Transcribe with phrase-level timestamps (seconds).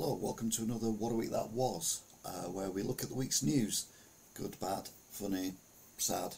[0.00, 3.14] Hello, welcome to another What a Week That Was, uh, where we look at the
[3.14, 3.84] week's news
[4.32, 5.52] good, bad, funny,
[5.98, 6.34] sad,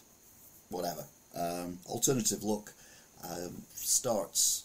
[0.69, 1.04] whatever.
[1.38, 2.72] Um, alternative look
[3.22, 4.64] um, starts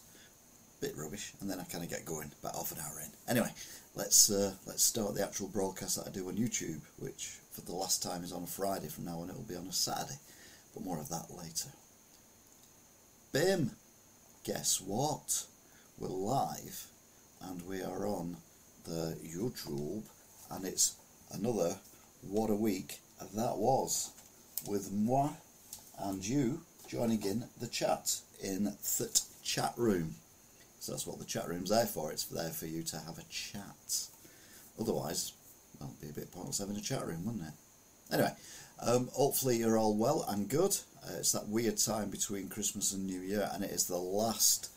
[0.82, 3.12] bit rubbish and then I kind of get going about half an hour in.
[3.30, 3.54] Anyway,
[3.94, 7.76] let's uh, let's start the actual broadcast that I do on YouTube, which for the
[7.76, 8.88] last time is on a Friday.
[8.88, 10.18] From now on, it will be on a Saturday,
[10.74, 11.70] but more of that later.
[13.32, 13.74] Bim,
[14.44, 15.44] guess what?
[16.00, 16.88] We're live
[17.40, 18.38] and we are on
[18.88, 20.04] the YouTube,
[20.50, 20.96] and it's
[21.32, 21.78] another
[22.22, 23.00] What a Week
[23.36, 24.12] that was
[24.68, 25.30] with moi
[26.00, 30.16] and you joining in the chat in that chat room.
[30.80, 32.12] So that's what the chat room's there for.
[32.12, 34.08] It's there for you to have a chat.
[34.80, 35.34] Otherwise,
[35.80, 38.14] well, it'd be a bit pointless having a chat room, wouldn't it?
[38.14, 38.34] Anyway,
[38.82, 40.78] um, hopefully you're all well and good.
[41.04, 44.70] Uh, it's that weird time between Christmas and New Year, and it is the last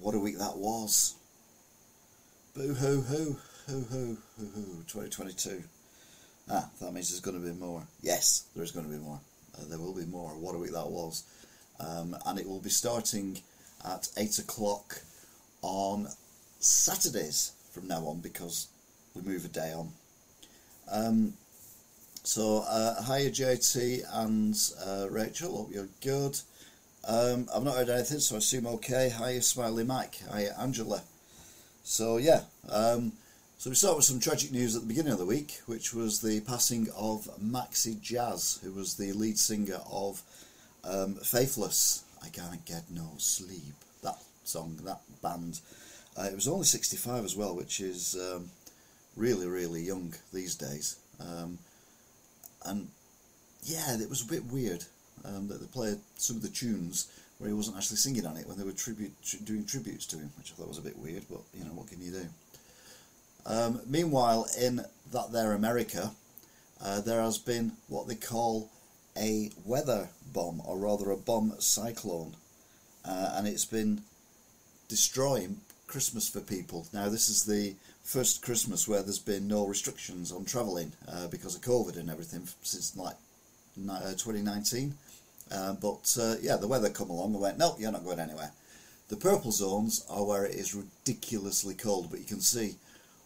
[0.00, 1.14] what a week that was.
[2.54, 5.62] Boo hoo hoo hoo hoo hoo hoo 2022.
[6.50, 7.82] Ah, that means there's going to be more.
[8.02, 9.18] Yes, there is going to be more.
[9.56, 10.32] Uh, there will be more.
[10.32, 11.24] What a week that was.
[11.80, 13.38] Um, and it will be starting
[13.86, 15.00] at 8 o'clock
[15.62, 16.08] on
[16.60, 18.68] Saturdays from now on because
[19.14, 19.88] we move a day on.
[20.90, 21.32] Um,
[22.22, 24.54] so, uh, hiya JT and
[24.84, 26.38] uh, Rachel, hope you're good.
[27.08, 29.08] Um, I've not heard anything, so I assume okay.
[29.08, 31.02] Hiya Smiley Mike, hiya Angela.
[31.92, 33.12] So yeah, um,
[33.58, 36.22] so we start with some tragic news at the beginning of the week, which was
[36.22, 40.22] the passing of Maxi Jazz, who was the lead singer of
[40.84, 42.04] um, Faithless.
[42.24, 43.74] I can't get no sleep.
[44.02, 45.60] That song, that band.
[46.16, 48.48] Uh, it was only 65 as well, which is um,
[49.14, 50.96] really, really young these days.
[51.20, 51.58] Um,
[52.64, 52.88] and
[53.64, 54.82] yeah, it was a bit weird
[55.26, 58.46] um, that they played some of the tunes where he wasn't actually singing on it
[58.46, 59.12] when they were tribute
[59.42, 61.24] doing tributes to him, which I thought was a bit weird.
[61.28, 62.26] But you know, what can you do?
[63.44, 66.12] Um, meanwhile, in that there America,
[66.80, 68.70] uh, there has been what they call
[69.16, 72.36] a weather bomb, or rather a bomb cyclone,
[73.04, 74.02] uh, and it's been
[74.86, 75.56] destroying
[75.88, 76.86] Christmas for people.
[76.92, 77.74] Now, this is the
[78.04, 82.46] first Christmas where there's been no restrictions on travelling uh, because of COVID and everything
[82.62, 83.16] since like
[83.90, 84.94] uh, 2019.
[85.52, 88.52] Uh, but uh, yeah, the weather come along and went, nope, you're not going anywhere.
[89.08, 92.76] The purple zones are where it is ridiculously cold, but you can see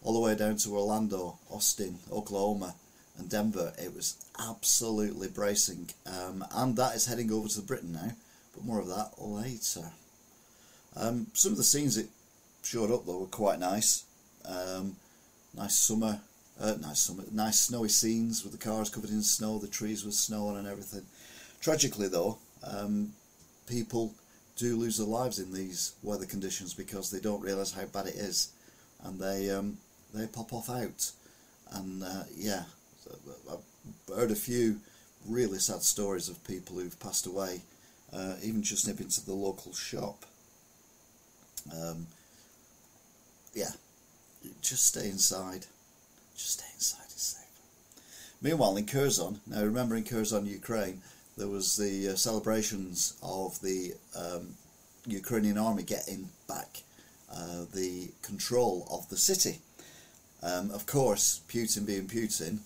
[0.03, 2.75] all the way down to Orlando, Austin, Oklahoma,
[3.17, 5.89] and Denver, it was absolutely bracing.
[6.05, 8.11] Um, and that is heading over to Britain now,
[8.53, 9.91] but more of that later.
[10.95, 12.09] Um, some of the scenes that
[12.63, 14.03] showed up though were quite nice.
[14.45, 14.97] Um,
[15.55, 16.19] nice summer,
[16.59, 20.13] uh, nice summer, nice snowy scenes with the cars covered in snow, the trees with
[20.13, 21.05] snow on and everything.
[21.61, 23.13] Tragically, though, um,
[23.67, 24.13] people
[24.55, 28.15] do lose their lives in these weather conditions because they don't realise how bad it
[28.15, 28.51] is,
[29.03, 29.77] and they um,
[30.13, 31.11] they pop off out.
[31.73, 32.63] And uh, yeah,
[33.51, 34.79] I've heard a few
[35.27, 37.61] really sad stories of people who've passed away,
[38.13, 40.25] uh, even just nipping to the local shop.
[41.71, 42.07] Um,
[43.53, 43.71] yeah,
[44.61, 45.65] just stay inside.
[46.35, 47.05] Just stay inside.
[47.05, 47.43] It's safe.
[48.41, 51.01] Meanwhile, in Kherson, now remember in Kherson, Ukraine,
[51.37, 54.55] there was the uh, celebrations of the um,
[55.05, 56.81] Ukrainian army getting back
[57.31, 59.59] uh, the control of the city.
[60.41, 62.59] Um, of course, Putin being Putin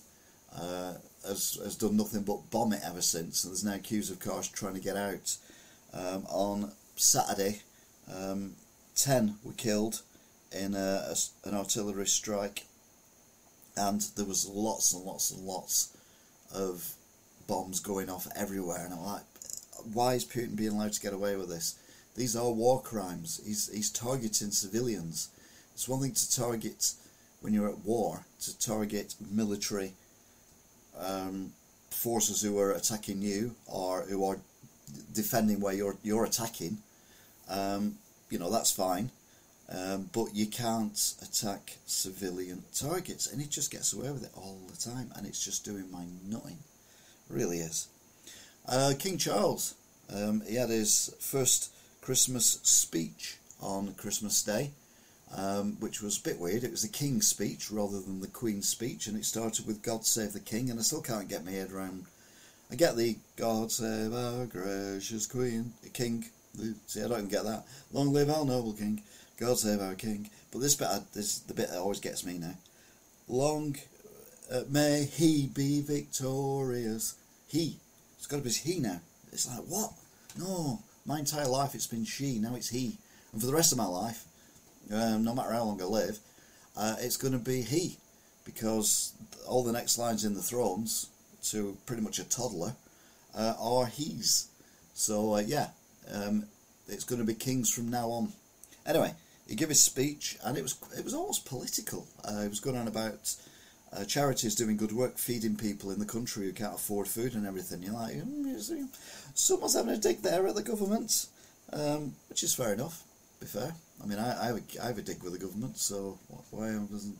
[0.55, 0.93] uh,
[1.27, 4.47] has, has done nothing but bomb it ever since, and there's now queues of cars
[4.47, 5.35] trying to get out.
[5.93, 7.61] Um, on Saturday,
[8.13, 8.55] um,
[8.95, 10.01] 10 were killed
[10.51, 11.15] in a, a,
[11.47, 12.65] an artillery strike,
[13.75, 15.97] and there was lots and lots and lots
[16.53, 16.93] of
[17.51, 19.23] bombs going off everywhere, and I'm like,
[19.93, 21.75] why is Putin being allowed to get away with this?
[22.15, 23.41] These are war crimes.
[23.45, 25.27] He's he's targeting civilians.
[25.73, 26.93] It's one thing to target
[27.41, 29.91] when you're at war to target military
[30.97, 31.51] um,
[31.89, 34.39] forces who are attacking you or who are
[35.13, 36.77] defending where you're you're attacking.
[37.49, 37.97] Um,
[38.29, 39.11] you know that's fine,
[39.67, 44.57] um, but you can't attack civilian targets, and he just gets away with it all
[44.71, 46.59] the time, and it's just doing my nutting
[47.31, 47.87] really is.
[48.67, 49.75] Uh, King Charles,
[50.13, 54.71] um, he had his first Christmas speech on Christmas Day,
[55.35, 56.63] um, which was a bit weird.
[56.63, 60.05] It was the King's speech rather than the Queen's speech, and it started with God
[60.05, 62.05] Save the King, and I still can't get my head around.
[62.71, 66.25] I get the God Save our gracious Queen, the King.
[66.87, 67.65] See, I don't even get that.
[67.93, 69.01] Long live our noble King.
[69.41, 70.29] God save our King.
[70.51, 72.55] But this bit, this is the bit that always gets me now.
[73.27, 73.75] Long
[74.51, 77.15] uh, may he be victorious.
[77.51, 77.77] He.
[78.17, 79.01] It's got to be he now.
[79.31, 79.91] It's like, what?
[80.37, 80.79] No.
[81.05, 82.97] My entire life it's been she, now it's he.
[83.33, 84.23] And for the rest of my life,
[84.93, 86.19] um, no matter how long I live,
[86.77, 87.97] uh, it's going to be he,
[88.45, 89.13] because
[89.47, 91.07] all the next lines in the Thrones
[91.45, 92.75] to pretty much a toddler
[93.35, 94.47] uh, are he's.
[94.93, 95.69] So uh, yeah,
[96.13, 96.45] um,
[96.87, 98.31] it's going to be kings from now on.
[98.85, 99.13] Anyway,
[99.47, 102.07] he gave his speech, and it was it was almost political.
[102.23, 103.35] Uh, was going on about
[103.95, 107.45] uh, charities doing good work, feeding people in the country who can't afford food and
[107.45, 107.83] everything.
[107.83, 108.87] You're like, mm,
[109.33, 111.27] someone's having a dig there at the government,
[111.73, 113.03] um, which is fair enough.
[113.39, 113.73] Be fair.
[114.01, 116.17] I mean, I, I, have a, I have a dig with the government, so
[116.51, 117.17] why doesn't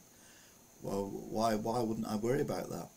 [0.82, 2.88] well why why wouldn't I worry about that?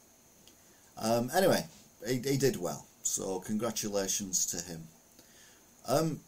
[0.97, 1.67] Um, anyway,
[2.07, 4.85] he, he did well, so congratulations to him.
[5.87, 6.21] Um,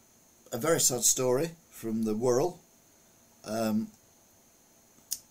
[0.51, 2.59] a very sad story from the world.
[3.45, 3.87] Um,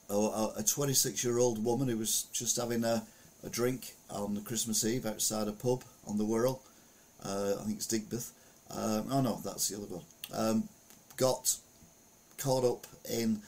[0.09, 3.03] a 26 year old woman who was just having a,
[3.45, 6.61] a drink on Christmas Eve outside a pub on the Wirral.
[7.25, 8.31] Uh, I think it's Digbeth.
[8.71, 10.05] Um, oh no, that's the other one.
[10.33, 10.69] Um,
[11.17, 11.57] got
[12.39, 13.41] caught up in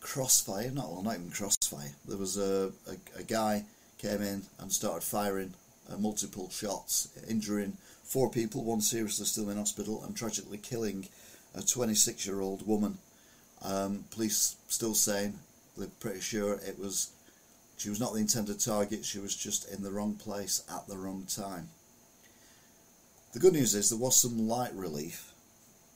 [0.00, 0.70] crossfire.
[0.70, 1.92] Not well, not even crossfire.
[2.06, 3.64] There was a, a, a guy
[3.98, 5.54] came in and started firing
[5.90, 11.08] uh, multiple shots, injuring four people, one seriously still in hospital, and tragically killing
[11.54, 12.98] a 26 year old woman.
[13.62, 15.38] Um, police still saying
[15.76, 17.10] they're pretty sure it was
[17.76, 20.96] she was not the intended target, she was just in the wrong place at the
[20.96, 21.68] wrong time.
[23.32, 25.32] The good news is there was some light relief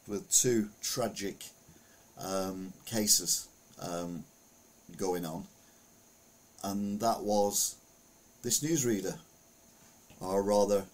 [0.09, 1.45] with two tragic
[2.21, 3.49] um, cases
[3.81, 4.25] um,
[4.97, 5.45] going on,
[6.65, 7.77] and that was
[8.43, 9.19] this newsreader,
[10.21, 10.87] or rather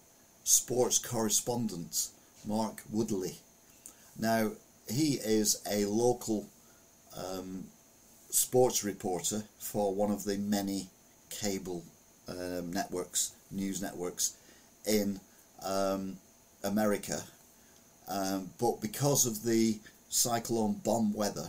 [0.45, 2.09] sports correspondent,
[2.47, 3.39] Mark Woodley.
[4.19, 4.51] Now,
[4.87, 6.47] he is a local
[7.17, 7.65] um,
[8.35, 10.89] sports reporter for one of the many
[11.31, 11.85] cable
[12.29, 14.37] um, networks, news networks
[14.87, 15.21] in
[15.65, 16.17] um,
[16.65, 17.23] America.
[18.09, 19.79] Um, but because of the
[20.09, 21.49] cyclone bomb weather,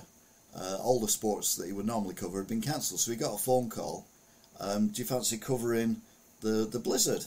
[0.56, 3.00] uh, all the sports that he would normally cover had been cancelled.
[3.00, 4.06] So he got a phone call.
[4.60, 6.02] Um, do you fancy covering
[6.42, 7.26] the the blizzard?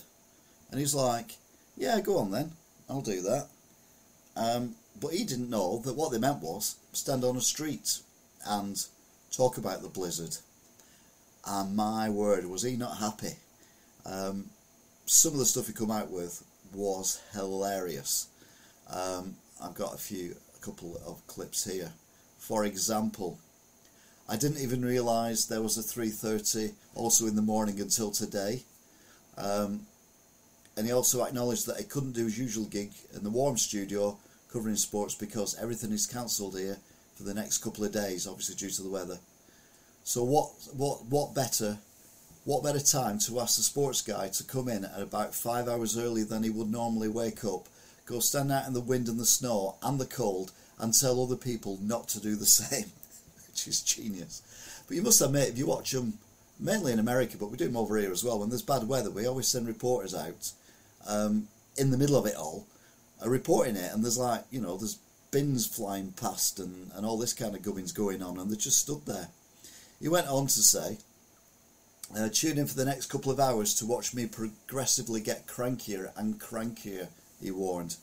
[0.70, 1.32] And he's like,
[1.76, 2.52] yeah, go on then,
[2.88, 3.48] I'll do that.
[4.36, 7.98] Um, but he didn't know that what they meant was stand on a street
[8.46, 8.86] and
[9.30, 10.36] talk about the blizzard.
[11.46, 13.34] And my word, was he not happy?
[14.04, 14.46] Um,
[15.06, 16.44] some of the stuff he come out with
[16.74, 18.28] was hilarious.
[18.90, 21.92] Um, I've got a few, a couple of clips here.
[22.38, 23.38] For example,
[24.28, 28.62] I didn't even realise there was a 3.30 also in the morning until today.
[29.36, 29.86] Um,
[30.76, 34.18] and he also acknowledged that he couldn't do his usual gig in the warm studio
[34.52, 36.78] covering sports because everything is cancelled here
[37.18, 39.18] for the next couple of days, obviously due to the weather.
[40.04, 41.78] So what what what better
[42.44, 45.98] what better time to ask the sports guy to come in at about five hours
[45.98, 47.66] earlier than he would normally wake up,
[48.06, 51.36] go stand out in the wind and the snow and the cold, and tell other
[51.36, 52.90] people not to do the same,
[53.48, 54.42] which is genius.
[54.86, 56.14] But you must admit, if you watch them,
[56.58, 58.38] mainly in America, but we do them over here as well.
[58.38, 60.52] When there's bad weather, we always send reporters out
[61.06, 62.64] um, in the middle of it all,
[63.22, 64.98] are reporting it, and there's like you know there's
[65.30, 68.78] bins flying past and, and all this kind of gubbins going on, and they just
[68.80, 69.28] stood there.
[70.00, 70.98] He went on to say,
[72.16, 76.10] uh, Tune in for the next couple of hours to watch me progressively get crankier
[76.16, 77.08] and crankier,
[77.40, 77.96] he warned.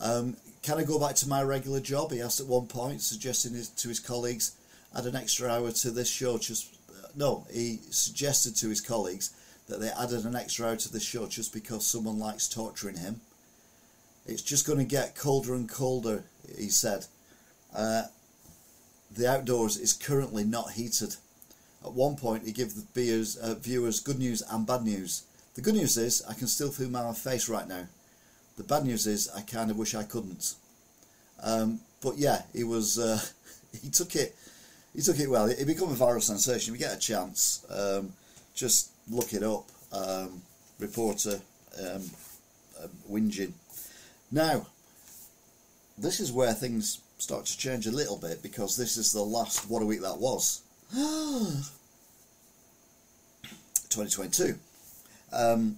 [0.00, 2.10] Um, can I go back to my regular job?
[2.10, 4.56] He asked at one point, suggesting to his colleagues,
[4.96, 6.38] add an extra hour to this show.
[6.38, 9.30] Just uh, No, he suggested to his colleagues
[9.68, 13.20] that they added an extra hour to this show just because someone likes torturing him.
[14.26, 16.24] It's just going to get colder and colder,
[16.58, 17.06] he said.
[17.74, 18.02] Uh,
[19.10, 21.16] the outdoors is currently not heated.
[21.84, 25.24] At one point, he gave the viewers, uh, viewers good news and bad news.
[25.54, 27.86] The good news is I can still feel my face right now.
[28.56, 30.54] The bad news is I kind of wish I couldn't.
[31.42, 33.20] Um, but yeah, he was uh,
[33.82, 34.36] he took it
[34.94, 35.46] he took it well.
[35.46, 36.74] It, became a viral sensation.
[36.74, 38.12] If you get a chance, um,
[38.54, 39.64] just look it up.
[39.92, 40.42] Um,
[40.78, 41.40] reporter
[41.78, 42.02] um,
[42.82, 43.52] uh, whinging.
[44.30, 44.66] Now,
[46.00, 49.68] this is where things start to change a little bit because this is the last
[49.70, 50.62] what a week that was.
[53.90, 54.56] 2022
[55.32, 55.76] um,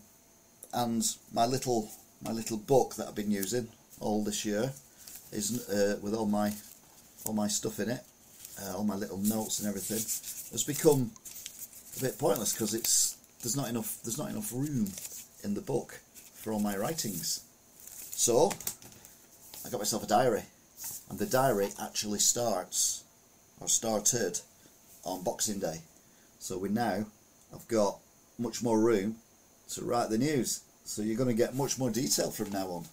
[0.75, 1.03] and
[1.33, 1.91] my little
[2.23, 3.69] my little book that I've been using
[4.01, 4.73] all this year
[5.33, 6.53] is uh, with all my
[7.25, 8.01] all my stuff in it
[8.63, 11.11] uh, all my little notes and everything has become
[11.97, 14.89] a bit pointless because it's there's not enough there's not enough room
[15.43, 16.01] in the book
[16.35, 17.45] for all my writings.
[18.15, 18.53] So
[19.65, 20.43] I got myself a diary
[21.09, 23.05] and the diary actually starts
[23.61, 24.41] or started
[25.05, 25.83] on Boxing Day.
[26.41, 27.07] So we now
[27.53, 27.99] have got
[28.39, 29.17] much more room
[29.71, 30.63] to write the news.
[30.85, 32.85] So you're going to get much more detail from now on.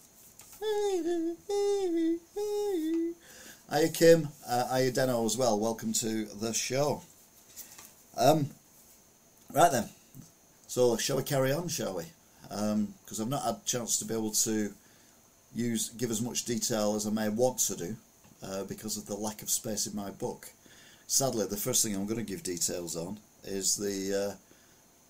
[3.71, 5.59] Hiya Kim, uh, hiya Deno as well.
[5.59, 7.01] Welcome to the show.
[8.17, 8.49] Um,
[9.53, 9.89] right then.
[10.67, 11.67] So shall we carry on?
[11.67, 12.03] Shall we?
[12.43, 14.73] Because I've not had a chance to be able to
[15.53, 17.95] use give as much detail as I may want to do
[18.43, 20.49] uh, because of the lack of space in my book.
[21.07, 24.35] Sadly, the first thing I'm going to give details on is the uh,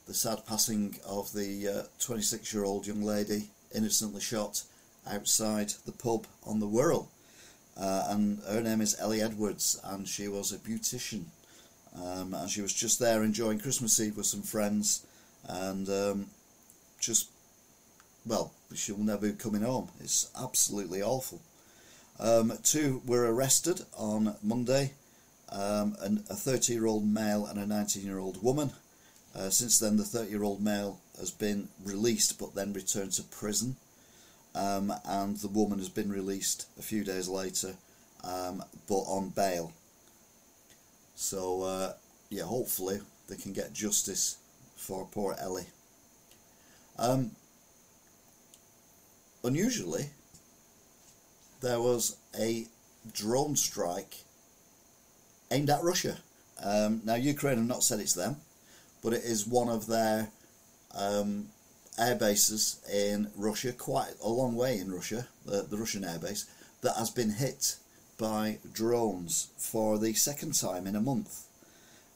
[0.08, 4.64] the sad passing of the 26 uh, year old young lady innocently shot
[5.08, 7.08] outside the pub on the Wirral.
[7.78, 11.26] Uh, and her name is Ellie Edwards, and she was a beautician.
[11.96, 15.06] Um, and she was just there enjoying Christmas Eve with some friends,
[15.48, 16.28] and um,
[17.00, 17.30] just,
[18.26, 19.90] well, she'll never be coming home.
[20.00, 21.42] It's absolutely awful.
[22.20, 24.94] Um, two were arrested on Monday,
[25.52, 28.72] um, and a 30 year old male and a 19 year old woman.
[29.36, 33.24] Uh, since then, the 30 year old male has been released but then returned to
[33.24, 33.76] prison
[34.56, 37.76] um, and the woman has been released a few days later,
[38.24, 39.74] um, but on bail.
[41.16, 41.94] So uh,
[42.30, 44.38] yeah, hopefully they can get justice
[44.76, 45.68] for poor Ellie.
[46.98, 47.32] Um,
[49.44, 50.10] unusually,
[51.62, 52.68] there was a
[53.14, 54.18] drone strike
[55.52, 56.18] aimed at Russia.
[56.64, 58.38] Um, now, Ukraine have not said it's them,
[59.02, 60.30] but it is one of their
[60.96, 61.50] um,
[61.98, 66.46] air bases in Russia, quite a long way in Russia, the, the Russian airbase,
[66.82, 67.76] that has been hit
[68.18, 71.46] by drones for the second time in a month.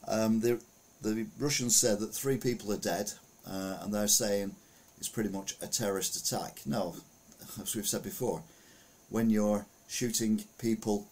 [0.06, 0.60] Um, the,
[1.00, 3.12] the Russians said that three people are dead,
[3.48, 4.54] uh, and they're saying
[4.98, 6.60] it's pretty much a terrorist attack.
[6.66, 6.96] No,
[7.60, 8.42] as we've said before,
[9.10, 11.06] when you're shooting people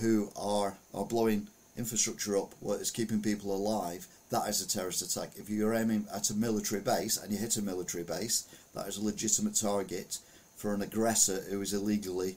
[0.00, 5.02] who are, are blowing infrastructure up, what is keeping people alive, that is a terrorist
[5.02, 5.30] attack.
[5.36, 8.98] If you're aiming at a military base and you hit a military base, that is
[8.98, 10.18] a legitimate target
[10.56, 12.36] for an aggressor who is illegally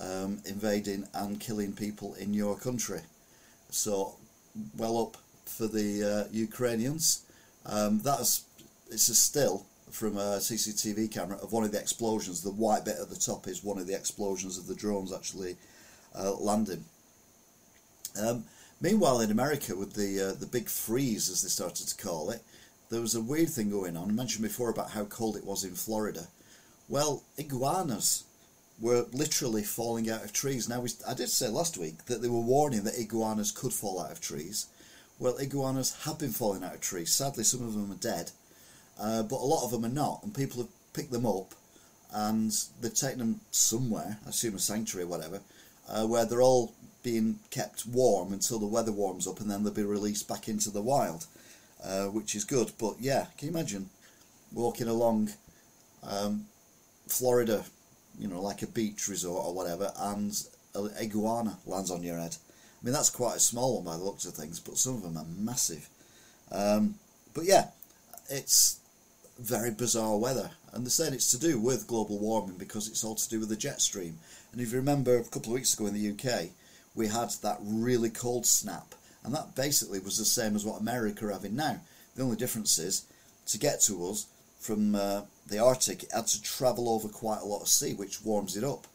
[0.00, 3.00] um, invading and killing people in your country.
[3.70, 4.14] So,
[4.76, 7.22] well up for the uh, Ukrainians.
[7.66, 8.44] Um, that's
[8.90, 12.42] it's a still from a CCTV camera of one of the explosions.
[12.42, 15.56] The white bit at the top is one of the explosions of the drones actually
[16.14, 16.84] uh, landing.
[18.20, 18.44] Um,
[18.80, 22.42] Meanwhile, in America, with the uh, the big freeze, as they started to call it,
[22.90, 24.10] there was a weird thing going on.
[24.10, 26.28] I mentioned before about how cold it was in Florida.
[26.88, 28.24] Well, iguanas
[28.78, 30.68] were literally falling out of trees.
[30.68, 33.98] Now, we, I did say last week that they were warning that iguanas could fall
[33.98, 34.66] out of trees.
[35.18, 37.14] Well, iguanas have been falling out of trees.
[37.14, 38.32] Sadly, some of them are dead,
[39.00, 41.54] uh, but a lot of them are not, and people have picked them up
[42.12, 45.40] and they've taken them somewhere, I assume a sanctuary or whatever,
[45.88, 46.72] uh, where they're all
[47.02, 50.70] being kept warm until the weather warms up and then they'll be released back into
[50.70, 51.26] the wild,
[51.84, 52.72] uh, which is good.
[52.78, 53.90] But yeah, can you imagine
[54.52, 55.30] walking along
[56.02, 56.46] um,
[57.06, 57.64] Florida,
[58.18, 60.32] you know, like a beach resort or whatever, and
[60.74, 62.36] an iguana lands on your head?
[62.80, 65.02] I mean, that's quite a small one by the looks of things, but some of
[65.02, 65.88] them are massive.
[66.50, 66.94] Um,
[67.34, 67.68] but yeah,
[68.30, 68.80] it's
[69.38, 70.50] very bizarre weather.
[70.72, 73.48] And they said it's to do with global warming because it's all to do with
[73.48, 74.18] the jet stream.
[74.52, 76.50] And if you remember a couple of weeks ago in the UK,
[76.94, 81.26] we had that really cold snap, and that basically was the same as what America
[81.26, 81.80] are having now.
[82.14, 83.04] The only difference is
[83.48, 84.26] to get to us
[84.58, 88.22] from uh, the Arctic, it had to travel over quite a lot of sea, which
[88.22, 88.86] warms it up.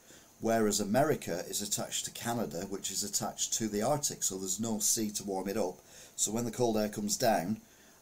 [0.42, 4.80] Whereas America is attached to Canada, which is attached to the Arctic, so there's no
[4.80, 5.78] sea to warm it up.
[6.16, 7.62] So when the cold air comes down,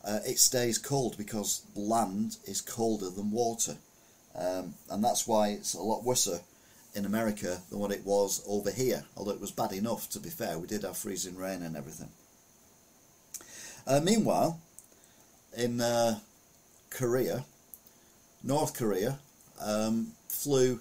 [0.09, 3.75] uh, it stays cold because land is colder than water.
[4.35, 6.27] Um, and that's why it's a lot worse
[6.95, 10.29] in America than what it was over here, although it was bad enough, to be
[10.29, 10.57] fair.
[10.57, 12.09] We did have freezing rain and everything.
[13.85, 14.59] Uh, meanwhile,
[15.55, 16.19] in uh,
[16.89, 17.45] Korea,
[18.43, 19.19] North Korea
[19.61, 20.79] um, flew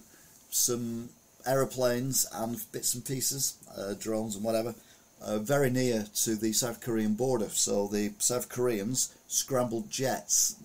[0.49, 1.09] some
[1.45, 4.73] aeroplanes and bits and pieces, uh, drones and whatever,
[5.21, 7.49] uh, very near to the South Korean border.
[7.49, 10.55] So the South Koreans scrambled jets.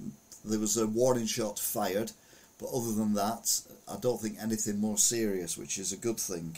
[0.45, 2.11] There was a warning shot fired,
[2.59, 6.57] but other than that, I don't think anything more serious, which is a good thing.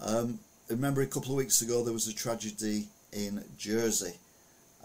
[0.00, 4.14] Um, remember a couple of weeks ago there was a tragedy in Jersey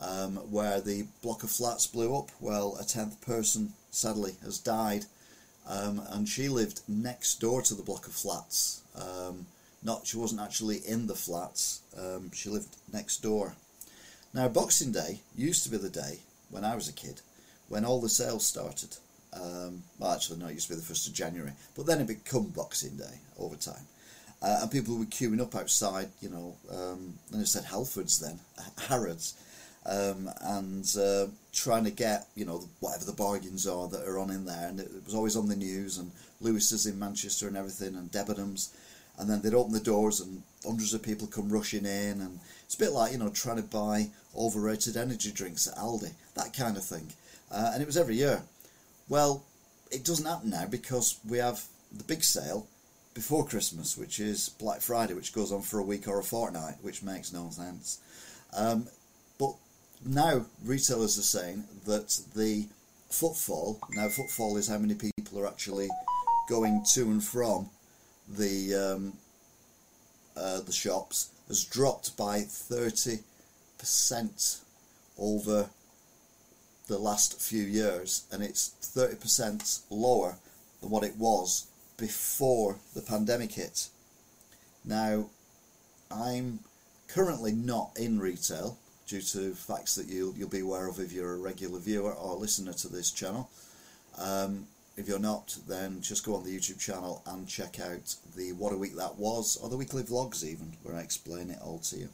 [0.02, 2.30] um, where the block of flats blew up.
[2.40, 5.06] Well, a tenth person sadly has died,
[5.68, 8.82] um, and she lived next door to the block of flats.
[8.96, 9.48] Um,
[9.84, 11.82] not she wasn't actually in the flats.
[11.98, 13.56] Um, she lived next door.
[14.34, 17.22] Now, Boxing Day used to be the day when I was a kid
[17.70, 18.96] when all the sales started.
[19.34, 21.52] Um, well, actually, no, it used to be the 1st of January.
[21.76, 23.86] But then it became Boxing Day over time.
[24.42, 28.40] Uh, and people were queuing up outside, you know, um, and it said Halfords then,
[28.88, 29.34] Harrods,
[29.86, 34.30] um, and uh, trying to get, you know, whatever the bargains are that are on
[34.30, 34.68] in there.
[34.68, 38.70] And it, was always on the news, and Lewis's in Manchester and everything, and Debenhams.
[39.18, 42.76] and then they'd open the doors and hundreds of people come rushing in, and it's
[42.76, 46.78] a bit like you know trying to buy overrated energy drinks at Aldi, that kind
[46.78, 47.12] of thing.
[47.52, 48.44] Uh, and it was every year.
[49.10, 49.44] Well,
[49.92, 52.68] it doesn't happen now because we have the big sale
[53.14, 56.76] before Christmas, which is Black Friday, which goes on for a week or a fortnight,
[56.82, 58.00] which makes no sense.
[58.56, 58.88] Um,
[59.40, 59.54] but
[60.06, 62.68] now retailers are saying that the
[63.10, 65.90] footfall, now footfall is how many people are actually
[66.50, 67.70] going to and from
[68.30, 69.14] the um,
[70.36, 73.24] uh, the shops, has dropped by 30%
[75.18, 75.70] over
[76.88, 80.38] the last few years, and it's 30% lower
[80.82, 81.68] than what it was
[81.98, 83.90] before the pandemic hit.
[84.86, 85.30] Now,
[86.10, 86.60] I'm
[87.08, 91.34] currently not in retail due to facts that you'll, you'll be aware of if you're
[91.34, 93.50] a regular viewer or listener to this channel.
[94.18, 94.68] Um,
[94.98, 98.74] if you're not, then just go on the YouTube channel and check out the What
[98.74, 101.98] a Week That Was, or the weekly vlogs even, where I explain it all to
[101.98, 102.10] you.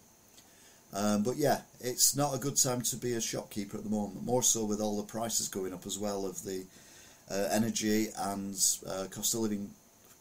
[0.93, 4.23] Um, but yeah, it's not a good time to be a shopkeeper at the moment,
[4.23, 6.65] more so with all the prices going up as well of the
[7.31, 8.55] uh, energy and
[8.87, 9.71] uh, cost of living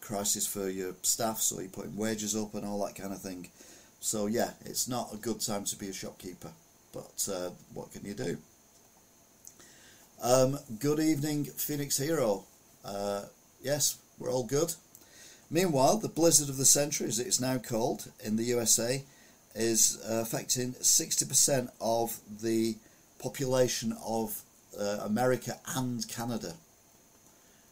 [0.01, 3.49] crisis for your staff, so you're putting wages up and all that kind of thing.
[3.99, 6.51] So yeah, it's not a good time to be a shopkeeper,
[6.91, 8.37] but uh, what can you do?
[10.21, 12.45] Um, good evening, Phoenix Hero.
[12.83, 13.23] Uh,
[13.61, 14.73] yes, we're all good.
[15.51, 19.03] Meanwhile, the blizzard of the century, as it's now called in the USA,
[19.55, 22.75] is affecting 60% of the
[23.19, 24.41] population of
[24.79, 26.53] uh, America and Canada.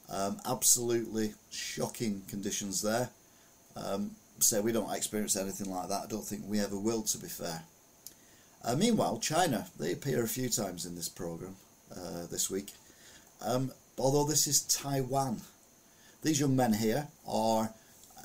[0.09, 3.09] Um, absolutely shocking conditions there.
[3.75, 6.01] Um, so we don't experience anything like that.
[6.03, 7.63] I don't think we ever will, to be fair.
[8.63, 11.55] Uh, meanwhile, China, they appear a few times in this program
[11.95, 12.73] uh, this week.
[13.41, 15.41] Um, although this is Taiwan.
[16.23, 17.73] These young men here are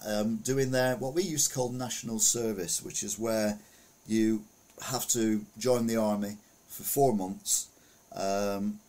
[0.05, 3.59] um, doing their what we used to call national service, which is where
[4.07, 4.43] you
[4.91, 6.37] have to join the army
[6.69, 7.69] for four months.
[8.15, 8.81] Um,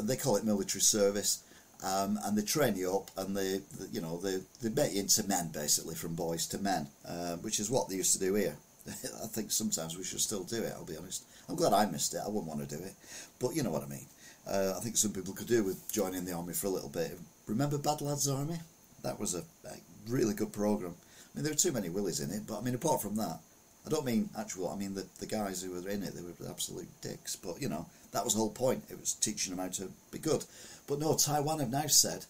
[0.00, 1.42] they call it military service,
[1.84, 5.00] um, and they train you up, and they, they, you know, they they make you
[5.00, 8.34] into men basically from boys to men, uh, which is what they used to do
[8.34, 8.56] here.
[8.88, 10.72] I think sometimes we should still do it.
[10.74, 11.24] I'll be honest.
[11.48, 12.20] I'm glad I missed it.
[12.24, 12.94] I wouldn't want to do it,
[13.38, 14.06] but you know what I mean.
[14.46, 17.16] Uh, I think some people could do with joining the army for a little bit.
[17.46, 18.58] Remember Bad Lads Army?
[19.02, 19.76] That was a, a
[20.08, 20.94] really good program.
[20.94, 23.38] I mean, there were too many willies in it, but I mean, apart from that,
[23.86, 24.68] I don't mean actual.
[24.68, 27.36] I mean the the guys who were in it, they were absolute dicks.
[27.36, 28.84] But you know, that was the whole point.
[28.90, 30.44] It was teaching them how to be good.
[30.86, 32.24] But no, Taiwan have now said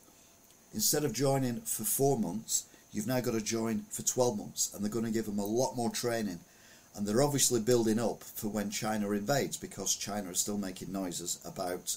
[0.75, 4.83] instead of joining for four months, you've now got to join for twelve months, and
[4.83, 6.41] they're going to give them a lot more training.
[6.95, 11.41] And they're obviously building up for when China invades because China is still making noises
[11.43, 11.97] about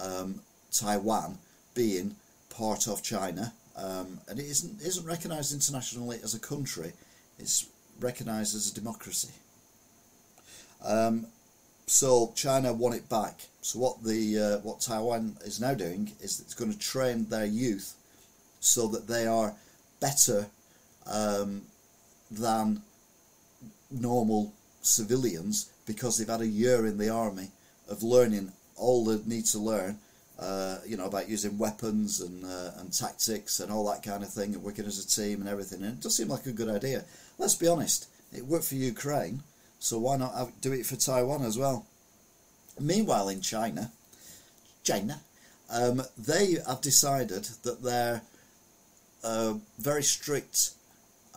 [0.00, 1.38] um, Taiwan
[1.74, 2.14] being
[2.50, 6.92] part of China um, and it isn't isn't recognised internationally as a country.
[7.38, 7.66] It's
[8.00, 9.32] recognised as a democracy.
[10.84, 11.26] Um,
[11.86, 13.40] so China won it back.
[13.62, 17.46] So what the uh, what Taiwan is now doing is it's going to train their
[17.46, 17.94] youth
[18.60, 19.54] so that they are
[20.00, 20.46] better
[21.06, 21.62] um,
[22.30, 22.82] than
[23.90, 27.48] normal civilians because they've had a year in the army
[27.88, 29.98] of learning all they need to learn
[30.38, 34.32] uh, you know, about using weapons and uh, and tactics and all that kind of
[34.32, 35.82] thing, and working as a team and everything.
[35.82, 37.04] And it does seem like a good idea.
[37.38, 39.42] Let's be honest, it worked for Ukraine,
[39.80, 41.86] so why not have, do it for Taiwan as well?
[42.80, 43.90] Meanwhile, in China,
[44.84, 45.20] China,
[45.70, 48.22] um, they have decided that their
[49.24, 50.70] uh, very strict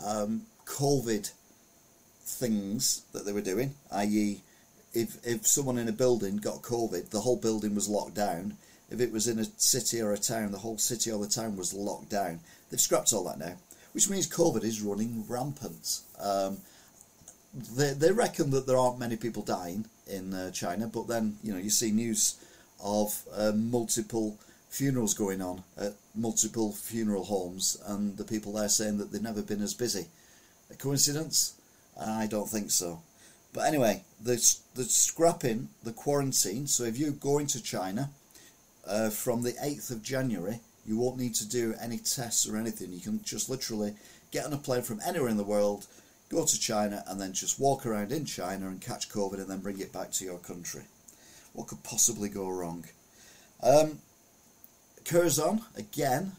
[0.05, 1.31] um, COVID
[2.23, 4.41] things that they were doing, i.e.,
[4.93, 8.57] if if someone in a building got COVID, the whole building was locked down
[8.91, 11.55] if it was in a city or a town, the whole city or the town
[11.55, 12.41] was locked down.
[12.69, 13.55] They've scrapped all that now,
[13.93, 16.01] which means COVID is running rampant.
[16.19, 16.57] Um,
[17.75, 21.53] they, they reckon that there aren't many people dying in uh, China, but then you
[21.53, 22.35] know you see news
[22.83, 24.37] of uh, multiple
[24.69, 29.41] funerals going on at multiple funeral homes, and the people there saying that they've never
[29.41, 30.07] been as busy.
[30.69, 31.53] A coincidence?
[31.99, 33.01] I don't think so.
[33.53, 34.35] But anyway, the
[34.75, 36.67] the scrapping the quarantine.
[36.67, 38.09] So if you go into China
[38.87, 42.91] uh, from the 8th of January, you won't need to do any tests or anything.
[42.91, 43.93] You can just literally
[44.31, 45.85] get on a plane from anywhere in the world,
[46.29, 49.59] go to China, and then just walk around in China and catch COVID and then
[49.59, 50.83] bring it back to your country.
[51.53, 52.85] What could possibly go wrong?
[53.61, 53.99] Um,
[55.05, 56.33] Kherson, again,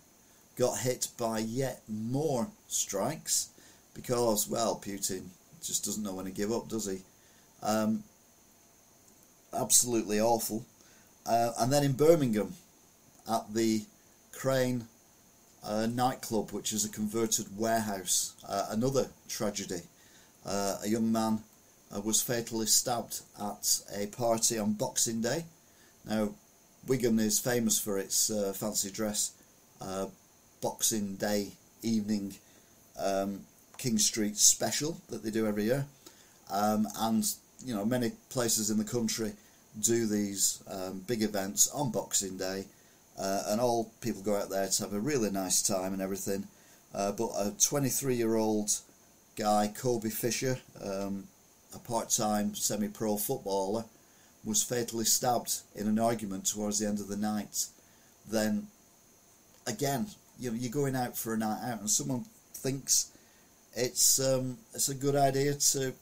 [0.57, 3.50] got hit by yet more strikes
[3.94, 5.26] because, well, Putin
[5.62, 6.98] just doesn't know when to give up, does he?
[7.62, 8.02] Um,
[9.52, 10.64] absolutely awful.
[11.27, 12.55] Uh, and then in Birmingham,
[13.31, 13.83] at the
[14.33, 14.87] Crane
[15.65, 18.35] a nightclub, which is a converted warehouse.
[18.49, 19.83] Uh, another tragedy.
[20.45, 21.41] Uh, a young man
[21.95, 25.45] uh, was fatally stabbed at a party on Boxing Day.
[26.05, 26.31] Now,
[26.87, 29.33] Wigan is famous for its uh, fancy dress
[29.81, 30.07] uh,
[30.61, 32.35] Boxing Day evening
[32.99, 33.43] um,
[33.79, 35.87] King Street special that they do every year,
[36.51, 37.25] um, and
[37.65, 39.33] you know many places in the country
[39.81, 42.67] do these um, big events on Boxing Day,
[43.19, 46.47] uh, and all people go out there to have a really nice time and everything.
[46.95, 48.71] Uh, but a 23-year-old
[49.37, 51.25] guy, Kobe Fisher, um,
[51.75, 53.85] a part-time semi-pro footballer,
[54.45, 57.67] was fatally stabbed in an argument towards the end of the night.
[58.31, 58.67] Then,
[59.67, 60.09] again,
[60.39, 63.11] you know, you're going out for a night out, and someone thinks
[63.75, 65.95] it's um, it's a good idea to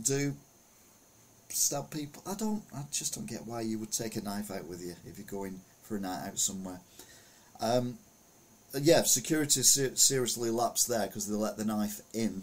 [0.00, 0.34] do
[1.54, 2.22] stab people.
[2.26, 2.62] I don't.
[2.74, 5.26] I just don't get why you would take a knife out with you if you're
[5.26, 6.80] going for a night out somewhere.
[7.60, 7.98] Um,
[8.80, 12.42] yeah, security ser- seriously lapsed there because they let the knife in.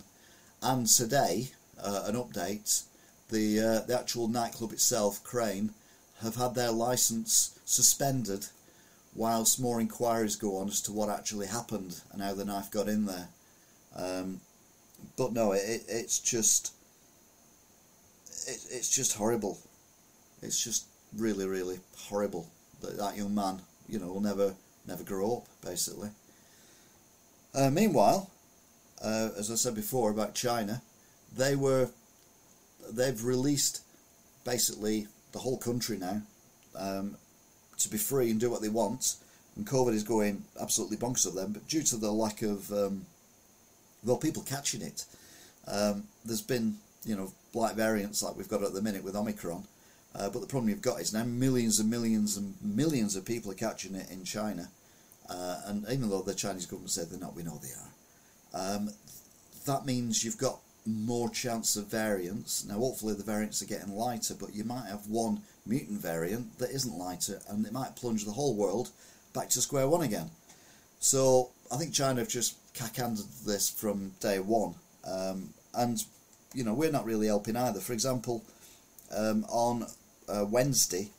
[0.61, 2.83] And today, uh, an update:
[3.29, 5.71] the uh, the actual nightclub itself, Crane,
[6.21, 8.47] have had their license suspended
[9.13, 12.87] whilst more inquiries go on as to what actually happened and how the knife got
[12.87, 13.27] in there.
[13.95, 14.39] Um,
[15.17, 16.73] but no, it, it's just
[18.71, 19.59] it's just horrible.
[20.41, 22.47] It's just really, really horrible
[22.81, 24.55] that that young man, you know, will never
[24.87, 25.47] never grow up.
[25.63, 26.09] Basically.
[27.53, 28.29] Uh, meanwhile,
[29.03, 30.81] uh, as I said before about China,
[31.35, 31.89] they were
[32.91, 33.81] they've released
[34.45, 36.21] basically the whole country now
[36.75, 37.17] um,
[37.77, 39.15] to be free and do what they want.
[39.55, 43.05] And COVID is going absolutely bonkers of them, but due to the lack of um,
[44.03, 45.05] well, people catching it,
[45.67, 49.63] um, there's been you know blight variants like we've got at the minute with Omicron.
[50.13, 53.49] Uh, but the problem you've got is now millions and millions and millions of people
[53.49, 54.67] are catching it in China.
[55.29, 58.75] Uh, and even though the Chinese government said they're not, we know they are.
[58.75, 58.89] Um,
[59.65, 62.65] that means you've got more chance of variants.
[62.65, 66.71] Now, hopefully, the variants are getting lighter, but you might have one mutant variant that
[66.71, 68.89] isn't lighter, and it might plunge the whole world
[69.33, 70.29] back to square one again.
[70.99, 76.03] So, I think China have just cack-handed this from day one, um, and
[76.53, 77.79] you know we're not really helping either.
[77.79, 78.43] For example,
[79.15, 79.85] um, on
[80.27, 81.09] uh, Wednesday,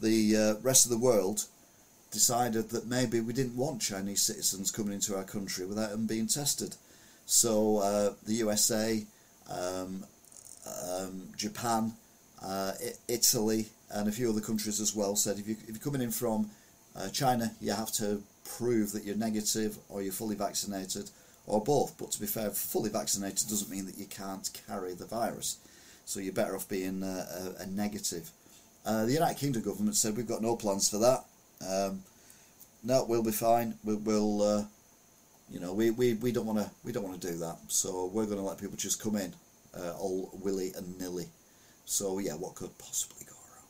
[0.00, 1.46] the uh, rest of the world
[2.10, 6.28] decided that maybe we didn't want Chinese citizens coming into our country without them being
[6.28, 6.76] tested.
[7.26, 9.04] So uh, the USA,
[9.50, 10.04] um,
[10.66, 11.92] um, Japan,
[12.42, 12.72] uh,
[13.08, 16.10] Italy, and a few other countries as well said if, you, if you're coming in
[16.10, 16.50] from
[16.96, 21.10] uh, China, you have to prove that you're negative or you're fully vaccinated
[21.46, 21.96] or both.
[21.98, 25.58] But to be fair, fully vaccinated doesn't mean that you can't carry the virus.
[26.04, 28.30] So you're better off being a, a, a negative.
[28.84, 31.24] Uh, the United Kingdom government said we've got no plans for that.
[31.66, 32.02] Um,
[32.82, 33.74] no, we'll be fine.
[33.82, 34.64] We, will uh,
[35.50, 37.56] you know, we, we, we don't want to we don't want to do that.
[37.68, 39.32] So we're going to let people just come in,
[39.76, 41.28] uh, all willy and nilly.
[41.84, 43.68] So yeah, what could possibly go wrong?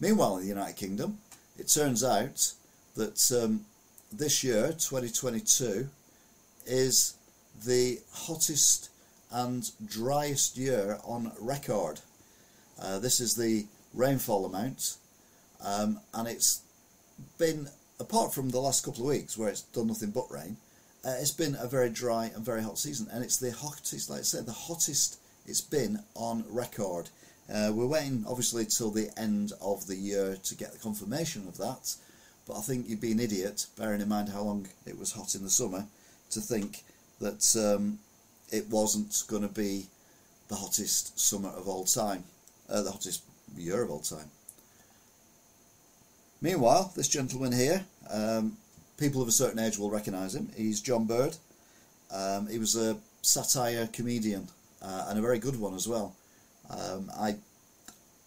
[0.00, 1.18] Meanwhile, in the United Kingdom,
[1.58, 2.52] it turns out
[2.96, 3.66] that um,
[4.10, 5.88] this year, 2022,
[6.66, 7.14] is
[7.64, 8.90] the hottest
[9.30, 12.00] and driest year on record.
[12.80, 14.96] Uh, this is the rainfall amount,
[15.64, 16.62] um, and it's
[17.38, 17.68] been,
[18.00, 20.56] apart from the last couple of weeks where it's done nothing but rain,
[21.04, 24.20] uh, it's been a very dry and very hot season, and it's the hottest, like
[24.20, 27.10] I said, the hottest it's been on record.
[27.52, 31.58] Uh, we're waiting, obviously, till the end of the year to get the confirmation of
[31.58, 31.96] that.
[32.46, 35.34] But I think you'd be an idiot, bearing in mind how long it was hot
[35.34, 35.86] in the summer,
[36.32, 36.82] to think
[37.20, 37.98] that um,
[38.50, 39.86] it wasn't going to be
[40.48, 42.24] the hottest summer of all time,
[42.68, 43.22] uh, the hottest
[43.56, 44.30] year of all time.
[46.40, 48.56] Meanwhile, this gentleman here, um,
[48.98, 50.50] people of a certain age will recognise him.
[50.56, 51.36] He's John Bird.
[52.10, 54.48] Um, he was a satire comedian
[54.82, 56.14] uh, and a very good one as well.
[56.68, 57.36] Um, I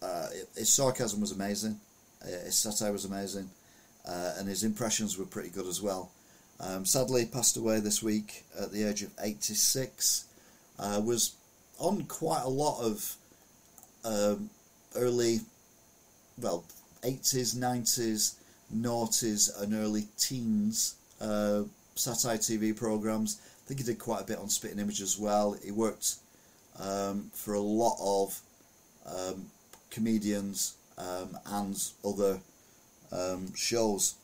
[0.02, 1.80] uh, his sarcasm was amazing,
[2.22, 3.50] uh, his satire was amazing,
[4.06, 6.10] uh, and his impressions were pretty good as well.
[6.58, 10.24] Um, sadly, passed away this week at the age of 86.
[10.78, 11.34] Uh, was
[11.78, 13.16] on quite a lot of
[14.04, 14.50] um,
[14.94, 15.40] early,
[16.38, 16.64] well,
[17.02, 18.34] 80s, 90s,
[18.74, 21.62] noughties, and early teens uh,
[21.94, 23.40] satire TV programs.
[23.64, 25.56] I think he did quite a bit on Spitting Image as well.
[25.64, 26.16] He worked
[26.78, 28.40] um, for a lot of
[29.06, 29.46] um,
[29.90, 32.40] comedians um, and other
[33.12, 34.14] um, shows.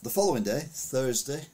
[0.00, 1.46] The following day, Thursday,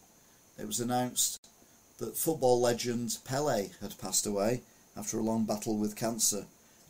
[0.58, 1.48] it was announced
[1.96, 4.60] that football legend Pele had passed away
[4.94, 6.44] after a long battle with cancer.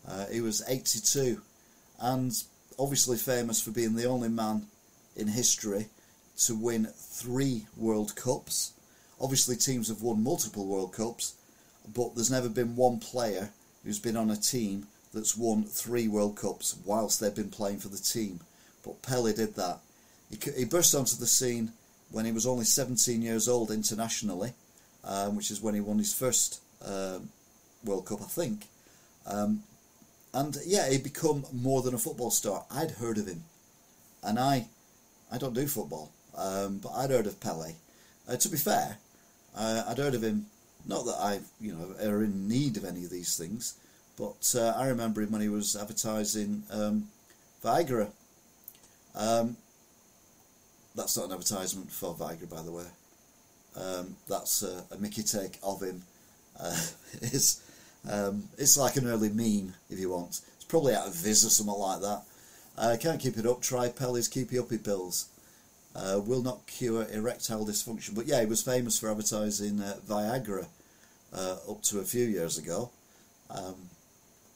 [0.04, 1.40] Uh, he was 82
[2.00, 2.32] and
[2.76, 4.66] obviously famous for being the only man
[5.14, 5.86] in history
[6.38, 8.72] to win three World Cups.
[9.20, 11.34] Obviously, teams have won multiple World Cups,
[11.94, 13.50] but there's never been one player
[13.84, 17.88] who's been on a team that's won three World Cups whilst they've been playing for
[17.88, 18.40] the team.
[18.84, 19.78] But Pele did that.
[20.56, 21.72] He, burst onto the scene
[22.10, 24.52] when he was only 17 years old internationally,
[25.04, 27.28] um, which is when he won his first um,
[27.84, 28.66] World Cup, I think.
[29.26, 29.62] Um,
[30.32, 32.64] and yeah, he become more than a football star.
[32.70, 33.44] I'd heard of him,
[34.22, 34.66] and I,
[35.30, 37.74] I don't do football, um, but I'd heard of Pele.
[38.28, 38.98] Uh, to be fair,
[39.56, 40.46] uh, I'd heard of him.
[40.86, 43.74] Not that I, you know, are in need of any of these things,
[44.18, 47.08] but uh, I remember him when he was advertising um,
[47.62, 48.10] Viagra.
[49.14, 49.56] Um,
[50.94, 52.84] that's not an advertisement for Viagra, by the way.
[53.76, 56.02] Um, that's a, a, Mickey take of him.
[56.58, 56.76] Uh,
[57.22, 57.60] it's
[58.08, 60.40] um, it's like an early meme, if you want.
[60.56, 62.22] It's probably out of Viz or something like that.
[62.76, 63.62] Uh, can't keep it up.
[63.62, 65.28] Try Pele's Keepy Uppy pills.
[65.96, 68.14] Uh, will not cure erectile dysfunction.
[68.14, 70.66] But yeah, he was famous for advertising uh, Viagra
[71.32, 72.90] uh, up to a few years ago.
[73.48, 73.90] Um,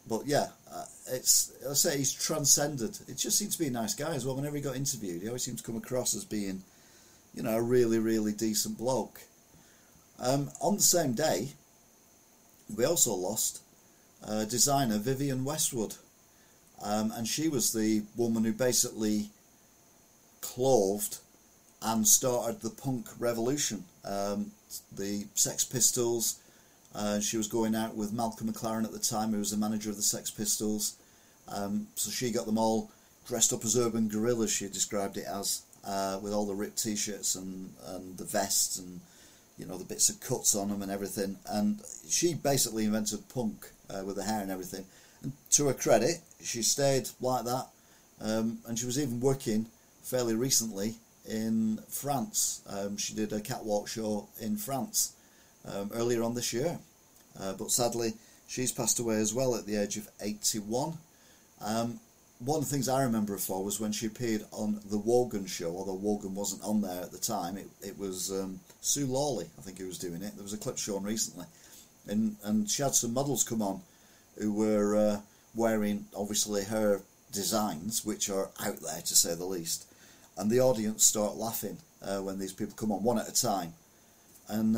[0.09, 2.99] but yeah, uh, it's I say he's transcended.
[3.09, 4.37] It just seems to be a nice guy as well.
[4.37, 6.63] Whenever he got interviewed, he always seems to come across as being,
[7.35, 9.21] you know, a really really decent bloke.
[10.21, 11.51] Um, on the same day,
[12.77, 13.61] we also lost
[14.27, 15.95] uh, designer Vivienne Westwood,
[16.83, 19.31] um, and she was the woman who basically
[20.41, 21.19] clothed
[21.83, 23.85] and started the punk revolution.
[24.05, 24.53] Um,
[24.93, 26.39] the Sex Pistols
[26.95, 29.91] uh, she was going out with Malcolm McLaren at the time, who was the manager
[29.91, 30.97] of the Sex Pistols.
[31.49, 32.91] Um, so she got them all
[33.27, 37.35] dressed up as urban guerrillas, she described it as, uh, with all the ripped t-shirts
[37.35, 39.01] and, and the vests and
[39.59, 41.37] you know the bits of cuts on them and everything.
[41.47, 44.85] And she basically invented punk uh, with the hair and everything.
[45.23, 47.67] And to her credit, she stayed like that,
[48.21, 49.67] um, and she was even working
[50.03, 50.95] fairly recently
[51.29, 52.63] in France.
[52.67, 55.13] Um, she did a catwalk show in France
[55.65, 56.79] um, earlier on this year.
[57.41, 58.15] Uh, but sadly,
[58.47, 60.99] she's passed away as well at the age of 81.
[61.65, 62.01] Um,
[62.41, 65.47] one of the things I remember her for was when she appeared on The Wogan
[65.47, 67.57] Show, although Wogan wasn't on there at the time.
[67.57, 70.35] It, it was um, Sue Lawley, I think, who was doing it.
[70.35, 71.47] There was a clip shown recently.
[72.07, 73.83] And, and she had some models come on
[74.39, 75.21] who were uh,
[75.55, 79.87] wearing, obviously, her designs, which are out there to say the least.
[80.37, 83.75] And the audience start laughing uh, when these people come on, one at a time.
[84.49, 84.77] And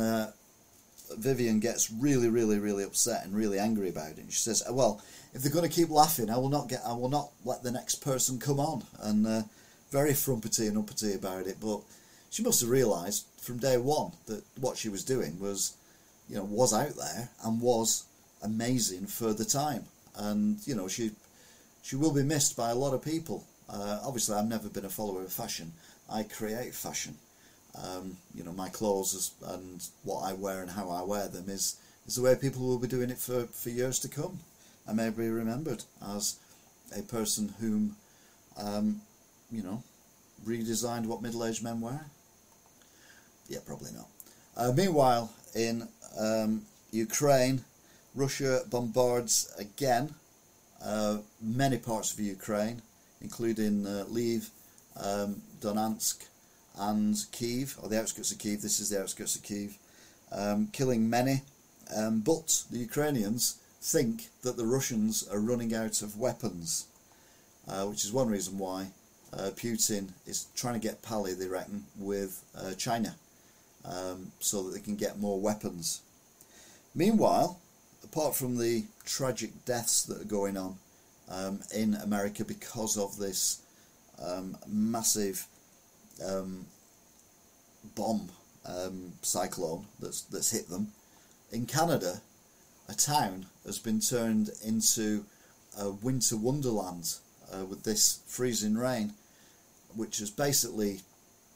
[1.11, 4.17] uh, Vivienne gets really, really, really upset and really angry about it.
[4.17, 5.01] And she says, "Well,
[5.33, 6.81] if they're going to keep laughing, I will not get.
[6.85, 9.43] I will not let the next person come on." And uh,
[9.91, 11.57] very frumpety and uppity about it.
[11.61, 11.81] But
[12.29, 15.75] she must have realised from day one that what she was doing was,
[16.29, 18.05] you know, was out there and was
[18.41, 19.85] amazing for the time.
[20.15, 21.11] And you know, she
[21.83, 23.45] she will be missed by a lot of people.
[23.69, 25.73] Uh, obviously, I've never been a follower of fashion.
[26.09, 27.15] I create fashion.
[27.75, 31.77] Um, you know, my clothes and what I wear and how I wear them is,
[32.05, 34.39] is the way people will be doing it for, for years to come.
[34.87, 36.37] I may be remembered as
[36.97, 37.95] a person whom,
[38.57, 39.01] um,
[39.51, 39.83] you know,
[40.45, 42.05] redesigned what middle-aged men wear.
[43.47, 44.07] Yeah, probably not.
[44.57, 45.87] Uh, meanwhile, in
[46.19, 47.63] um, Ukraine,
[48.15, 50.13] Russia bombards again
[50.83, 52.81] uh, many parts of Ukraine,
[53.21, 54.49] including uh, Lviv,
[55.01, 56.25] um, Donetsk,
[56.77, 58.61] and Kiev, or the outskirts of Kiev.
[58.61, 59.77] This is the outskirts of Kiev,
[60.31, 61.41] um, killing many.
[61.95, 66.85] Um, but the Ukrainians think that the Russians are running out of weapons,
[67.67, 68.87] uh, which is one reason why
[69.33, 73.15] uh, Putin is trying to get pally, they reckon, with uh, China,
[73.85, 76.01] um, so that they can get more weapons.
[76.93, 77.59] Meanwhile,
[78.03, 80.77] apart from the tragic deaths that are going on
[81.29, 83.61] um, in America because of this
[84.21, 85.45] um, massive
[86.25, 86.65] um,
[87.95, 88.29] bomb
[88.65, 90.89] um, cyclone that's that's hit them.
[91.51, 92.21] In Canada,
[92.87, 95.25] a town has been turned into
[95.77, 97.15] a winter wonderland
[97.53, 99.13] uh, with this freezing rain,
[99.95, 101.01] which has basically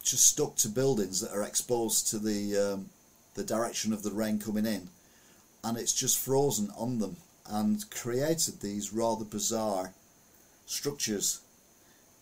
[0.04, 2.90] just stuck to buildings that are exposed to the um,
[3.36, 4.90] the direction of the rain coming in,
[5.64, 9.94] and it's just frozen on them and created these rather bizarre
[10.66, 11.42] structures.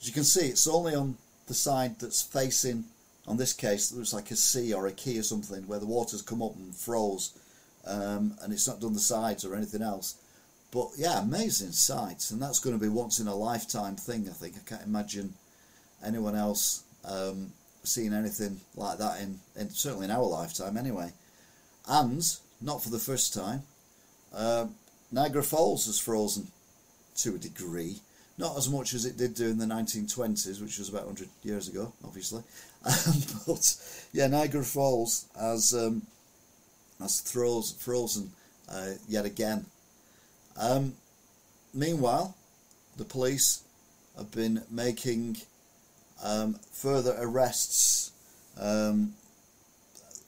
[0.01, 1.17] As you can see, it's only on
[1.47, 2.85] the side that's facing,
[3.27, 5.85] on this case, it looks like a sea or a key or something, where the
[5.85, 7.33] water's come up and froze,
[7.85, 10.15] um, and it's not done the sides or anything else.
[10.71, 14.27] But yeah, amazing sights, and that's going to be once in a lifetime thing.
[14.27, 15.35] I think I can't imagine
[16.03, 17.51] anyone else um,
[17.83, 21.11] seeing anything like that in, in certainly in our lifetime anyway.
[21.87, 22.25] And
[22.61, 23.63] not for the first time,
[24.33, 24.67] uh,
[25.11, 26.47] Niagara Falls has frozen
[27.17, 27.99] to a degree
[28.37, 31.67] Not as much as it did do in the 1920s, which was about 100 years
[31.67, 32.43] ago, obviously.
[32.85, 33.13] Um,
[33.47, 33.77] but
[34.11, 36.01] yeah, Niagara Falls has um,
[36.99, 38.31] has throws, frozen
[38.69, 39.67] uh, yet again.
[40.59, 40.95] Um,
[41.73, 42.35] meanwhile,
[42.97, 43.63] the police
[44.17, 45.37] have been making
[46.23, 48.11] um, further arrests.
[48.59, 49.13] Um,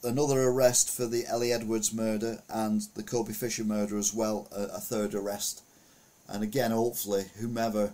[0.02, 4.62] another arrest for the Ellie Edwards murder and the Kobe Fisher murder as well, a,
[4.76, 5.62] a third arrest.
[6.28, 7.92] And again, hopefully, whomever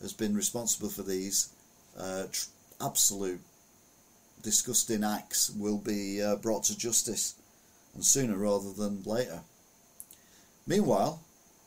[0.00, 1.50] has been responsible for these
[1.98, 2.48] uh, tr-
[2.80, 3.40] absolute
[4.42, 7.34] disgusting acts will be uh, brought to justice,
[7.94, 9.40] and sooner rather than later.
[10.66, 11.20] Meanwhile,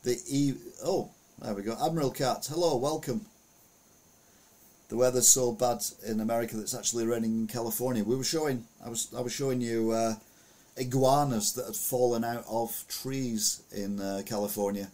[0.03, 1.11] the e oh
[1.41, 2.47] there we go Admiral Cat.
[2.49, 3.25] Hello, welcome.
[4.89, 8.03] The weather's so bad in America that it's actually raining in California.
[8.03, 10.15] We were showing I was I was showing you uh,
[10.75, 14.89] iguanas that had fallen out of trees in uh, California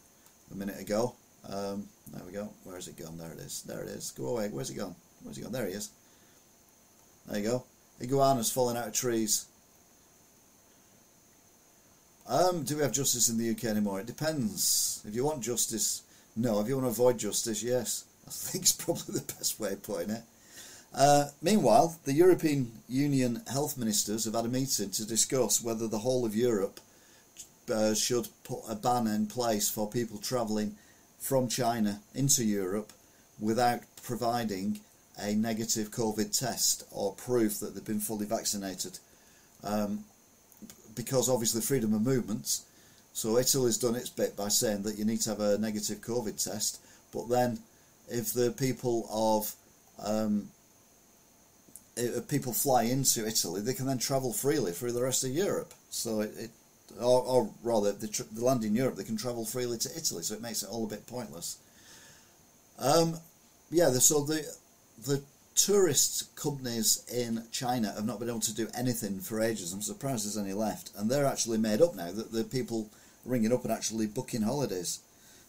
[0.52, 1.16] a minute ago.
[1.48, 2.50] Um, there we go.
[2.64, 3.18] Where's it gone?
[3.18, 3.64] There it is.
[3.64, 4.12] There it is.
[4.12, 4.50] Go away.
[4.50, 4.96] Where's it gone?
[5.24, 5.52] Where's it gone?
[5.52, 5.90] There he is.
[7.28, 7.64] There you go.
[8.00, 9.46] Iguanas falling out of trees.
[12.28, 14.00] Um, do we have justice in the UK anymore?
[14.00, 15.04] It depends.
[15.08, 16.04] If you want justice,
[16.36, 16.60] no.
[16.62, 18.06] If you want to avoid justice, yes.
[18.28, 20.24] I think it's probably the best way of putting it.
[20.94, 26.00] Uh, meanwhile, the European Union health ministers have had a meeting to discuss whether the
[26.00, 26.80] whole of Europe
[27.70, 30.76] uh, should put a ban in place for people travelling
[31.20, 32.92] from China into Europe
[33.40, 34.80] without providing
[35.18, 39.00] a negative COVID test or proof that they've been fully vaccinated.
[39.64, 40.06] Um,
[40.96, 42.62] because obviously freedom of movement.
[43.14, 46.42] So Italy's done its bit by saying that you need to have a negative COVID
[46.44, 46.82] test,
[47.14, 47.60] but then
[48.10, 49.54] if the people of
[50.06, 50.50] um,
[51.98, 55.74] if people fly into Italy, they can then travel freely through the rest of Europe.
[55.90, 56.50] So it, it
[56.99, 60.23] or, or, rather, they, tr- they, land in Europe, they can travel freely to Italy.
[60.23, 61.58] So it makes it all a bit pointless.
[62.80, 63.17] Um,
[63.69, 64.45] yeah, so the
[65.06, 65.21] the
[65.56, 69.73] tourist companies in China have not been able to do anything for ages.
[69.73, 72.12] I'm surprised there's any left, and they're actually made up now.
[72.12, 72.89] That the people
[73.25, 74.99] ringing up and actually booking holidays.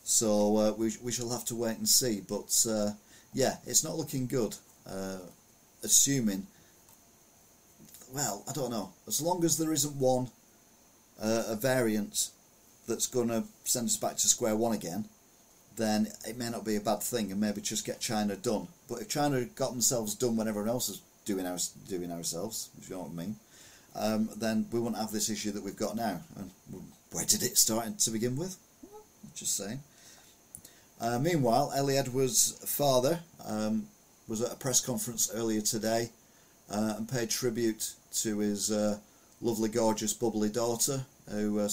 [0.05, 2.21] So uh, we we shall have to wait and see.
[2.21, 2.91] But uh,
[3.33, 4.57] yeah, it's not looking good.
[4.87, 5.19] Uh,
[5.85, 6.47] assuming,
[8.13, 8.93] well, I don't know.
[9.07, 10.29] As long as there isn't one
[11.21, 12.31] uh, a variant
[12.89, 15.05] that's going to send us back to square one again,
[15.77, 18.69] then it may not be a bad thing, and maybe just get China done.
[18.89, 22.89] But if China got themselves done when everyone else is doing our, doing ourselves, if
[22.89, 23.37] you know what I mean,
[23.95, 26.21] um, then we wouldn't have this issue that we've got now.
[26.37, 26.51] And
[27.13, 28.57] where did it start to begin with?
[29.35, 29.81] Just saying.
[31.01, 33.87] Uh, meanwhile, Ellie Edwards' father um,
[34.29, 36.11] was at a press conference earlier today
[36.71, 38.99] uh, and paid tribute to his uh,
[39.41, 41.69] lovely, gorgeous, bubbly daughter, who, uh,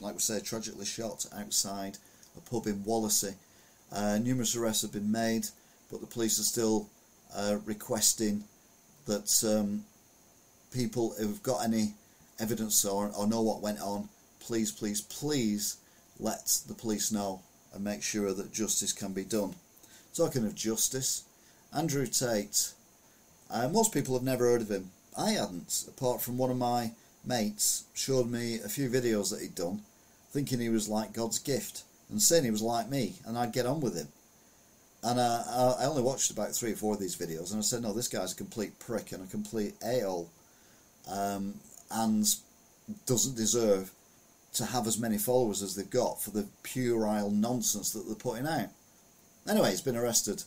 [0.00, 1.98] like we say, tragically shot outside
[2.36, 3.34] a pub in Wallasey.
[3.90, 5.46] Uh, numerous arrests have been made,
[5.90, 6.88] but the police are still
[7.34, 8.44] uh, requesting
[9.06, 9.84] that um,
[10.72, 11.94] people who've got any
[12.38, 14.08] evidence or, or know what went on,
[14.40, 15.78] please, please, please
[16.20, 17.40] let the police know
[17.74, 19.54] and make sure that justice can be done.
[20.14, 21.24] Talking of justice,
[21.74, 22.72] Andrew Tate.
[23.50, 24.90] Uh, most people have never heard of him.
[25.16, 26.92] I hadn't, apart from one of my
[27.28, 29.82] mates showed me a few videos that he'd done,
[30.30, 33.66] thinking he was like God's gift and saying he was like me and I'd get
[33.66, 34.08] on with him.
[35.02, 37.82] And uh, I only watched about three or four of these videos and I said,
[37.82, 40.28] no, this guy's a complete prick and a complete a-hole
[41.08, 41.54] um,
[41.90, 42.26] and
[43.06, 43.92] doesn't deserve
[44.54, 48.46] to have as many followers as they've got for the puerile nonsense that they're putting
[48.46, 48.70] out.
[49.48, 50.42] Anyway, he's been arrested.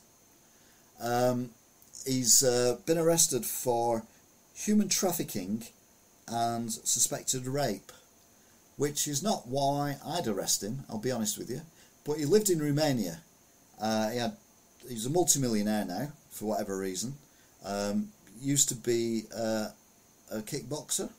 [1.01, 1.51] Um,
[2.05, 4.03] he's uh, been arrested for
[4.53, 5.65] human trafficking
[6.31, 7.91] and suspected rape,
[8.77, 11.61] which is not why I'd arrest him, I'll be honest with you.
[12.05, 13.19] But he lived in Romania.
[13.79, 14.37] Uh, he had,
[14.87, 17.15] he's a multimillionaire now, for whatever reason.
[17.65, 18.09] Um,
[18.41, 19.69] used to be uh,
[20.31, 21.09] a kickboxer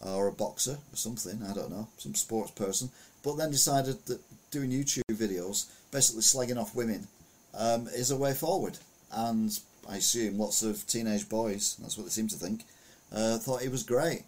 [0.00, 2.90] or a boxer or something, I don't know, some sports person,
[3.22, 7.06] but then decided that doing YouTube videos, basically slagging off women,
[7.54, 8.78] um, is a way forward.
[9.12, 12.64] And I assume lots of teenage boys, that's what they seem to think,
[13.12, 14.22] uh, thought he was great.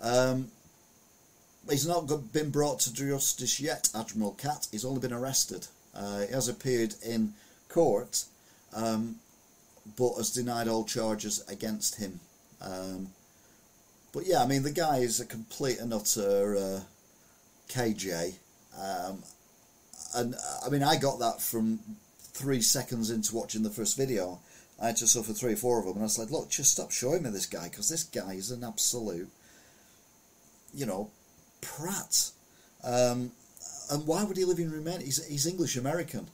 [0.00, 0.50] Um,
[1.68, 4.68] he's not been brought to justice yet, Admiral Cat.
[4.70, 5.66] He's only been arrested.
[5.94, 7.34] Uh, he has appeared in
[7.68, 8.24] court,
[8.74, 9.16] um,
[9.96, 12.20] but has denied all charges against him.
[12.60, 13.08] Um,
[14.12, 16.80] but yeah, I mean, the guy is a complete and utter uh,
[17.68, 18.34] KJ.
[18.78, 19.22] Um,
[20.14, 21.80] and I mean, I got that from
[22.32, 24.40] three seconds into watching the first video.
[24.82, 26.72] I had to suffer three or four of them, and I was like, look, just
[26.72, 29.30] stop showing me this guy, because this guy is an absolute,
[30.74, 31.08] you know,
[31.60, 32.32] prat.
[32.82, 33.30] Um,
[33.90, 35.06] and why would he live in Romania?
[35.06, 36.26] He's, he's English American.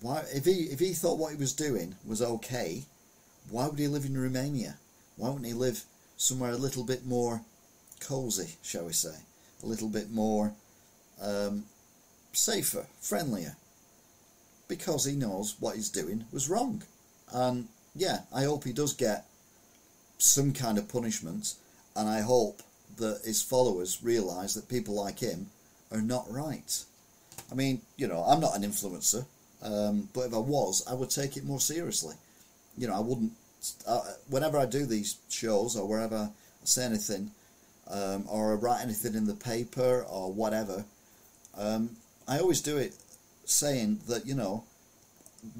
[0.00, 2.84] why if he if he thought what he was doing was okay,
[3.50, 4.76] why would he live in Romania?
[5.16, 5.84] Why wouldn't he live
[6.16, 7.42] somewhere a little bit more
[8.00, 9.16] cozy, shall we say,
[9.62, 10.54] a little bit more
[11.20, 11.64] um,
[12.32, 13.56] safer, friendlier?
[14.68, 16.82] Because he knows what he's doing was wrong,
[17.32, 19.24] and yeah, I hope he does get
[20.18, 21.54] some kind of punishment,
[21.96, 22.62] and I hope
[22.98, 25.46] that his followers realise that people like him
[25.92, 26.84] are not right.
[27.50, 29.24] I mean, you know, I'm not an influencer.
[29.62, 32.14] Um, but if I was, I would take it more seriously.
[32.76, 33.32] You know, I wouldn't.
[33.86, 37.32] Uh, whenever I do these shows or wherever I say anything,
[37.90, 40.84] um, or I write anything in the paper or whatever,
[41.56, 41.90] um,
[42.28, 42.94] I always do it
[43.44, 44.64] saying that you know,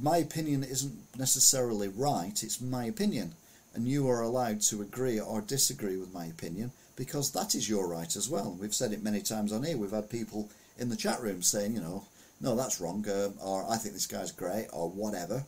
[0.01, 2.43] my opinion isn't necessarily right.
[2.43, 3.35] It's my opinion,
[3.75, 7.87] and you are allowed to agree or disagree with my opinion because that is your
[7.87, 8.57] right as well.
[8.61, 9.77] We've said it many times on here.
[9.77, 12.05] We've had people in the chat room saying, you know,
[12.41, 15.45] no, that's wrong, uh, or I think this guy's great, or whatever.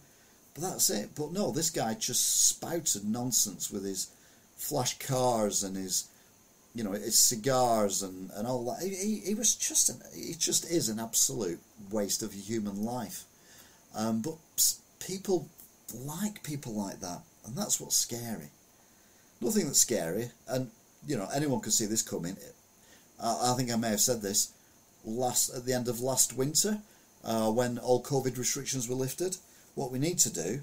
[0.55, 1.11] But that's it.
[1.15, 4.09] But no, this guy just spouted nonsense with his
[4.57, 6.09] flash cars and his,
[6.75, 8.83] you know, his cigars and, and all that.
[8.83, 11.61] He, he was just, an, he just is an absolute
[11.91, 13.25] waste of human life.
[13.95, 14.35] Um, but
[15.01, 15.49] people
[15.95, 18.51] like people like that, and that's what's scary.
[19.41, 20.71] Nothing that's scary, and
[21.07, 22.37] you know, anyone can see this coming.
[23.23, 24.53] I, I think I may have said this
[25.05, 26.79] last at the end of last winter
[27.25, 29.37] uh, when all COVID restrictions were lifted.
[29.75, 30.61] What we need to do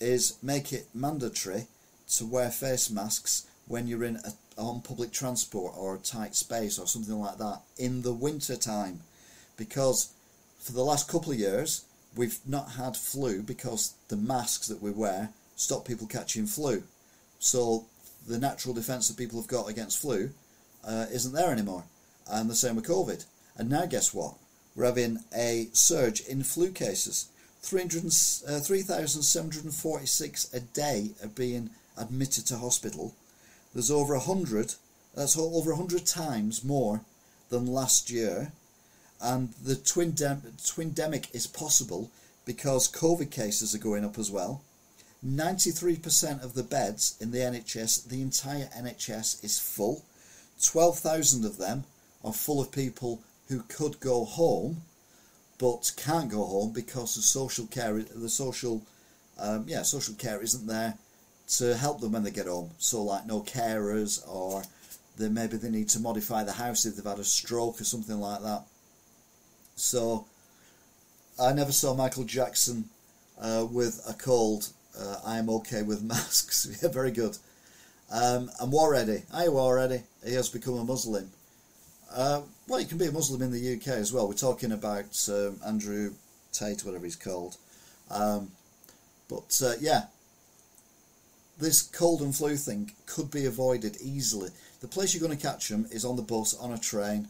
[0.00, 1.66] is make it mandatory
[2.16, 6.78] to wear face masks when you're in a, on public transport or a tight space
[6.78, 9.00] or something like that in the winter time
[9.56, 10.12] because
[10.58, 11.84] for the last couple of years
[12.16, 16.82] we've not had flu because the masks that we wear stop people catching flu
[17.38, 17.84] so
[18.26, 20.30] the natural defense that people have got against flu
[20.84, 21.84] uh, isn't there anymore
[22.30, 23.24] and the same with covid
[23.56, 24.34] and now, guess what?
[24.74, 27.28] We're having a surge in flu cases.
[27.62, 33.14] 3,746 uh, a day are being admitted to hospital.
[33.74, 34.74] There's over 100,
[35.14, 37.02] that's over 100 times more
[37.50, 38.52] than last year.
[39.22, 42.10] And the twin twindemic is possible
[42.44, 44.62] because COVID cases are going up as well.
[45.24, 50.02] 93% of the beds in the NHS, the entire NHS is full.
[50.60, 51.84] 12,000 of them
[52.24, 54.82] are full of people who could go home
[55.58, 58.82] but can't go home because the social care, the social,
[59.38, 60.94] um, yeah, social care isn't there
[61.46, 62.70] to help them when they get home.
[62.78, 64.64] So like no carers, or
[65.16, 68.18] they maybe they need to modify the house if they've had a stroke or something
[68.18, 68.64] like that.
[69.76, 70.26] So
[71.40, 72.84] I never saw Michael Jackson
[73.40, 74.68] uh, with a cold.
[74.98, 76.68] Uh, I am okay with masks.
[76.82, 77.38] yeah, very good.
[78.10, 80.02] Um, and War Eddie, I War Eddie.
[80.24, 81.30] He has become a Muslim.
[82.14, 84.28] Uh, well, you can be a Muslim in the UK as well.
[84.28, 86.12] We're talking about um, Andrew
[86.52, 87.56] Tate, whatever he's called.
[88.10, 88.52] Um,
[89.30, 90.04] but uh, yeah,
[91.58, 94.50] this cold and flu thing could be avoided easily.
[94.80, 97.28] The place you're going to catch them is on the bus, on a train,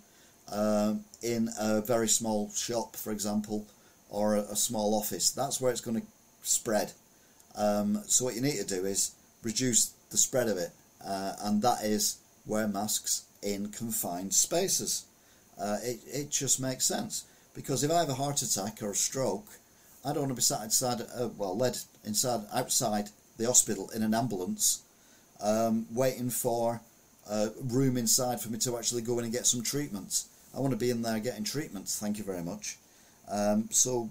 [0.51, 3.66] um, in a very small shop, for example,
[4.11, 5.30] or a, a small office.
[5.30, 6.07] That's where it's going to
[6.43, 6.93] spread.
[7.55, 9.12] Um, so what you need to do is
[9.43, 10.70] reduce the spread of it,
[11.05, 15.05] uh, and that is wear masks in confined spaces.
[15.61, 17.24] Uh, it, it just makes sense
[17.55, 19.47] because if I have a heart attack or a stroke,
[20.05, 24.03] I don't want to be sat inside, uh, well, led inside, outside the hospital in
[24.03, 24.82] an ambulance,
[25.40, 26.80] um, waiting for
[27.30, 30.24] a room inside for me to actually go in and get some treatment.
[30.55, 31.88] I want to be in there getting treatment.
[31.88, 32.76] Thank you very much.
[33.30, 34.11] Um, so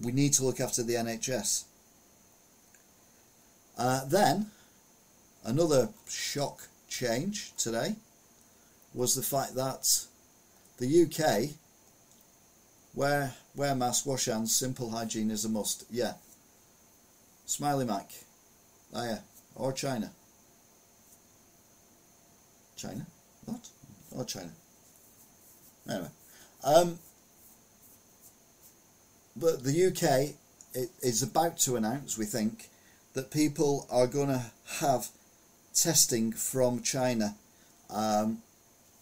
[0.00, 1.64] we need to look after the NHS.
[3.78, 4.50] Uh, then
[5.44, 7.94] another shock change today
[8.92, 10.06] was the fact that
[10.78, 11.50] the UK,
[12.94, 15.84] wear, wear mask, wash hands, simple hygiene is a must.
[15.90, 16.14] Yeah.
[17.46, 18.10] Smiley Mac.
[18.94, 19.20] Oh yeah.
[19.54, 20.12] Or China.
[22.76, 23.06] China?
[23.46, 23.68] What?
[24.12, 24.50] Or China.
[25.88, 26.08] Anyway.
[26.64, 26.98] Um,
[29.36, 30.34] but the UK
[31.02, 32.68] is about to announce, we think,
[33.14, 34.42] that people are going to
[34.80, 35.08] have
[35.74, 37.36] testing from China
[37.90, 38.42] um,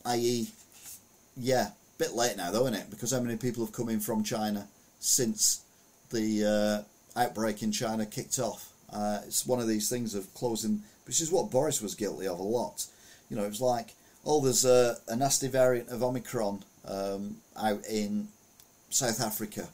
[0.05, 0.49] i.e.,
[1.37, 2.91] yeah, a bit late now though, isn't it?
[2.91, 4.69] Because how many people have come in from China
[5.01, 5.63] since
[6.11, 6.85] the
[7.17, 8.73] uh, outbreak in China kicked off?
[8.93, 12.39] Uh, it's one of these things of closing, which is what Boris was guilty of
[12.39, 12.87] a lot.
[13.29, 17.85] You know, it was like, oh, there's a, a nasty variant of Omicron um, out
[17.91, 18.29] in
[18.91, 19.69] South Africa.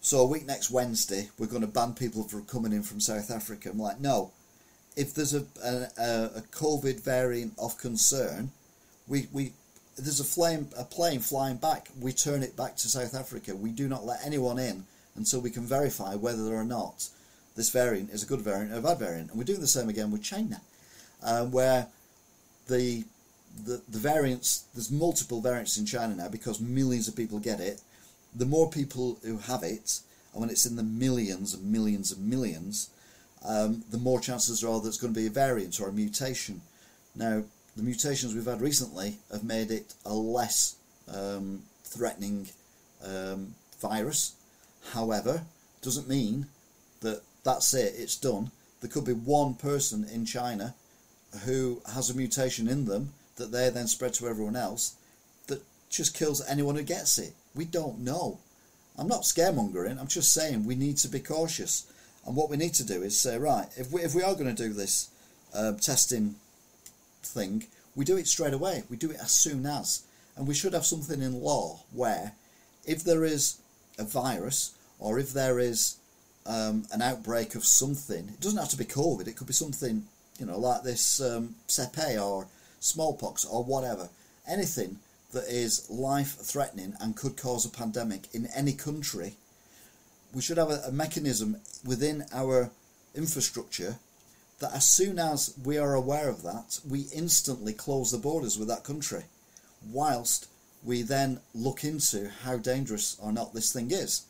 [0.00, 3.30] So a week next Wednesday, we're going to ban people from coming in from South
[3.30, 3.70] Africa.
[3.70, 4.32] I'm like, no.
[4.96, 8.50] If there's a, a, a COVID variant of concern,
[9.06, 9.52] we, we
[9.96, 11.88] there's a flame a plane flying back.
[12.00, 13.54] We turn it back to South Africa.
[13.54, 14.84] We do not let anyone in
[15.16, 17.08] until we can verify whether or not
[17.56, 19.30] this variant is a good variant or a bad variant.
[19.30, 20.60] And we're doing the same again with China,
[21.22, 21.88] uh, where
[22.68, 23.04] the,
[23.64, 27.80] the the variants there's multiple variants in China now because millions of people get it.
[28.34, 30.00] The more people who have it,
[30.32, 32.90] and when it's in the millions and millions and millions,
[33.44, 36.60] um, the more chances are that it's going to be a variant or a mutation.
[37.14, 37.42] Now,
[37.76, 40.76] the mutations we've had recently have made it a less
[41.12, 42.48] um, threatening
[43.04, 44.34] um, virus.
[44.92, 45.42] However,
[45.80, 46.46] doesn't mean
[47.00, 48.50] that that's it, it's done.
[48.80, 50.74] There could be one person in China
[51.44, 54.94] who has a mutation in them that they then spread to everyone else
[55.46, 57.32] that just kills anyone who gets it.
[57.54, 58.38] We don't know.
[58.98, 61.90] I'm not scaremongering, I'm just saying we need to be cautious.
[62.26, 64.54] And what we need to do is say, right, if we, if we are going
[64.54, 65.08] to do this
[65.54, 66.34] uh, testing
[67.22, 67.64] thing,
[67.94, 68.82] we do it straight away.
[68.90, 70.02] We do it as soon as.
[70.36, 72.32] And we should have something in law where
[72.86, 73.58] if there is
[73.98, 75.96] a virus or if there is
[76.46, 80.04] um, an outbreak of something, it doesn't have to be COVID, it could be something,
[80.38, 82.46] you know, like this um, sepe or
[82.80, 84.08] smallpox or whatever,
[84.46, 84.98] anything
[85.32, 89.34] that is life threatening and could cause a pandemic in any country,
[90.32, 92.70] we should have a, a mechanism within our
[93.14, 93.96] infrastructure
[94.60, 98.68] that as soon as we are aware of that, we instantly close the borders with
[98.68, 99.24] that country,
[99.90, 100.48] whilst
[100.84, 104.22] we then look into how dangerous or not this thing is.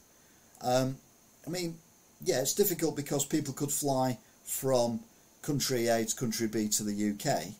[0.61, 0.99] Um,
[1.46, 1.78] I mean,
[2.22, 5.01] yeah, it's difficult because people could fly from
[5.42, 7.55] country A to country B to the UK,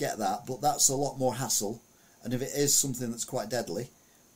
[0.00, 1.80] get that, but that's a lot more hassle.
[2.24, 3.88] And if it is something that's quite deadly,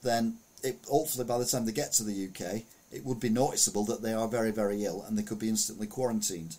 [0.02, 2.62] then it, hopefully by the time they get to the UK,
[2.92, 5.86] it would be noticeable that they are very, very ill and they could be instantly
[5.86, 6.56] quarantined.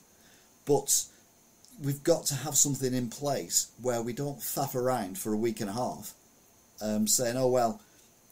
[0.65, 1.05] But
[1.81, 5.61] we've got to have something in place where we don't faff around for a week
[5.61, 6.13] and a half
[6.81, 7.81] um, saying, oh, well,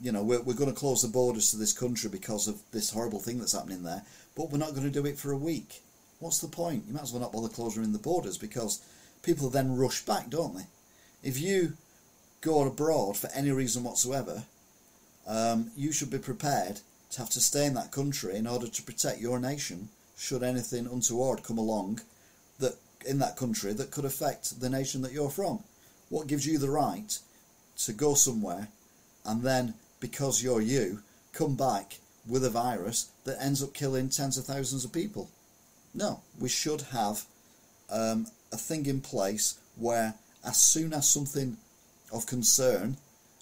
[0.01, 2.89] you know, we're, we're going to close the borders to this country because of this
[2.89, 4.03] horrible thing that's happening there,
[4.35, 5.81] but we're not going to do it for a week.
[6.19, 6.83] What's the point?
[6.87, 8.83] You might as well not bother closing the borders because
[9.23, 10.67] people then rush back, don't they?
[11.23, 11.73] If you
[12.41, 14.43] go abroad for any reason whatsoever,
[15.25, 18.83] um, you should be prepared to have to stay in that country in order to
[18.83, 22.01] protect your nation should anything untoward come along
[22.59, 25.63] that in that country that could affect the nation that you're from.
[26.09, 27.17] What gives you the right
[27.79, 28.67] to go somewhere
[29.25, 31.01] and then, because you're you,
[31.33, 31.97] come back
[32.27, 35.29] with a virus that ends up killing tens of thousands of people?
[35.93, 37.25] No, we should have
[37.89, 40.13] um, a thing in place where,
[40.45, 41.57] as soon as something
[42.13, 42.97] of concern,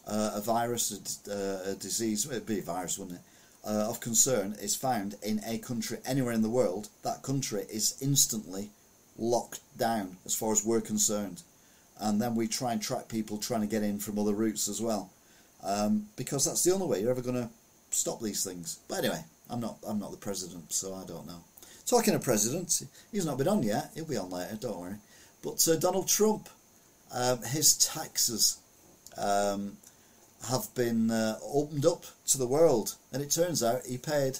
[0.07, 0.91] uh, a virus,
[1.28, 3.26] a, uh, a disease, it'd be a virus, wouldn't it?
[3.64, 7.95] Uh, of concern is found in a country anywhere in the world, that country is
[8.01, 8.70] instantly
[9.20, 11.43] locked down as far as we're concerned.
[11.99, 14.82] And then we try and track people trying to get in from other routes as
[14.82, 15.12] well,
[15.64, 17.49] um, because that's the only way you're ever going to
[17.91, 18.80] stop these things.
[18.88, 21.43] But anyway, I'm not I'm not the president, so I don't know.
[21.86, 23.91] Talking of presidents, he's not been on yet.
[23.95, 24.95] He'll be on later, don't worry.
[25.43, 26.49] But uh, Donald Trump,
[27.13, 28.57] um, his taxes
[29.17, 29.77] um,
[30.49, 34.39] have been uh, opened up to the world, and it turns out he paid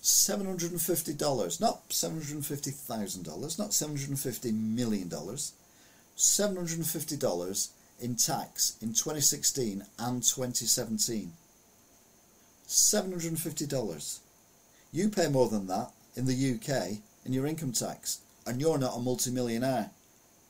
[0.00, 4.10] seven hundred and fifty dollars, not seven hundred and fifty thousand dollars, not seven hundred
[4.10, 5.52] and fifty million dollars,
[6.16, 11.32] seven hundred and fifty dollars in tax in 2016 and 2017.
[12.66, 14.20] Seven hundred and fifty dollars.
[14.92, 18.96] You pay more than that in the UK in your income tax, and you're not
[18.96, 19.90] a multimillionaire.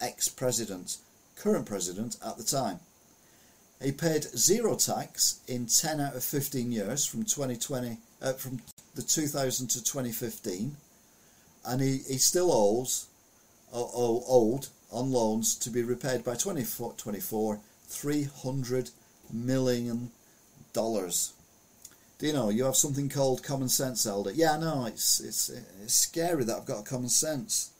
[0.00, 0.98] Ex-president,
[1.36, 2.80] current president at the time.
[3.82, 8.60] He paid zero tax in 10 out of 15 years from 2020, uh, from
[8.94, 10.76] the 2000 to 2015,
[11.66, 13.06] and he, he still owes,
[13.72, 18.90] uh, owed on loans to be repaid by 24, 24 300
[19.32, 20.10] million
[20.72, 21.32] dollars.
[21.38, 21.43] Do
[22.20, 24.32] you know you have something called common sense, Elder?
[24.32, 25.48] Yeah, no, it's it's
[25.82, 27.70] it's scary that I've got a common sense.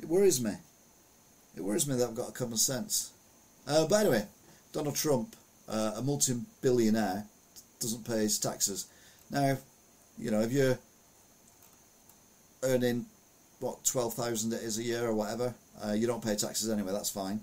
[0.00, 0.52] It worries me.
[1.56, 3.12] It worries me that I've got a common sense.
[3.66, 4.26] Uh, by the way,
[4.72, 5.36] Donald Trump,
[5.68, 7.24] uh, a multi-billionaire,
[7.80, 8.86] doesn't pay his taxes.
[9.30, 9.56] Now,
[10.18, 10.78] you know, if you're
[12.62, 13.06] earning
[13.60, 16.92] what twelve thousand it is a year or whatever, uh, you don't pay taxes anyway.
[16.92, 17.40] That's fine.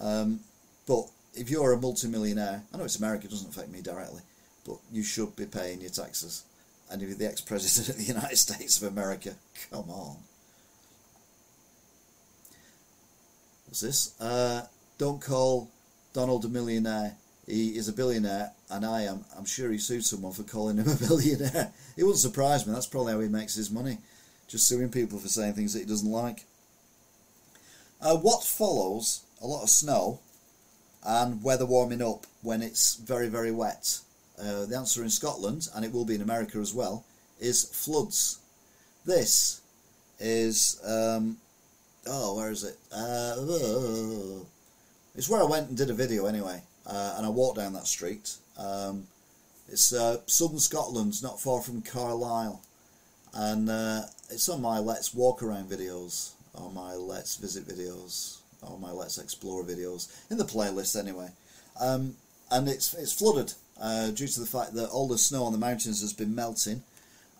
[0.00, 0.40] Um,
[0.86, 4.22] but if you're a multi-millionaire, I know it's America; it doesn't affect me directly,
[4.66, 6.44] but you should be paying your taxes.
[6.90, 9.34] And if you're the ex-president of the United States of America,
[9.70, 10.16] come on.
[13.66, 14.20] What's this?
[14.20, 14.66] Uh,
[14.98, 15.70] don't call
[16.12, 17.16] Donald a millionaire.
[17.46, 19.24] He is a billionaire, and I am.
[19.36, 21.72] I'm sure he sued someone for calling him a billionaire.
[21.96, 22.72] It wouldn't surprise me.
[22.72, 23.98] That's probably how he makes his money,
[24.48, 26.44] just suing people for saying things that he doesn't like.
[28.00, 30.20] Uh, what follows a lot of snow
[31.04, 34.00] and weather warming up when it's very, very wet?
[34.38, 37.04] Uh, the answer in Scotland, and it will be in America as well,
[37.40, 38.40] is floods.
[39.04, 39.60] This
[40.18, 41.36] is um,
[42.06, 42.76] oh, where is it?
[42.92, 44.44] Uh,
[45.14, 47.86] it's where I went and did a video anyway, uh, and I walked down that
[47.86, 48.36] street.
[48.58, 49.06] Um,
[49.68, 52.60] it's uh, southern Scotland, not far from Carlisle,
[53.32, 58.78] and uh, it's on my Let's Walk Around videos, or my Let's Visit videos, or
[58.78, 61.28] my Let's Explore videos in the playlist anyway.
[61.80, 62.16] Um,
[62.50, 65.58] and it's it's flooded uh, due to the fact that all the snow on the
[65.58, 66.82] mountains has been melting,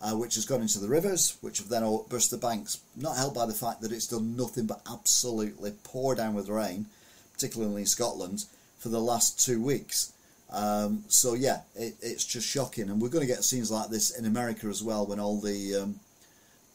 [0.01, 2.79] uh, which has gone into the rivers, which have then all burst the banks.
[2.95, 6.87] Not helped by the fact that it's done nothing but absolutely pour down with rain,
[7.33, 8.45] particularly in Scotland,
[8.77, 10.11] for the last two weeks.
[10.51, 14.17] Um, so yeah, it, it's just shocking, and we're going to get scenes like this
[14.17, 15.99] in America as well when all the um,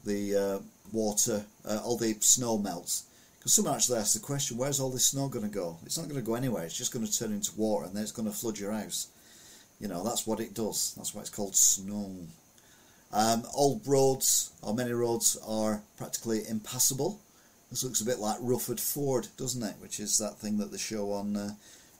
[0.04, 0.58] the uh,
[0.92, 3.04] water, uh, all the snow melts.
[3.38, 5.78] Because someone actually asked the question, where's all this snow going to go?
[5.86, 6.64] It's not going to go anywhere.
[6.64, 9.08] It's just going to turn into water, and then it's going to flood your house.
[9.80, 10.94] You know, that's what it does.
[10.96, 12.14] That's why it's called snow.
[13.12, 17.18] Um, old roads, or many roads, are practically impassable.
[17.70, 19.76] This looks a bit like Rufford Ford, doesn't it?
[19.80, 21.54] Which is that thing that they show on uh,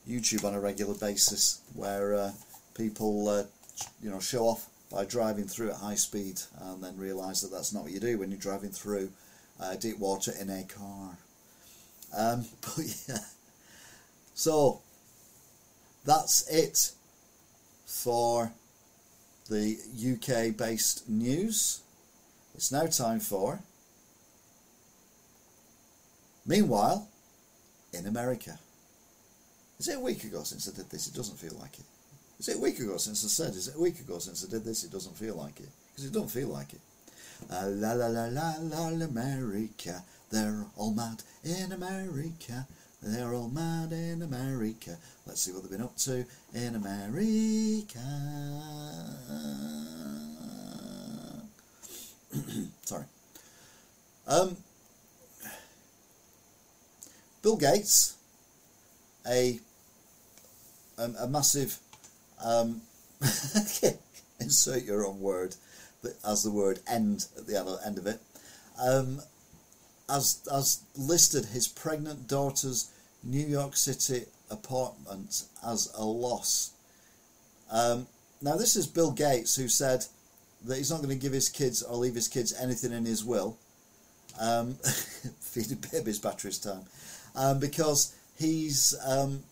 [0.07, 2.31] YouTube on a regular basis, where uh,
[2.75, 3.43] people, uh,
[4.01, 7.73] you know, show off by driving through at high speed, and then realise that that's
[7.73, 9.09] not what you do when you're driving through
[9.59, 11.17] uh, deep water in a car.
[12.15, 13.17] Um, but yeah,
[14.35, 14.81] so
[16.05, 16.91] that's it
[17.91, 18.53] for
[19.49, 21.81] the UK based news.
[22.55, 23.59] It's now time for.
[26.45, 27.07] Meanwhile,
[27.93, 28.57] in America.
[29.79, 31.07] Is it a week ago since I did this?
[31.07, 31.85] It doesn't feel like it.
[32.39, 33.55] Is it a week ago since I said?
[33.55, 34.83] Is it a week ago since I did this?
[34.83, 35.69] It doesn't feel like it.
[35.89, 36.79] Because it don't feel like it.
[37.51, 40.03] Uh, la la la la la America.
[40.31, 42.67] They're all mad in America.
[43.01, 44.97] They're all mad in America.
[45.25, 46.23] Let's see what they've been up to
[46.53, 47.99] in America.
[52.85, 53.05] Sorry.
[54.27, 54.55] Um,
[57.41, 58.15] Bill Gates,
[59.27, 59.59] a
[60.97, 61.79] a, a massive
[62.43, 62.81] um,
[64.39, 65.55] insert your own word
[66.25, 68.19] as the word end at the other end of it,
[68.81, 69.21] um,
[70.11, 72.91] has, has listed his pregnant daughter's
[73.23, 76.71] New York City apartment as a loss.
[77.71, 78.07] Um,
[78.41, 80.05] now, this is Bill Gates who said
[80.65, 83.23] that he's not going to give his kids or leave his kids anything in his
[83.23, 83.57] will.
[84.39, 84.73] Um,
[85.39, 86.81] feeding babies batteries time.
[87.35, 89.43] Um, because he's um,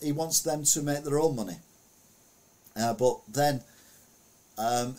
[0.00, 1.56] he wants them to make their own money.
[2.76, 3.60] Uh, but then
[4.56, 4.96] um,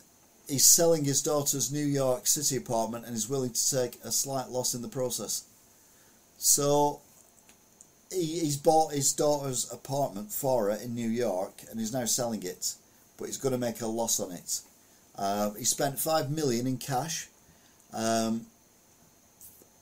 [0.48, 4.50] he's selling his daughter's New York City apartment and is willing to take a slight
[4.50, 5.44] loss in the process.
[6.38, 7.02] So
[8.12, 12.44] he, he's bought his daughter's apartment for her in New York and he's now selling
[12.44, 12.74] it,
[13.18, 14.62] but he's going to make a loss on it.
[15.16, 17.28] Uh, he spent five million in cash
[17.94, 18.46] um,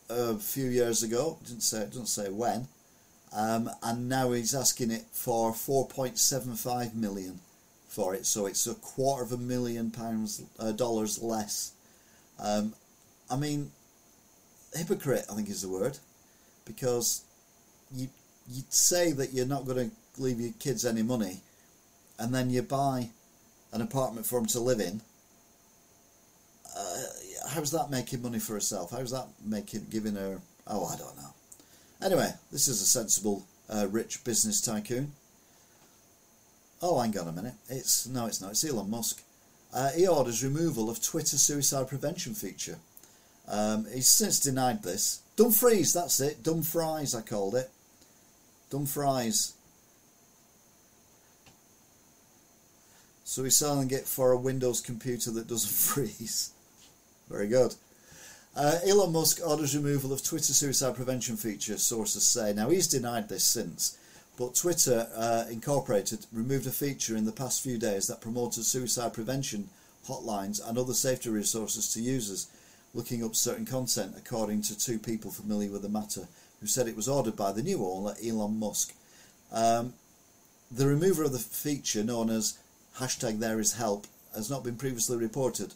[0.09, 1.37] a few years ago.
[1.45, 2.67] Didn't say doesn't say when,
[3.31, 7.39] um, and now he's asking it for four point seven five million
[7.89, 11.73] for it, so it's a quarter of a million pounds uh, dollars less.
[12.39, 12.73] Um,
[13.29, 13.71] I mean,
[14.73, 15.97] hypocrite, I think is the word,
[16.65, 17.23] because
[17.93, 18.07] you
[18.47, 21.41] you say that you're not going to leave your kids any money,
[22.19, 23.09] and then you buy
[23.73, 25.01] an apartment for them to live in.
[26.77, 27.03] Uh,
[27.49, 28.91] how's that making money for herself?
[28.91, 30.39] How's that making giving her?
[30.67, 31.33] Oh, I don't know.
[32.03, 35.11] Anyway, this is a sensible, uh, rich business tycoon
[36.81, 37.55] Oh, hang on a minute.
[37.67, 38.51] It's no, it's not.
[38.51, 39.21] It's Elon Musk.
[39.73, 42.77] Uh, he orders removal of Twitter suicide prevention feature.
[43.47, 45.21] Um, he's since denied this.
[45.35, 46.43] Dumfries, that's it.
[46.43, 47.69] Dumfries, I called it.
[48.69, 49.53] Dumfries.
[53.23, 56.51] So he's selling it for a Windows computer that doesn't freeze.
[57.29, 57.75] Very good.
[58.55, 62.53] Uh, Elon Musk orders removal of Twitter suicide prevention feature, sources say.
[62.53, 63.98] Now, he's denied this since.
[64.39, 69.13] But Twitter uh, Incorporated removed a feature in the past few days that promoted suicide
[69.13, 69.69] prevention
[70.07, 72.47] hotlines and other safety resources to users
[72.93, 76.29] looking up certain content, according to two people familiar with the matter,
[76.61, 78.93] who said it was ordered by the new owner, Elon Musk.
[79.51, 79.93] Um,
[80.71, 82.57] the removal of the feature, known as
[82.95, 85.73] hashtag there is help, has not been previously reported,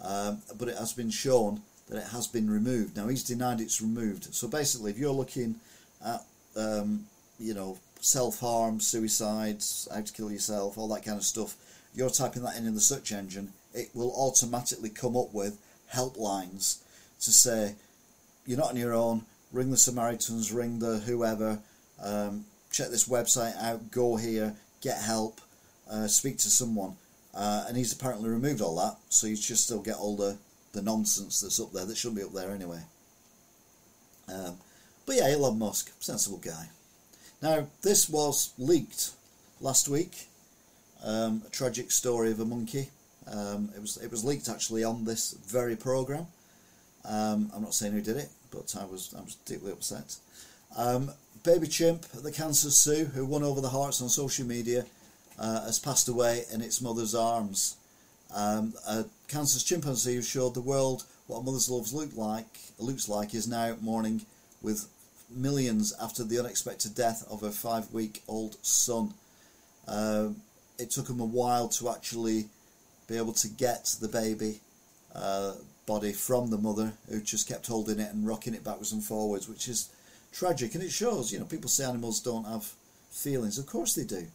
[0.00, 2.96] um, but it has been shown that it has been removed.
[2.96, 4.34] Now, he's denied it's removed.
[4.34, 5.56] So basically, if you're looking
[6.02, 6.22] at,
[6.56, 7.06] um,
[7.38, 11.56] you know, self harm, suicides, how to kill yourself, all that kind of stuff,
[11.94, 15.58] you're typing that in in the search engine, it will automatically come up with
[15.94, 16.78] helplines
[17.20, 17.74] to say,
[18.46, 19.22] you're not on your own,
[19.52, 21.58] ring the Samaritans, ring the whoever,
[22.02, 25.40] um, check this website out, go here, get help,
[25.90, 26.96] uh, speak to someone.
[27.34, 30.38] uh, and he's apparently removed all that, so you just still get all the,
[30.72, 32.80] the nonsense that's up there that shouldn't be up there anyway.
[34.32, 34.56] Um,
[35.04, 36.68] but yeah, Elon Musk, sensible guy.
[37.46, 39.12] Now, this was leaked
[39.60, 40.26] last week.
[41.04, 42.90] Um, a tragic story of a monkey.
[43.30, 46.26] Um, it was it was leaked actually on this very program.
[47.04, 50.16] Um, I'm not saying who did it, but I was I was deeply upset.
[50.76, 51.12] Um,
[51.44, 54.84] baby chimp the Kansas Zoo, who won over the hearts on social media,
[55.38, 57.76] uh, has passed away in its mother's arms.
[58.34, 63.08] Um, a Kansas chimpanzee who showed the world what a mother's love look like looks
[63.08, 64.22] like is now mourning
[64.62, 64.88] with
[65.30, 69.14] millions after the unexpected death of her five-week-old son.
[69.88, 70.28] Uh,
[70.78, 72.46] it took him a while to actually
[73.08, 74.60] be able to get the baby
[75.14, 75.52] uh,
[75.86, 79.48] body from the mother, who just kept holding it and rocking it backwards and forwards,
[79.48, 79.88] which is
[80.32, 80.74] tragic.
[80.74, 82.72] And it shows, you know, people say animals don't have
[83.10, 83.58] feelings.
[83.58, 84.26] Of course they do.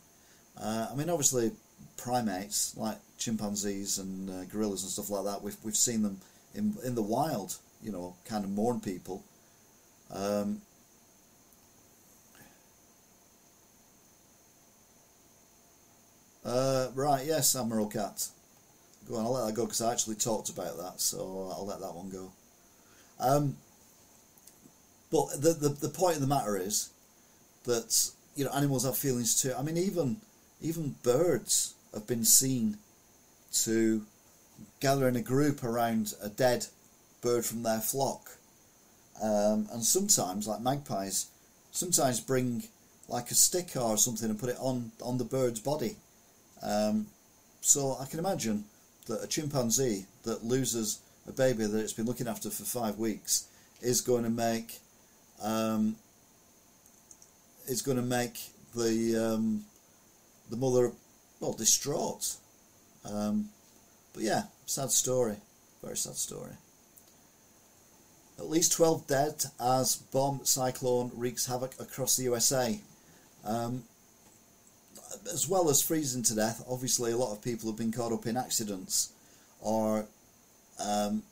[0.57, 1.51] Uh, I mean, obviously,
[1.97, 6.19] primates like chimpanzees and uh, gorillas and stuff like that, we've we've seen them
[6.55, 9.23] in in the wild, you know, kind of mourn people.
[10.13, 10.61] Um,
[16.45, 18.27] uh, right, yes, Admiral Cat.
[19.07, 21.79] Go on, I'll let that go because I actually talked about that, so I'll let
[21.81, 22.31] that one go.
[23.19, 23.57] Um,
[25.11, 26.89] but the, the the point of the matter is
[27.65, 29.53] that you know animals have feelings too.
[29.57, 30.17] I mean, even
[30.61, 32.77] even birds have been seen
[33.53, 34.05] to
[34.79, 36.67] gather in a group around a dead
[37.21, 38.37] bird from their flock.
[39.21, 41.27] Um, and sometimes, like magpies,
[41.71, 42.63] sometimes bring
[43.07, 45.97] like a stick or something and put it on, on the bird's body.
[46.63, 47.07] Um,
[47.61, 48.65] so I can imagine
[49.07, 53.47] that a chimpanzee that loses a baby that it's been looking after for five weeks
[53.81, 54.79] is going to make
[55.41, 55.95] um,
[57.67, 58.39] is going to make
[58.75, 59.65] the um,
[60.49, 60.91] the mother,
[61.39, 62.35] well, distraught.
[63.05, 63.49] Um,
[64.13, 65.37] but yeah, sad story.
[65.81, 66.51] Very sad story.
[68.37, 72.79] At least 12 dead as bomb cyclone wreaks havoc across the USA.
[73.45, 73.83] Um,
[75.31, 78.25] as well as freezing to death, obviously a lot of people have been caught up
[78.25, 79.13] in accidents
[79.59, 80.05] or
[80.83, 81.23] um,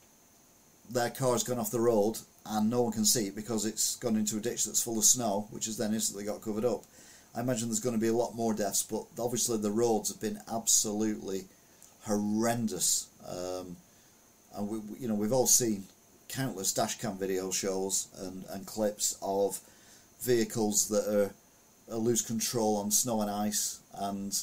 [0.90, 4.16] their car's gone off the road and no one can see it because it's gone
[4.16, 6.84] into a ditch that's full of snow, which has then instantly got covered up.
[7.36, 10.22] I imagine there's going to be a lot more deaths, but obviously the roads have
[10.22, 11.46] been absolutely
[12.06, 13.08] horrendous.
[13.28, 13.78] Um,
[14.56, 15.84] and we, you know, we've all seen
[16.28, 19.60] countless dashcam video shows and, and clips of
[20.22, 21.34] vehicles that are, are
[21.98, 24.38] lose control on snow and ice, and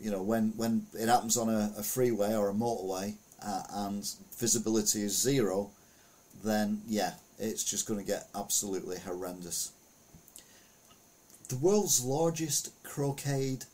[0.00, 3.14] you know when when it happens on a, a freeway or a motorway
[3.44, 4.08] uh, and
[4.38, 5.70] visibility is zero,
[6.42, 9.72] then yeah, it's just going to get absolutely horrendous
[11.48, 13.66] the world's largest crocheted,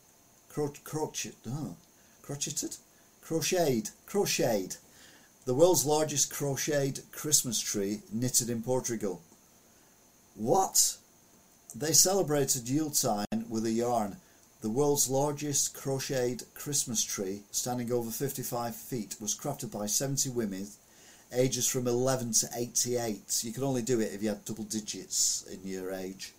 [0.49, 0.73] cro-
[1.47, 1.75] oh,
[2.21, 2.75] crocheted,
[3.21, 4.75] crocheted, crocheted,
[5.45, 9.21] the world's largest crocheted Christmas tree knitted in Portugal.
[10.35, 10.97] What?
[11.73, 14.17] They celebrated Yuletide with a yarn.
[14.59, 20.67] The world's largest crocheted Christmas tree, standing over 55 feet, was crafted by 70 women,
[21.31, 23.43] ages from 11 to 88.
[23.43, 26.33] You could only do it if you had double digits in your age.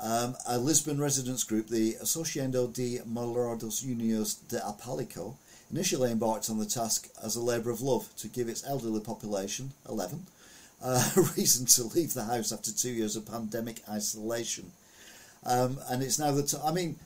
[0.00, 5.36] Um, a Lisbon residents group, the Asociação de Moradores Unidos de Apalico,
[5.70, 9.72] initially embarked on the task as a labour of love to give its elderly population,
[9.88, 10.26] 11,
[10.82, 14.72] uh, reason to leave the house after two years of pandemic isolation.
[15.44, 16.96] Um, and it's now that, I mean,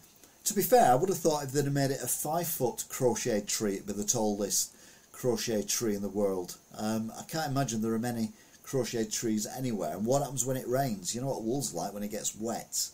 [0.44, 2.84] to be fair, I would have thought if they'd have made it a five foot
[2.88, 4.74] crochet tree, it'd be the tallest
[5.12, 6.56] crochet tree in the world.
[6.76, 8.30] Um, I can't imagine there are many
[8.62, 9.96] crochet trees anywhere.
[9.96, 11.14] And what happens when it rains?
[11.14, 12.88] You know what wool's like when it gets wet?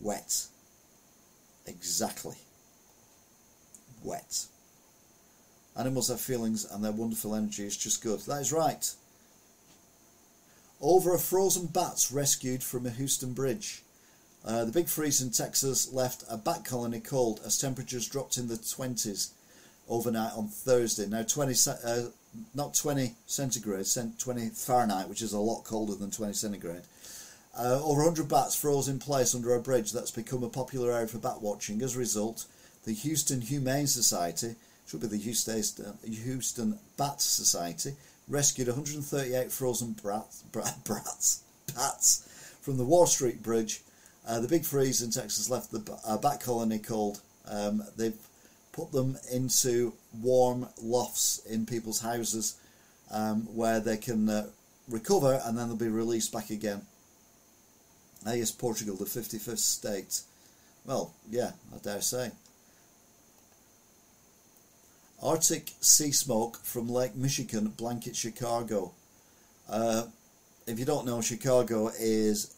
[0.00, 0.46] Wet.
[1.66, 2.36] Exactly.
[4.02, 4.46] Wet.
[5.76, 8.20] Animals have feelings and their wonderful energy is just good.
[8.20, 8.92] That is right.
[10.82, 13.82] Over a frozen bats rescued from a Houston bridge.
[14.44, 18.48] Uh, the big freeze in Texas left a bat colony cold as temperatures dropped in
[18.48, 19.30] the 20s
[19.88, 21.06] overnight on Thursday.
[21.06, 21.54] Now, 20,
[21.84, 22.08] uh,
[22.52, 23.86] not 20 centigrade,
[24.18, 26.82] 20 Fahrenheit, which is a lot colder than 20 centigrade.
[27.56, 31.06] Uh, over 100 bats froze in place under a bridge that's become a popular area
[31.06, 31.80] for bat watching.
[31.80, 32.46] As a result,
[32.84, 34.56] the Houston Humane Society,
[34.88, 35.64] should be the Houston,
[36.04, 37.94] Houston Bat Society,
[38.28, 40.42] rescued 138 frozen brats,
[40.84, 41.42] brats,
[41.74, 43.82] bats from the Wall Street Bridge.
[44.26, 47.20] Uh, the big freeze in Texas left the uh, bat colony cold.
[47.48, 48.16] Um, they've
[48.72, 52.56] put them into warm lofts in people's houses
[53.10, 54.46] um, where they can uh,
[54.88, 56.82] recover and then they'll be released back again.
[58.24, 60.20] I guess Portugal, the 55th state.
[60.84, 62.30] Well, yeah, I dare say.
[65.22, 68.92] Arctic sea smoke from Lake Michigan blankets Chicago.
[69.68, 70.04] Uh,
[70.66, 72.56] if you don't know, Chicago is,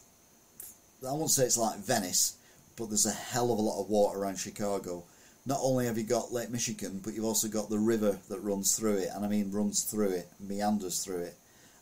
[1.07, 2.37] I won't say it's like Venice,
[2.75, 5.03] but there's a hell of a lot of water around Chicago.
[5.45, 8.75] Not only have you got Lake Michigan, but you've also got the river that runs
[8.75, 11.35] through it, and I mean runs through it, meanders through it,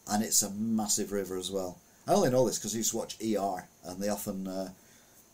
[0.09, 1.79] and it's a massive river as well.
[2.05, 4.71] I only know this because I used to watch ER, and they often uh,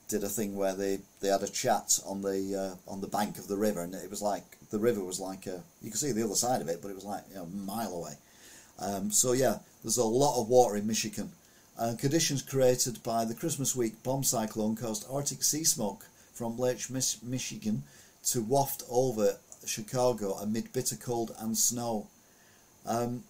[0.10, 3.38] did a thing where they, they had a chat on the uh, on the bank
[3.38, 6.12] of the river, and it was like the river was like a, you could see
[6.12, 8.14] the other side of it, but it was like you know, a mile away.
[8.80, 11.32] Um, so yeah, there's a lot of water in Michigan.
[11.78, 16.90] Uh, conditions created by the Christmas week bomb cyclone caused Arctic sea smoke from Lake
[16.90, 17.84] Mich- Michigan
[18.26, 22.08] to waft over Chicago amid bitter cold and snow.
[22.86, 23.24] Um,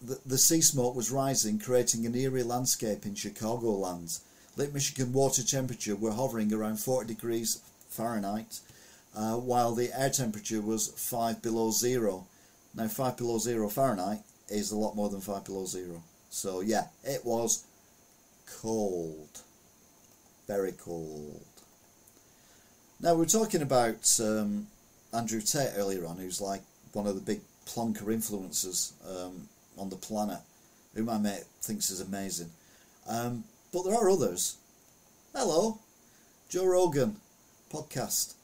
[0.00, 4.20] the, the sea smoke was rising, creating an eerie landscape in Chicagoland.
[4.56, 8.60] Lake Michigan water temperature were hovering around 40 degrees Fahrenheit,
[9.16, 12.26] uh, while the air temperature was 5 below zero.
[12.74, 16.02] Now, 5 below zero Fahrenheit is a lot more than 5 below zero.
[16.30, 17.64] So, yeah, it was
[18.60, 19.40] cold.
[20.46, 21.44] Very cold.
[23.00, 24.68] Now, we were talking about um,
[25.12, 29.96] Andrew Tate earlier on, who's like one of the big plonker influencers um, on the
[29.96, 30.38] planet,
[30.94, 32.50] who my mate thinks is amazing.
[33.08, 33.44] Um,
[33.74, 34.56] but there are others.
[35.34, 35.80] Hello,
[36.48, 37.16] Joe Rogan
[37.72, 38.34] podcast.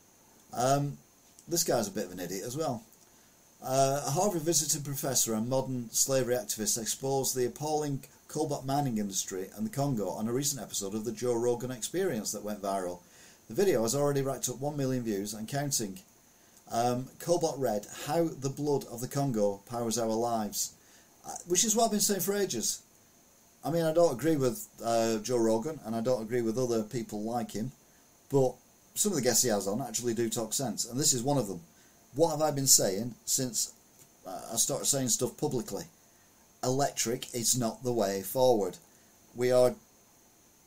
[0.52, 0.98] Um,
[1.46, 2.82] this guy's a bit of an idiot as well.
[3.62, 9.46] Uh, a Harvard visiting professor and modern slavery activist exposed the appalling cobalt mining industry
[9.56, 12.98] and the Congo on a recent episode of the Joe Rogan Experience that went viral.
[13.46, 16.00] The video has already racked up 1 million views and counting.
[16.72, 20.72] Um, Cobalt Red How the Blood of the Congo Powers Our Lives,
[21.24, 22.82] uh, which is what I've been saying for ages.
[23.64, 26.82] I mean, I don't agree with uh, Joe Rogan and I don't agree with other
[26.82, 27.72] people like him,
[28.30, 28.54] but
[28.94, 31.38] some of the guests he has on actually do talk sense, and this is one
[31.38, 31.60] of them.
[32.14, 33.72] What have I been saying since
[34.26, 35.84] uh, I started saying stuff publicly?
[36.62, 38.78] Electric is not the way forward.
[39.34, 39.74] We are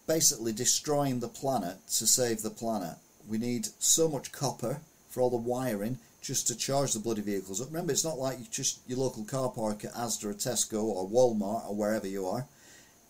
[0.08, 2.96] basically destroying the planet to save the planet.
[3.28, 7.62] We need so much copper for all the wiring just to charge the bloody vehicles
[7.62, 7.68] up.
[7.68, 11.70] Remember, it's not like just your local car park at Asda or Tesco or Walmart
[11.70, 12.48] or wherever you are.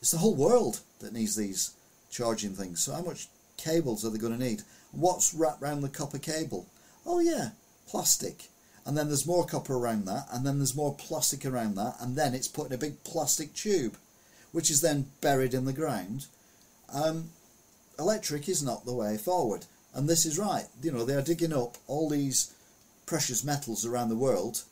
[0.03, 1.75] It's the whole world that needs these
[2.11, 2.83] charging things.
[2.83, 4.63] So how much cables are they going to need?
[4.91, 6.67] What's wrapped around the copper cable?
[7.05, 7.51] Oh yeah,
[7.87, 8.49] plastic.
[8.85, 12.17] And then there's more copper around that, and then there's more plastic around that, and
[12.17, 13.95] then it's put in a big plastic tube,
[14.51, 16.25] which is then buried in the ground.
[16.93, 17.29] Um,
[17.97, 19.67] electric is not the way forward.
[19.93, 20.65] And this is right.
[20.81, 22.53] You know, they are digging up all these
[23.05, 24.63] precious metals around the world,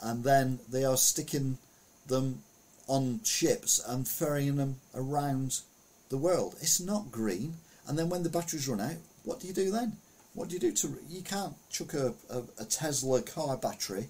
[0.00, 1.58] and then they are sticking
[2.06, 2.42] them
[2.88, 5.60] on ships and ferrying them around
[6.08, 6.56] the world.
[6.60, 7.54] It's not green.
[7.86, 9.96] And then when the batteries run out, what do you do then?
[10.34, 10.98] What do you do to?
[11.08, 14.08] You can't chuck a, a, a Tesla car battery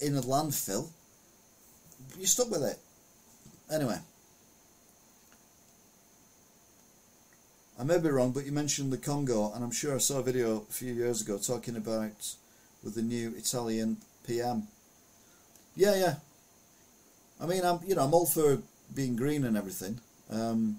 [0.00, 0.90] in a landfill.
[2.18, 2.78] You're stuck with it.
[3.72, 3.98] Anyway,
[7.78, 10.22] I may be wrong, but you mentioned the Congo, and I'm sure I saw a
[10.22, 12.34] video a few years ago talking about
[12.84, 13.96] with the new Italian
[14.26, 14.68] PM.
[15.74, 16.14] Yeah, yeah.
[17.42, 18.62] I mean, I'm you know I'm all for
[18.94, 19.98] being green and everything,
[20.30, 20.76] um,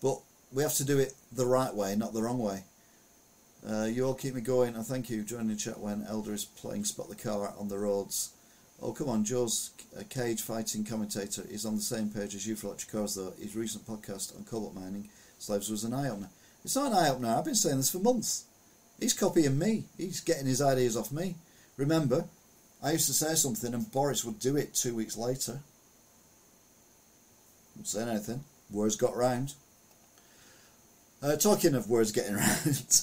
[0.00, 0.18] but
[0.52, 2.62] we have to do it the right way, not the wrong way.
[3.68, 5.24] Uh, you all keep me going, and thank you.
[5.24, 8.30] Joining the chat when Elder is playing Spot the Car on the roads.
[8.80, 12.54] Oh, come on, Joe's a cage fighting commentator is on the same page as you
[12.54, 13.32] for electric cars, though.
[13.36, 15.08] His recent podcast on cobalt mining
[15.40, 16.30] slaves was an eye opener.
[16.64, 18.44] It's not an eye opener, I've been saying this for months.
[19.00, 21.34] He's copying me, he's getting his ideas off me.
[21.76, 22.26] Remember,
[22.80, 25.60] I used to say something and Boris would do it two weeks later.
[27.78, 28.44] Not saying anything.
[28.70, 29.54] Words got round.
[31.22, 33.02] Uh, talking of words getting round.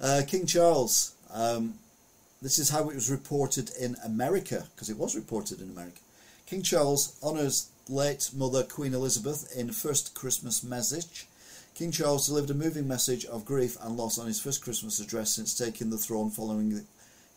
[0.00, 1.14] uh, King Charles.
[1.32, 1.74] Um,
[2.42, 6.00] this is how it was reported in America, because it was reported in America.
[6.46, 11.26] King Charles honours late mother Queen Elizabeth in first Christmas message.
[11.74, 15.30] King Charles delivered a moving message of grief and loss on his first Christmas address
[15.30, 16.84] since taking the throne following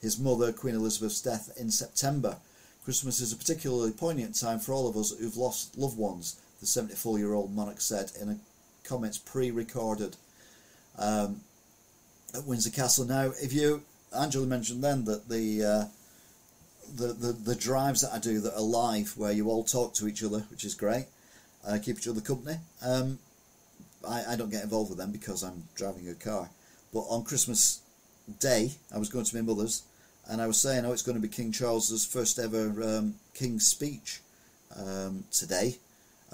[0.02, 2.38] his mother Queen Elizabeth's death in September.
[2.86, 6.68] Christmas is a particularly poignant time for all of us who've lost loved ones, the
[6.68, 8.38] 74 year old monarch said in a
[8.84, 10.16] comments pre recorded
[11.00, 11.42] um,
[12.36, 13.06] at Windsor Castle.
[13.06, 13.82] Now, if you,
[14.16, 15.86] Angela mentioned then that the uh,
[16.96, 20.08] the, the, the drives that I do that are live, where you all talk to
[20.08, 21.08] each other, which is great,
[21.68, 22.58] uh, keep each other company.
[22.84, 23.18] Um,
[24.08, 26.50] I, I don't get involved with them because I'm driving a car.
[26.94, 27.82] But on Christmas
[28.40, 29.82] Day, I was going to my mother's,
[30.28, 33.68] and I was saying, oh, it's going to be King Charles's first ever um, King's
[33.68, 34.22] speech
[34.78, 35.78] um, today.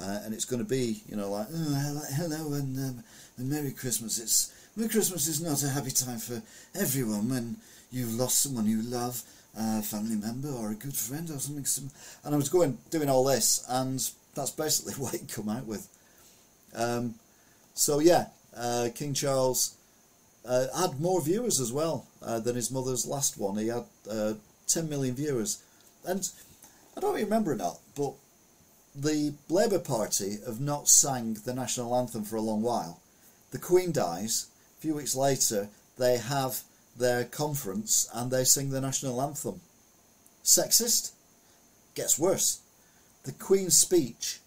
[0.01, 3.03] Uh, and it's going to be, you know, like, oh, hello and, um,
[3.37, 4.17] and Merry Christmas.
[4.19, 6.41] It's Merry Christmas is not a happy time for
[6.79, 7.57] everyone when
[7.91, 9.21] you've lost someone you love,
[9.57, 11.91] a family member or a good friend or something.
[12.23, 13.99] And I was going doing all this, and
[14.33, 15.87] that's basically what it come out with.
[16.73, 17.15] Um,
[17.73, 19.75] so yeah, uh, King Charles
[20.45, 23.57] uh, had more viewers as well uh, than his mother's last one.
[23.57, 24.33] He had uh,
[24.67, 25.63] 10 million viewers,
[26.05, 26.27] and
[26.95, 28.13] I don't remember or not, but
[28.95, 32.99] the Labour Party have not sang the national anthem for a long while.
[33.51, 34.47] The Queen dies.
[34.77, 36.61] A few weeks later, they have
[36.97, 39.61] their conference and they sing the national anthem.
[40.43, 41.11] Sexist?
[41.95, 42.61] Gets worse.
[43.23, 44.39] The Queen's speech,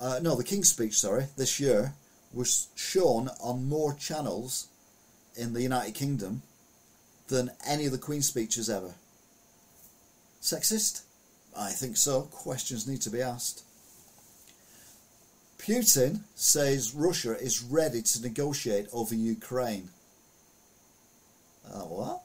[0.00, 1.94] uh, no, the King's speech, sorry, this year
[2.32, 4.68] was shown on more channels
[5.36, 6.42] in the United Kingdom
[7.28, 8.94] than any of the Queen's speeches ever.
[10.42, 11.02] Sexist?
[11.56, 12.22] I think so.
[12.22, 13.62] Questions need to be asked.
[15.58, 19.88] Putin says Russia is ready to negotiate over Ukraine.
[21.66, 22.20] Uh, what?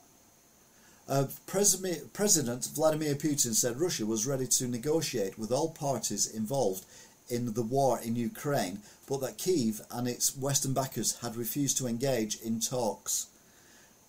[1.07, 6.85] Uh, President, President Vladimir Putin said Russia was ready to negotiate with all parties involved
[7.29, 11.87] in the war in Ukraine, but that Kiev and its Western backers had refused to
[11.87, 13.27] engage in talks.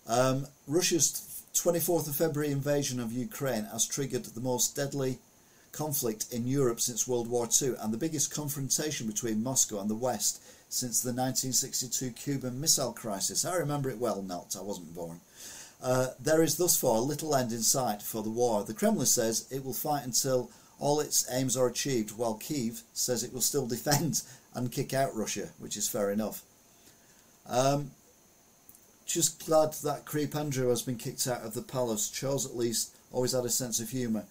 [0.06, 5.18] Um, Russia's 24th of February invasion of Ukraine has triggered the most deadly
[5.72, 9.94] conflict in Europe since World War II and the biggest confrontation between Moscow and the
[9.94, 13.44] West since the 1962 Cuban Missile Crisis.
[13.44, 15.20] I remember it well, not, I wasn't born.
[15.82, 18.64] Uh, there is thus far little end in sight for the war.
[18.64, 20.50] The Kremlin says it will fight until
[20.80, 24.22] all its aims are achieved, while Kiev says it will still defend
[24.54, 26.42] and kick out Russia, which is fair enough.
[27.46, 27.92] Um,
[29.06, 32.08] just glad that Creep Andrew has been kicked out of the palace.
[32.08, 34.24] Charles, at least, always had a sense of humour.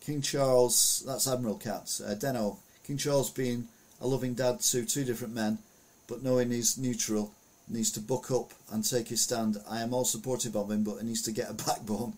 [0.00, 2.58] King Charles, that's Admiral Katz, uh, Deno.
[2.86, 3.68] King Charles being
[4.00, 5.58] a loving dad to two different men,
[6.06, 7.32] but knowing he's neutral,
[7.68, 9.56] needs to buck up and take his stand.
[9.68, 12.14] I am all supportive of him, but he needs to get a backbone.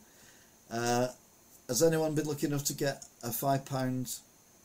[0.70, 1.08] Uh,
[1.68, 4.14] has anyone been lucky enough to get a five pound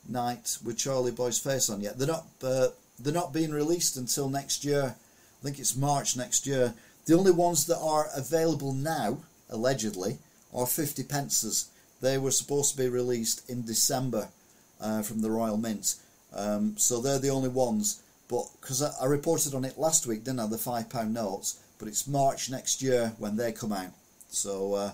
[0.08, 1.98] night with Charlie Boy's face on yet?
[1.98, 2.26] They're not.
[2.42, 4.94] Uh, they're not being released until next year.
[4.94, 6.74] I think it's March next year.
[7.06, 9.18] The only ones that are available now,
[9.50, 10.18] allegedly,
[10.54, 11.68] are 50 pences.
[12.00, 14.28] They were supposed to be released in December
[14.80, 15.96] uh, from the Royal Mint.
[16.34, 18.02] Um, so they're the only ones.
[18.28, 20.46] But because I, I, reported on it last week, didn't I?
[20.46, 21.60] The £5 notes.
[21.78, 23.90] But it's March next year when they come out.
[24.30, 24.92] So uh,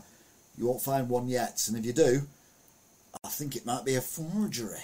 [0.61, 1.67] you won't find one yet.
[1.67, 2.21] And if you do,
[3.25, 4.83] I think it might be a forgery.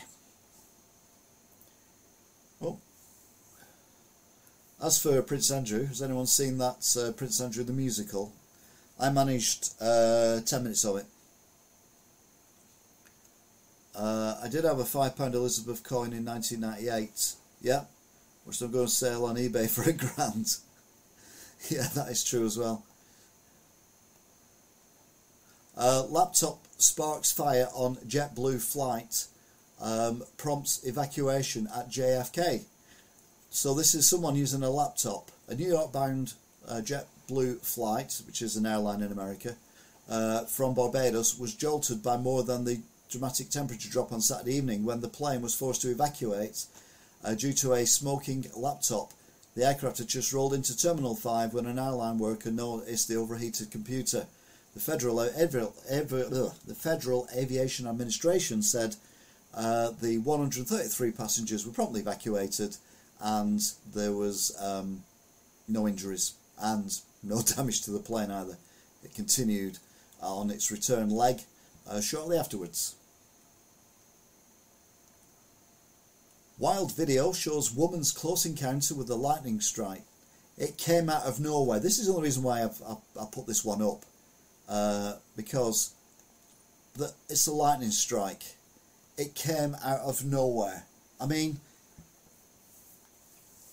[2.62, 2.78] Oh,
[4.82, 8.32] as for Prince Andrew, has anyone seen that uh, Prince Andrew the musical?
[8.98, 11.06] I managed uh, 10 minutes of it.
[13.94, 17.84] Uh, I did have a £5 Elizabeth coin in 1998, yeah,
[18.44, 20.56] which I'm going to sell on eBay for a grand.
[21.68, 22.82] yeah, that is true as well.
[25.76, 29.26] Uh, laptop sparks fire on JetBlue flight,
[29.80, 32.62] um, prompts evacuation at JFK.
[33.50, 35.30] So this is someone using a laptop.
[35.48, 36.34] A New York bound
[36.66, 39.54] uh, JetBlue flight, which is an airline in America,
[40.08, 44.84] uh, from Barbados was jolted by more than the dramatic temperature drop on Saturday evening
[44.84, 46.64] when the plane was forced to evacuate
[47.24, 49.12] uh, due to a smoking laptop.
[49.54, 53.70] The aircraft had just rolled into Terminal 5 when an airline worker noticed the overheated
[53.70, 54.26] computer.
[54.76, 58.96] The Federal, the Federal Aviation Administration said
[59.54, 62.76] uh, the 133 passengers were promptly evacuated
[63.18, 63.58] and
[63.94, 65.02] there was um,
[65.66, 68.58] no injuries and no damage to the plane either.
[69.02, 69.78] It continued
[70.20, 71.40] on its return leg
[71.88, 72.96] uh, shortly afterwards.
[76.58, 80.02] Wild video shows woman's close encounter with a lightning strike.
[80.58, 81.80] It came out of nowhere.
[81.80, 84.04] This is the only reason why I've, I, I put this one up.
[84.68, 85.94] Uh, because
[86.96, 88.42] the, it's a lightning strike.
[89.16, 90.84] It came out of nowhere.
[91.20, 91.60] I mean,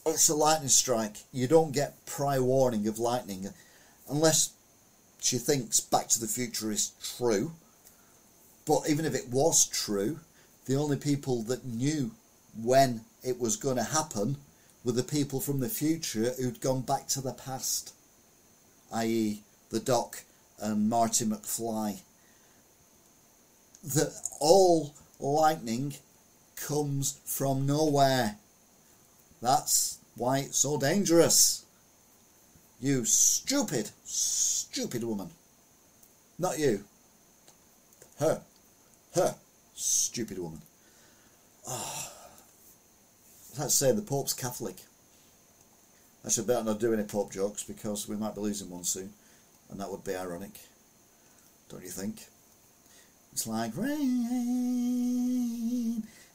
[0.05, 1.17] it's a lightning strike.
[1.31, 3.49] You don't get prior warning of lightning
[4.09, 4.51] unless
[5.21, 7.53] she thinks Back to the Future is true.
[8.65, 10.19] But even if it was true,
[10.65, 12.11] the only people that knew
[12.61, 14.37] when it was going to happen
[14.83, 17.93] were the people from the future who'd gone back to the past,
[18.93, 20.23] i.e., the Doc
[20.64, 21.99] and Marty McFly.
[23.84, 25.95] That all lightning
[26.55, 28.38] comes from nowhere.
[29.41, 31.66] That's why it's so dangerous.
[32.80, 35.30] You stupid, stupid woman.
[36.39, 36.86] Not you.
[38.20, 38.41] Her.
[39.16, 39.36] Her.
[39.76, 40.61] Stupid woman.
[41.68, 42.11] Oh.
[43.57, 44.78] Let's say the Pope's Catholic.
[46.26, 49.14] I should better not do any Pope jokes because we might be losing one soon,
[49.74, 50.59] and that would be ironic.
[51.67, 52.28] don't you think?
[53.32, 54.03] It's like rain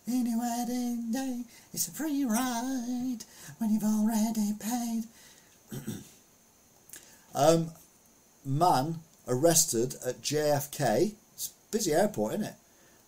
[0.08, 1.44] in a wedding day.
[1.72, 3.18] It's a free ride
[3.58, 5.04] when you've already paid.
[7.36, 7.70] um,
[8.44, 11.14] man arrested at JFK.
[11.34, 12.56] It's busy airport, isn't it?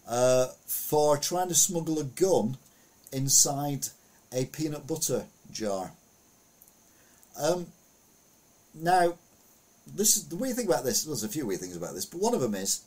[0.06, 2.56] Uh, for trying to smuggle a gun
[3.12, 3.88] inside
[4.32, 5.90] a peanut butter jar.
[7.36, 7.66] Um,
[8.72, 9.14] now,
[9.94, 11.04] this is the weird thing about this.
[11.04, 12.82] There's a few weird things about this, but one of them is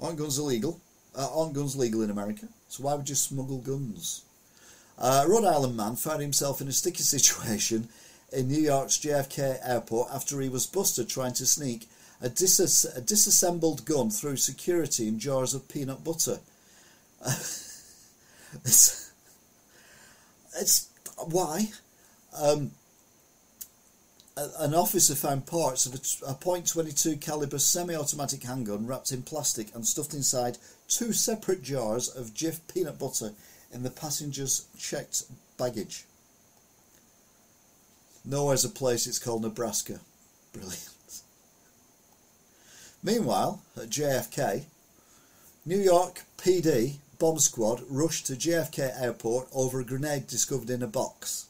[0.00, 0.80] aren't guns illegal?
[1.14, 2.48] Uh, aren't guns legal in America?
[2.68, 4.22] So why would you smuggle guns?
[4.98, 7.88] Uh, a Rhode Island man found himself in a sticky situation
[8.32, 11.88] in New York's JFK airport after he was busted trying to sneak
[12.20, 16.38] a, dis- a disassembled gun through security in jars of peanut butter.
[18.64, 19.12] it's,
[20.58, 20.88] it's
[21.18, 21.70] why.
[22.40, 22.70] Um,
[24.36, 29.86] an officer found parts of a, a .22 caliber semi-automatic handgun wrapped in plastic and
[29.86, 30.58] stuffed inside
[30.88, 33.32] two separate jars of Jif peanut butter
[33.72, 35.24] in the passenger's checked
[35.58, 36.04] baggage.
[38.24, 40.00] Nowhere's a place it's called Nebraska.
[40.52, 41.22] Brilliant.
[43.02, 44.64] Meanwhile, at JFK,
[45.66, 50.86] New York PD bomb squad rushed to JFK airport over a grenade discovered in a
[50.86, 51.46] box.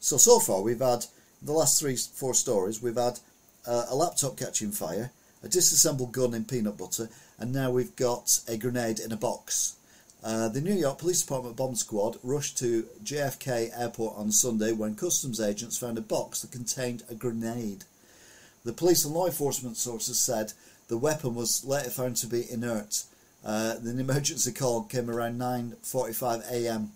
[0.00, 1.06] So, so far we've had
[1.44, 3.20] the last three, four stories, we've had
[3.66, 5.10] uh, a laptop catching fire,
[5.42, 9.76] a disassembled gun in peanut butter, and now we've got a grenade in a box.
[10.22, 14.94] Uh, the New York Police Department bomb squad rushed to JFK airport on Sunday when
[14.94, 17.84] customs agents found a box that contained a grenade.
[18.64, 20.54] The police and law enforcement sources said
[20.88, 23.04] the weapon was later found to be inert.
[23.44, 26.92] Uh, emergency call came around 9:45 a.m.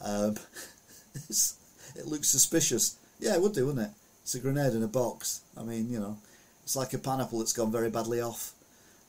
[0.00, 0.36] Um,
[1.94, 2.97] it looks suspicious.
[3.18, 3.92] Yeah, it would do, wouldn't it?
[4.22, 5.40] It's a grenade in a box.
[5.56, 6.18] I mean, you know,
[6.62, 8.52] it's like a pineapple that's gone very badly off.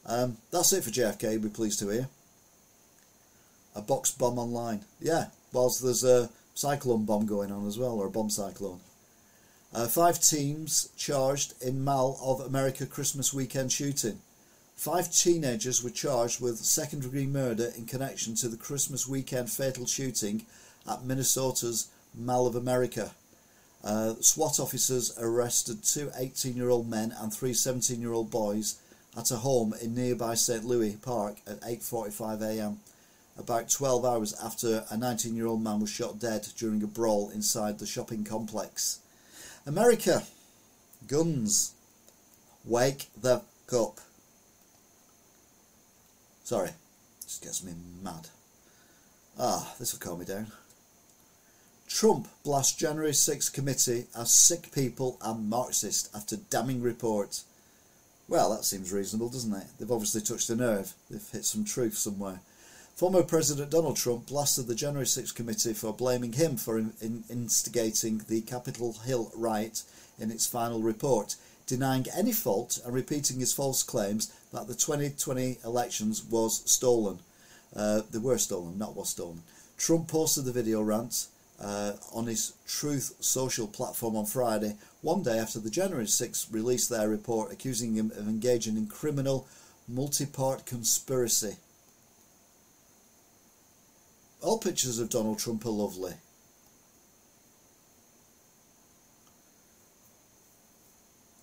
[0.05, 2.07] Um, that's it for JFK, you'll be pleased to hear.
[3.75, 4.81] A box bomb online.
[4.99, 8.79] Yeah, whilst there's a cyclone bomb going on as well, or a bomb cyclone.
[9.73, 14.19] Uh, five teams charged in Mall of America Christmas weekend shooting.
[14.75, 19.85] Five teenagers were charged with second degree murder in connection to the Christmas weekend fatal
[19.85, 20.45] shooting
[20.89, 23.11] at Minnesota's Mall of America.
[23.83, 28.75] Uh, SWAT officers arrested two 18 year old men and three 17 year old boys
[29.17, 30.65] at a home in nearby St.
[30.65, 32.77] Louis Park at 8.45am,
[33.37, 37.29] about 12 hours after a 19 year old man was shot dead during a brawl
[37.29, 38.99] inside the shopping complex.
[39.65, 40.23] America,
[41.07, 41.73] guns,
[42.65, 43.99] wake the up.
[46.43, 46.71] Sorry,
[47.23, 47.73] just gets me
[48.03, 48.27] mad.
[49.37, 50.47] Ah, this will calm me down.
[51.89, 57.41] Trump blasts January 6 committee as sick people and Marxist after damning report.
[58.27, 59.65] Well, that seems reasonable, doesn't it?
[59.77, 60.93] They've obviously touched a nerve.
[61.09, 62.41] They've hit some truth somewhere.
[62.95, 67.23] Former President Donald Trump blasted the January 6 committee for blaming him for in, in
[67.27, 69.81] instigating the Capitol Hill riot
[70.19, 75.57] in its final report, denying any fault and repeating his false claims that the 2020
[75.65, 77.19] elections was stolen.
[77.75, 79.41] Uh, they were stolen, not was stolen.
[79.75, 81.27] Trump posted the video rant
[81.61, 86.89] uh, on his Truth Social platform on Friday, one day after the January 6 released
[86.89, 89.47] their report accusing him of engaging in criminal
[89.87, 91.57] multi part conspiracy.
[94.41, 96.13] All pictures of Donald Trump are lovely.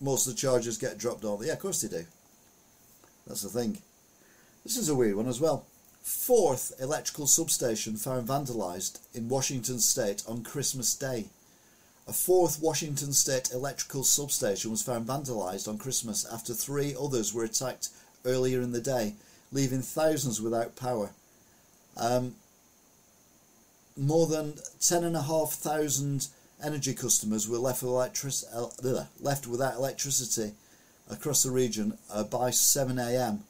[0.01, 1.41] Most of the charges get dropped off.
[1.45, 2.07] Yeah, of course they do.
[3.27, 3.79] That's the thing.
[4.65, 5.67] This is a weird one as well
[6.07, 11.27] fourth electrical substation found vandalised in Washington state on Christmas Day.
[12.07, 17.43] A fourth Washington state electrical substation was found vandalised on Christmas after three others were
[17.43, 17.89] attacked
[18.25, 19.15] earlier in the day,
[19.51, 21.11] leaving thousands without power.
[21.97, 22.37] Um,
[23.97, 26.27] more than 10,500
[26.65, 28.67] energy customers were left, electric- uh,
[29.21, 30.53] left without electricity
[31.11, 33.41] across the region uh, by 7am.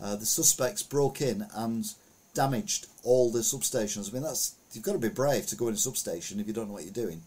[0.00, 1.94] Uh, the suspects broke in and
[2.34, 4.10] damaged all the substations.
[4.10, 6.52] I mean, that's you've got to be brave to go in a substation if you
[6.52, 7.22] don't know what you're doing.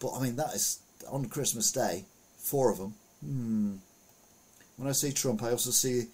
[0.00, 0.80] But I mean, that is
[1.10, 2.04] on Christmas Day,
[2.38, 2.94] four of them.
[3.24, 3.74] Hmm.
[4.76, 6.06] When I see Trump, I also see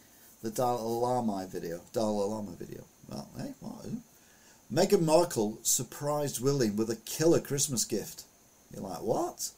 [0.43, 1.81] the Dalai Lama video.
[1.93, 2.85] Dalai Lama video.
[3.09, 3.87] Well, hey, what?
[4.73, 8.25] Meghan Markle surprised William with a killer Christmas gift.
[8.73, 9.51] You're like, what?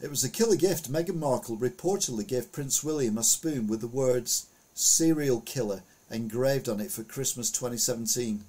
[0.00, 0.92] It was a killer gift.
[0.92, 6.80] Meghan Markle reportedly gave Prince William a spoon with the words serial killer engraved on
[6.80, 8.44] it for Christmas 2017.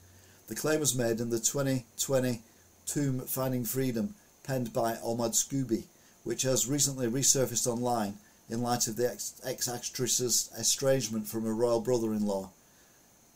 [0.47, 2.41] The claim was made in the 2020
[2.85, 5.85] Tomb Finding Freedom, penned by Omid Scobie,
[6.23, 8.17] which has recently resurfaced online
[8.49, 12.49] in light of the ex actress's estrangement from her royal brother in law.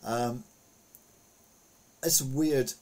[0.04, 0.44] Um,
[2.04, 2.74] it's a weird.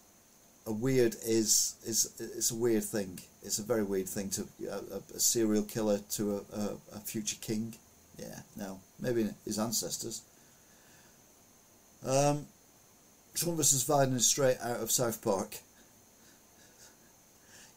[0.67, 3.19] A weird is is it's a weird thing.
[3.41, 7.37] It's a very weird thing to a, a serial killer to a, a, a future
[7.41, 7.73] king.
[8.19, 10.21] Yeah, no, maybe his ancestors.
[12.05, 12.45] Um,
[13.35, 15.57] Trump versus Biden is straight out of South Park.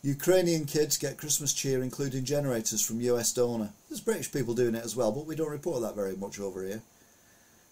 [0.03, 3.71] Ukrainian kids get Christmas cheer, including generators from US donor.
[3.89, 6.65] There's British people doing it as well, but we don't report that very much over
[6.65, 6.83] here.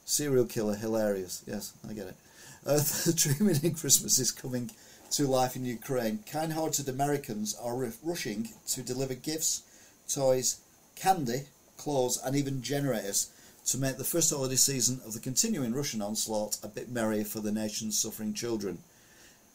[0.04, 1.42] Serial killer, hilarious.
[1.46, 2.16] Yes, I get it.
[2.64, 4.70] Uh, the dreaming in Christmas is coming
[5.12, 6.20] to life in Ukraine.
[6.30, 9.62] Kind hearted Americans are rushing to deliver gifts,
[10.08, 10.60] toys,
[10.94, 11.46] candy,
[11.76, 13.30] clothes, and even generators
[13.70, 17.38] to make the first holiday season of the continuing Russian onslaught a bit merrier for
[17.38, 18.78] the nation's suffering children.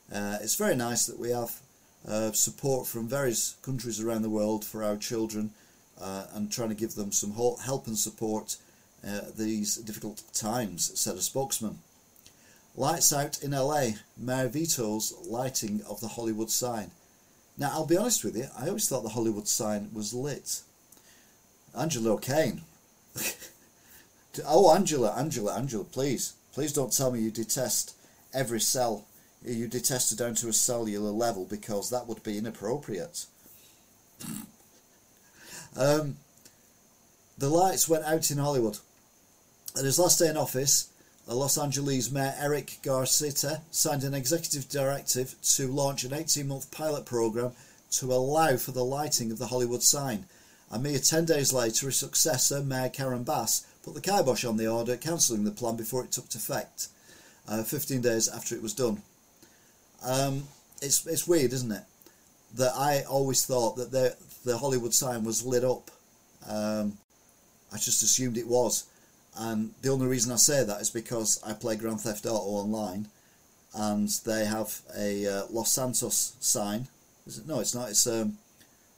[0.09, 1.59] Uh, it's very nice that we have
[2.07, 5.51] uh, support from various countries around the world for our children
[5.99, 8.55] uh, and trying to give them some help and support
[9.05, 11.79] uh, these difficult times, said a spokesman.
[12.77, 16.91] Lights out in LA, Mayor vetoes lighting of the Hollywood sign.
[17.57, 20.61] Now, I'll be honest with you, I always thought the Hollywood sign was lit.
[21.77, 22.61] Angela Kane.
[24.45, 26.33] oh, Angela, Angela, Angela, please.
[26.53, 27.95] Please don't tell me you detest
[28.33, 29.05] every cell
[29.45, 33.25] you detest it down to a cellular level because that would be inappropriate.
[35.77, 36.17] um,
[37.37, 38.79] the lights went out in Hollywood.
[39.77, 40.89] At his last day in office,
[41.27, 47.05] Los Angeles Mayor Eric Garcetti signed an executive directive to launch an 18 month pilot
[47.05, 47.51] program
[47.91, 50.25] to allow for the lighting of the Hollywood sign.
[50.71, 54.67] A mere 10 days later, his successor, Mayor Karen Bass, put the kibosh on the
[54.67, 56.87] order, cancelling the plan before it took effect,
[57.47, 59.03] uh, 15 days after it was done.
[60.03, 60.47] Um,
[60.81, 61.83] it's it's weird, isn't it?
[62.55, 65.91] That I always thought that the the Hollywood sign was lit up.
[66.49, 66.97] Um,
[67.71, 68.85] I just assumed it was,
[69.37, 73.07] and the only reason I say that is because I play Grand Theft Auto online,
[73.73, 76.87] and they have a uh, Los Santos sign.
[77.27, 77.47] It?
[77.47, 77.89] No, it's not.
[77.89, 78.37] It's um,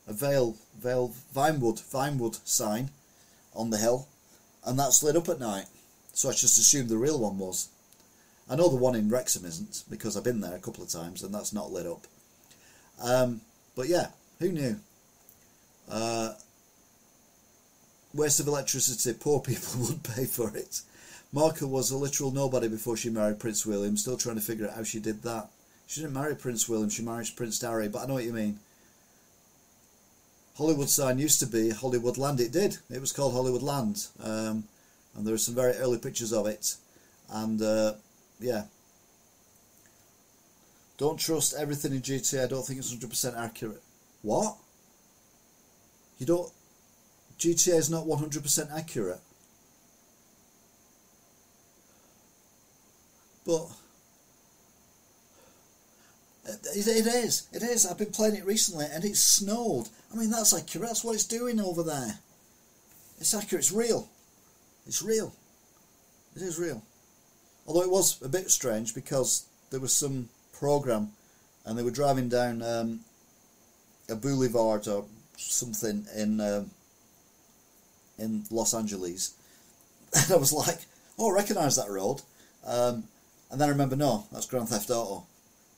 [0.07, 2.89] a Vale Vale Vinewood Vinewood sign
[3.53, 4.07] on the hill,
[4.67, 5.65] and that's lit up at night.
[6.13, 7.69] So I just assumed the real one was.
[8.49, 11.23] I know the one in Wrexham isn't because I've been there a couple of times
[11.23, 12.05] and that's not lit up.
[13.03, 13.41] Um,
[13.75, 14.07] but yeah,
[14.39, 14.75] who knew?
[15.89, 16.33] Uh,
[18.13, 20.81] waste of electricity, poor people would pay for it.
[21.31, 24.75] Markle was a literal nobody before she married Prince William, still trying to figure out
[24.75, 25.49] how she did that.
[25.85, 28.59] She didn't marry Prince William, she married Prince Harry, but I know what you mean.
[30.57, 32.77] Hollywood sign used to be Hollywood Land, it did.
[32.89, 34.63] It was called Hollywood Land, um,
[35.15, 36.75] and there are some very early pictures of it.
[37.29, 37.93] And uh,
[38.39, 38.63] yeah.
[40.97, 42.45] Don't trust everything in GTA.
[42.45, 43.83] I don't think it's 100% accurate.
[44.23, 44.57] What?
[46.17, 46.51] You don't.
[47.37, 49.19] GTA is not 100% accurate.
[53.45, 53.67] But.
[56.47, 57.47] It, is.
[57.51, 57.85] It is.
[57.85, 59.89] I've been playing it recently and it snowed.
[60.11, 60.87] I mean, that's accurate.
[60.87, 62.19] That's what it's doing over there.
[63.19, 63.65] It's accurate.
[63.65, 64.07] It's real.
[64.85, 65.33] It's real.
[66.35, 66.83] It is real.
[67.67, 71.11] Although it was a bit strange because there was some program
[71.65, 73.01] and they were driving down um,
[74.09, 75.05] a boulevard or
[75.35, 76.71] something in um,
[78.17, 79.33] in Los Angeles,
[80.15, 80.79] and I was like,
[81.19, 82.21] "Oh, recognise that road,"
[82.65, 83.03] um,
[83.51, 85.25] and then I remember, no, that's Grand Theft Auto.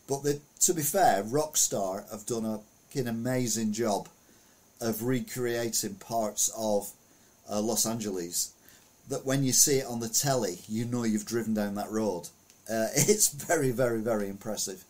[0.10, 2.60] But the, to be fair, Rockstar have done a
[2.96, 4.10] an amazing job
[4.82, 6.92] of recreating parts of
[7.48, 8.52] uh, Los Angeles
[9.08, 12.30] that when you see it on the telly, you know you've driven down that road.
[12.70, 14.84] Uh, it's very, very, very impressive.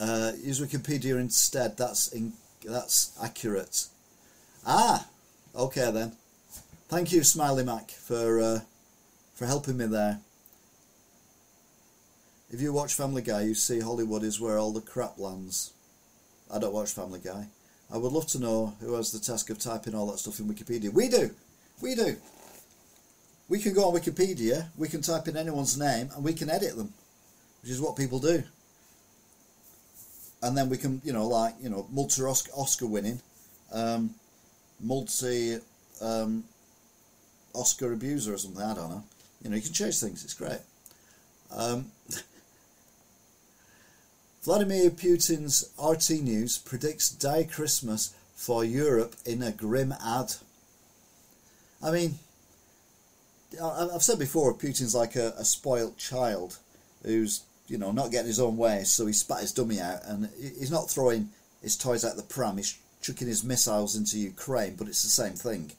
[0.00, 1.76] Uh, use Wikipedia instead.
[1.76, 2.32] That's in,
[2.64, 3.86] that's accurate.
[4.66, 5.06] Ah,
[5.54, 6.12] okay then.
[6.88, 8.60] Thank you, Smiley Mac, for uh,
[9.34, 10.20] for helping me there.
[12.52, 15.72] If you watch Family Guy, you see Hollywood is where all the crap lands.
[16.52, 17.46] I don't watch Family Guy.
[17.90, 20.46] I would love to know who has the task of typing all that stuff in
[20.46, 20.92] Wikipedia.
[20.92, 21.30] We do.
[21.80, 22.16] We do.
[23.48, 26.76] We can go on Wikipedia, we can type in anyone's name, and we can edit
[26.76, 26.92] them,
[27.62, 28.42] which is what people do.
[30.42, 33.20] And then we can, you know, like, you know, multi Oscar winning,
[33.72, 34.14] um,
[34.80, 35.58] multi
[36.02, 36.44] um,
[37.54, 39.04] Oscar abuser or something, I don't know.
[39.42, 40.60] You know, you can change things, it's great.
[41.54, 41.86] Um,
[44.44, 50.34] Vladimir Putin's RT News predicts dire Christmas for Europe in a grim ad.
[51.80, 52.18] I mean,
[53.62, 56.58] I've said before, Putin's like a, a spoilt child
[57.04, 60.28] who's you know not getting his own way, so he spat his dummy out, and
[60.40, 61.28] he's not throwing
[61.62, 62.56] his toys out the pram.
[62.56, 65.70] He's chucking his missiles into Ukraine, but it's the same thing.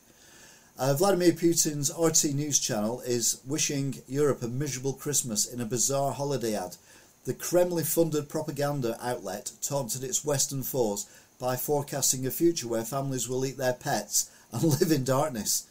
[0.80, 6.14] Uh, Vladimir Putin's RT News channel is wishing Europe a miserable Christmas in a bizarre
[6.14, 6.78] holiday ad.
[7.26, 11.06] The Kremlin funded propaganda outlet taunted its Western foes
[11.40, 15.68] by forecasting a future where families will eat their pets and live in darkness.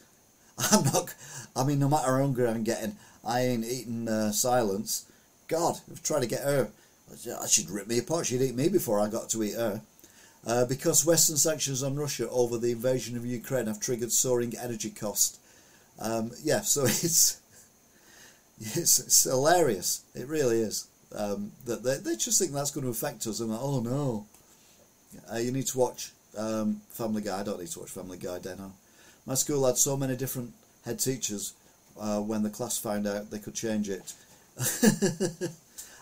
[0.58, 1.14] I'm not,
[1.54, 5.06] I mean, no matter how hungry I'm getting, I ain't eating uh, silence.
[5.48, 6.70] God, I've tried to get her.
[7.48, 8.26] She'd rip me apart.
[8.26, 9.82] She'd eat me before I got to eat her.
[10.46, 14.90] Uh, because Western sanctions on Russia over the invasion of Ukraine have triggered soaring energy
[14.90, 15.38] costs.
[15.98, 17.40] Um, yeah, so it's,
[18.58, 20.02] it's, it's hilarious.
[20.14, 20.88] It really is.
[21.14, 23.40] Um, that they, they just think that's going to affect us.
[23.40, 24.26] I'm like, oh no.
[25.32, 27.40] Uh, you need to watch um, Family Guy.
[27.40, 28.70] I don't need to watch Family Guy, Deno.
[29.26, 30.52] My school had so many different
[30.84, 31.54] head teachers.
[32.00, 34.14] Uh, when the class found out they could change it,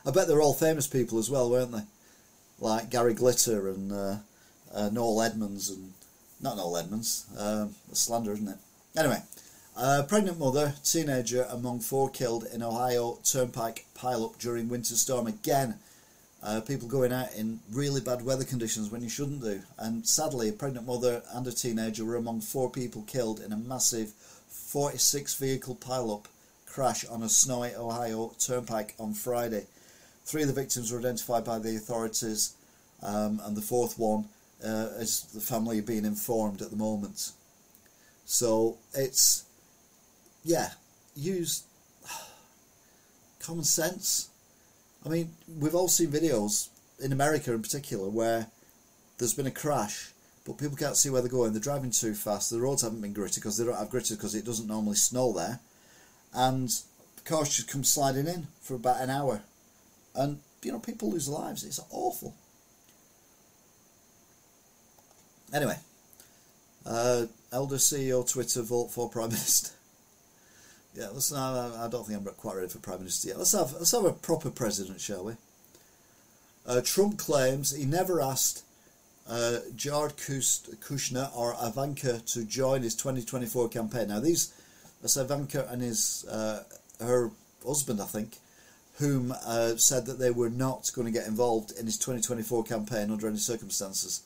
[0.06, 1.82] I bet they're all famous people as well, weren't they?
[2.60, 4.16] Like Gary Glitter and uh,
[4.72, 5.92] uh, Noel Edmonds and
[6.40, 7.26] not Noel Edmonds.
[7.36, 8.58] Uh, slander, isn't it?
[8.96, 9.20] Anyway,
[9.76, 15.26] uh, pregnant mother, teenager among four killed in Ohio Turnpike pileup during winter storm.
[15.26, 15.76] Again,
[16.42, 19.62] uh, people going out in really bad weather conditions when you shouldn't do.
[19.78, 23.56] And sadly, a pregnant mother and a teenager were among four people killed in a
[23.56, 24.12] massive
[24.48, 26.24] 46 vehicle pileup
[26.66, 29.66] crash on a snowy Ohio Turnpike on Friday.
[30.24, 32.54] Three of the victims were identified by the authorities,
[33.02, 34.26] um, and the fourth one
[34.64, 37.32] uh, as the family being informed at the moment.
[38.24, 39.44] So it's,
[40.44, 40.70] yeah,
[41.14, 41.64] use
[43.40, 44.28] common sense.
[45.04, 46.68] I mean, we've all seen videos
[47.02, 48.46] in America in particular where
[49.18, 50.10] there's been a crash,
[50.44, 51.52] but people can't see where they're going.
[51.52, 52.50] They're driving too fast.
[52.50, 55.32] The roads haven't been gritted because they don't have gritted because it doesn't normally snow
[55.32, 55.60] there,
[56.34, 56.70] and
[57.24, 59.42] cars just come sliding in for about an hour,
[60.14, 61.64] and you know people lose lives.
[61.64, 62.34] It's awful.
[65.52, 65.78] Anyway,
[66.86, 69.72] uh, Elder CEO Twitter vote for Prime Minister.
[70.94, 71.32] Yeah, let's.
[71.32, 73.38] I, I don't think I'm quite ready for Prime Minister yet.
[73.38, 75.34] Let's have let's have a proper president, shall we?
[76.66, 78.64] Uh, Trump claims he never asked
[79.28, 84.08] uh, Jared Kushner or Ivanka to join his 2024 campaign.
[84.08, 84.52] Now these,
[85.00, 86.64] that's Ivanka and his uh,
[87.00, 87.30] her
[87.64, 88.36] husband, I think,
[88.98, 93.10] whom uh, said that they were not going to get involved in his 2024 campaign
[93.10, 94.22] under any circumstances.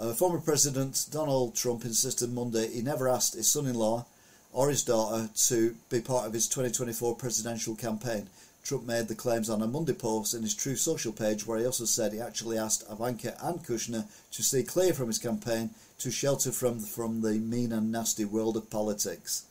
[0.00, 4.06] Uh, former President Donald Trump insisted Monday he never asked his son in law
[4.52, 8.28] or his daughter to be part of his 2024 presidential campaign.
[8.64, 11.64] Trump made the claims on a Monday post in his Truth Social page, where he
[11.64, 16.10] also said he actually asked Ivanka and Kushner to stay clear from his campaign to
[16.10, 19.44] shelter from, from the mean and nasty world of politics.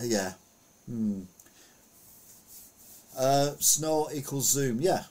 [0.00, 0.32] Uh, yeah.
[0.86, 1.22] Hmm.
[3.18, 4.80] Uh, snow equals Zoom.
[4.80, 5.04] Yeah.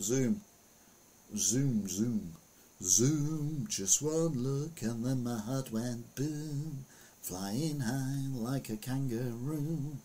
[0.00, 0.42] Zoom.
[1.36, 2.36] Zoom, Zoom.
[2.82, 6.84] Zoom, just one look and then my heart went boom,
[7.26, 9.96] flying high like a kangaroo.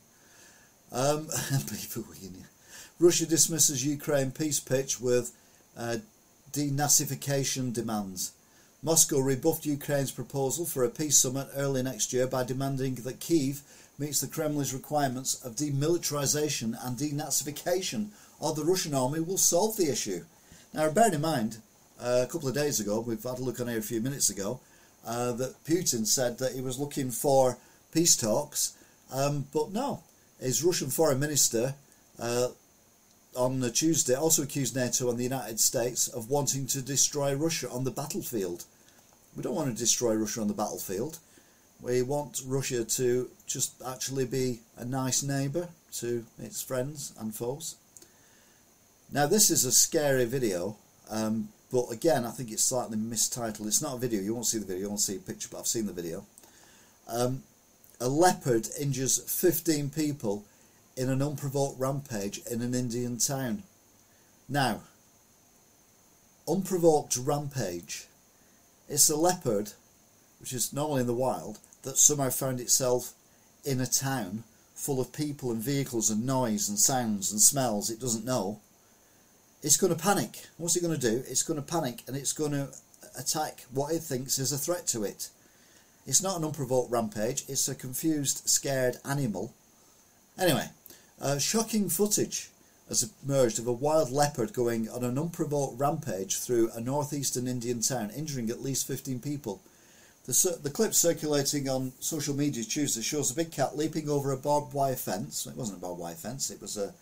[0.91, 1.27] Um,
[2.99, 5.31] Russia dismisses Ukraine peace pitch with
[5.77, 5.97] uh,
[6.51, 8.31] denazification demands.
[8.81, 13.61] Moscow rebuffed Ukraine's proposal for a peace summit early next year by demanding that Kiev
[13.99, 18.07] meets the Kremlin's requirements of demilitarization and denazification,
[18.39, 20.25] or the Russian army will solve the issue.
[20.73, 21.57] Now, bear in mind,
[22.01, 24.31] uh, a couple of days ago, we've had a look on here a few minutes
[24.31, 24.59] ago,
[25.05, 27.57] uh, that Putin said that he was looking for
[27.91, 28.73] peace talks,
[29.11, 30.03] um, but no.
[30.39, 31.75] His Russian foreign minister
[32.19, 32.49] uh,
[33.35, 37.83] on Tuesday also accused NATO and the United States of wanting to destroy Russia on
[37.83, 38.65] the battlefield.
[39.35, 41.19] We don't want to destroy Russia on the battlefield.
[41.81, 47.75] We want Russia to just actually be a nice neighbour to its friends and foes.
[49.11, 50.77] Now, this is a scary video
[51.09, 53.67] um, but again, I think it's slightly mistitled.
[53.67, 54.21] It's not a video.
[54.21, 54.81] You won't see the video.
[54.83, 56.25] You won't see a picture, but I've seen the video.
[57.07, 57.43] Um,
[57.99, 60.43] a leopard injures 15 people
[60.97, 63.63] in an unprovoked rampage in an Indian town.
[64.49, 64.81] Now,
[66.47, 68.07] unprovoked rampage.
[68.89, 69.71] It's a leopard,
[70.39, 73.13] which is normally in the wild, that somehow found itself
[73.63, 74.43] in a town
[74.75, 78.59] full of people and vehicles and noise and sounds and smells it doesn't know
[79.63, 80.47] it's going to panic.
[80.57, 81.23] What's it going to do?
[81.27, 82.69] It's going to panic and it's going to
[83.17, 85.29] attack what it thinks is a threat to it.
[86.07, 89.53] It's not an unprovoked rampage, it's a confused, scared animal.
[90.39, 90.69] Anyway,
[91.21, 92.49] uh, shocking footage
[92.89, 97.81] has emerged of a wild leopard going on an unprovoked rampage through a northeastern Indian
[97.81, 99.61] town, injuring at least 15 people.
[100.25, 104.37] The, the clip circulating on social media Tuesday shows a big cat leaping over a
[104.37, 105.45] barbed wire fence.
[105.45, 106.93] It wasn't a barbed wire fence, it was a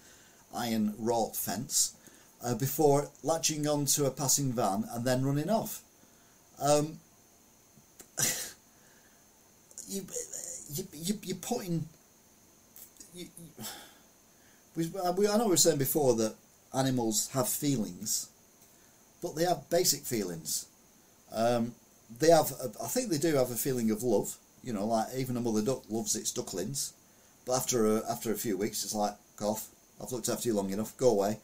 [0.53, 1.93] iron wrought fence
[2.43, 5.81] uh, before latching onto a passing van and then running off.
[6.61, 6.99] Um,
[9.87, 10.05] you,
[10.73, 11.85] you, you, you're putting.
[13.13, 13.65] You, you,
[14.75, 14.87] we,
[15.17, 16.35] we, I know we were saying before that
[16.73, 18.29] animals have feelings,
[19.21, 20.67] but they have basic feelings.
[21.33, 21.75] Um,
[22.19, 22.51] they have,
[22.81, 24.35] I think they do have a feeling of love.
[24.63, 26.93] You know, like even a mother duck loves its ducklings,
[27.45, 29.67] but after a, after a few weeks, it's like, cough,
[30.01, 31.37] I've looked after you long enough, go away.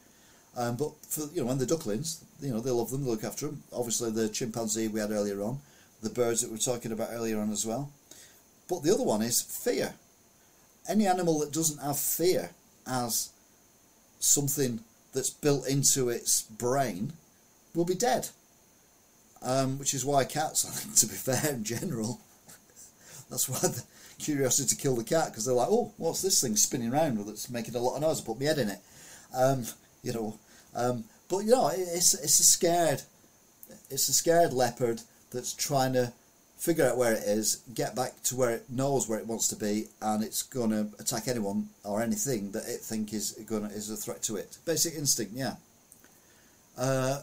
[0.56, 3.24] Um, but for you know, when the ducklings, you know, they love them, they look
[3.24, 3.62] after them.
[3.72, 5.60] Obviously, the chimpanzee we had earlier on,
[6.02, 7.90] the birds that we are talking about earlier on as well.
[8.68, 9.94] But the other one is fear.
[10.88, 12.50] Any animal that doesn't have fear
[12.86, 13.30] as
[14.18, 14.80] something
[15.12, 17.12] that's built into its brain
[17.74, 18.28] will be dead.
[19.42, 22.20] Um, which is why cats, I think, to be fair, in general,
[23.30, 23.82] that's why the
[24.18, 27.50] curiosity to kill the cat because they're like, oh, what's this thing spinning around that's
[27.50, 28.22] making a lot of noise?
[28.22, 28.78] I put my head in it.
[29.34, 29.64] Um,
[30.02, 30.38] you know,
[30.76, 33.02] um, but you know, it's it's a scared,
[33.90, 35.00] it's a scared leopard
[35.32, 36.12] that's trying to
[36.56, 39.56] figure out where it is, get back to where it knows where it wants to
[39.56, 43.90] be, and it's going to attack anyone or anything that it think is going is
[43.90, 44.58] a threat to it.
[44.64, 45.56] Basic instinct, yeah.
[46.78, 47.20] Uh,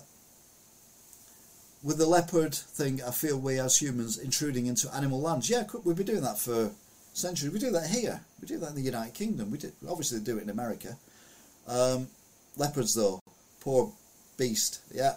[1.83, 5.49] with the leopard thing, I feel we as humans intruding into animal lands.
[5.49, 6.71] Yeah, we've been doing that for
[7.13, 7.51] centuries.
[7.51, 8.21] We do that here.
[8.41, 9.51] We do that in the United Kingdom.
[9.51, 10.95] We did obviously do it in America.
[11.67, 12.07] Um,
[12.55, 13.19] leopards, though,
[13.63, 13.91] poor
[14.37, 14.81] beast.
[14.93, 15.15] Yeah,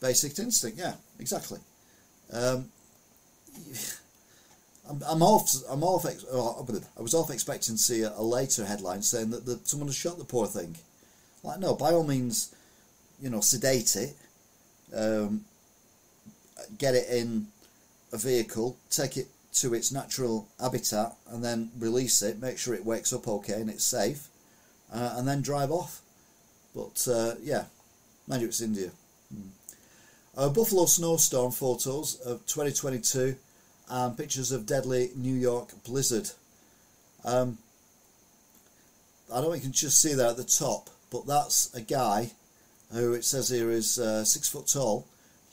[0.00, 0.78] basic instinct.
[0.78, 1.60] Yeah, exactly.
[2.32, 2.70] Um,
[4.90, 5.54] I'm, I'm off.
[5.70, 6.04] I'm off.
[6.06, 9.96] I was off expecting to see a, a later headline saying that, that someone has
[9.96, 10.76] shot the poor thing.
[11.42, 12.54] Like, no, by all means,
[13.20, 14.14] you know, sedate it,
[14.96, 15.44] um,
[16.78, 17.46] get it in
[18.12, 22.40] a vehicle, take it to its natural habitat, and then release it.
[22.40, 24.28] Make sure it wakes up okay and it's safe,
[24.92, 26.00] uh, and then drive off.
[26.74, 27.64] But uh, yeah,
[28.26, 28.90] mind you, it's India.
[29.32, 29.48] Hmm.
[30.36, 33.36] Uh, Buffalo snowstorm photos of 2022
[33.88, 36.30] and pictures of deadly New York blizzard.
[37.24, 37.58] Um,
[39.32, 42.32] I don't know you can just see that at the top, but that's a guy
[42.92, 45.06] who it says here is uh, six foot tall,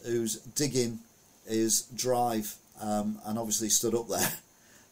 [0.05, 0.99] who's digging
[1.47, 4.31] his drive um, and obviously stood up there.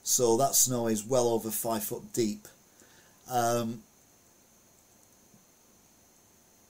[0.01, 2.47] So that snow is well over five foot deep.
[3.29, 3.83] Um,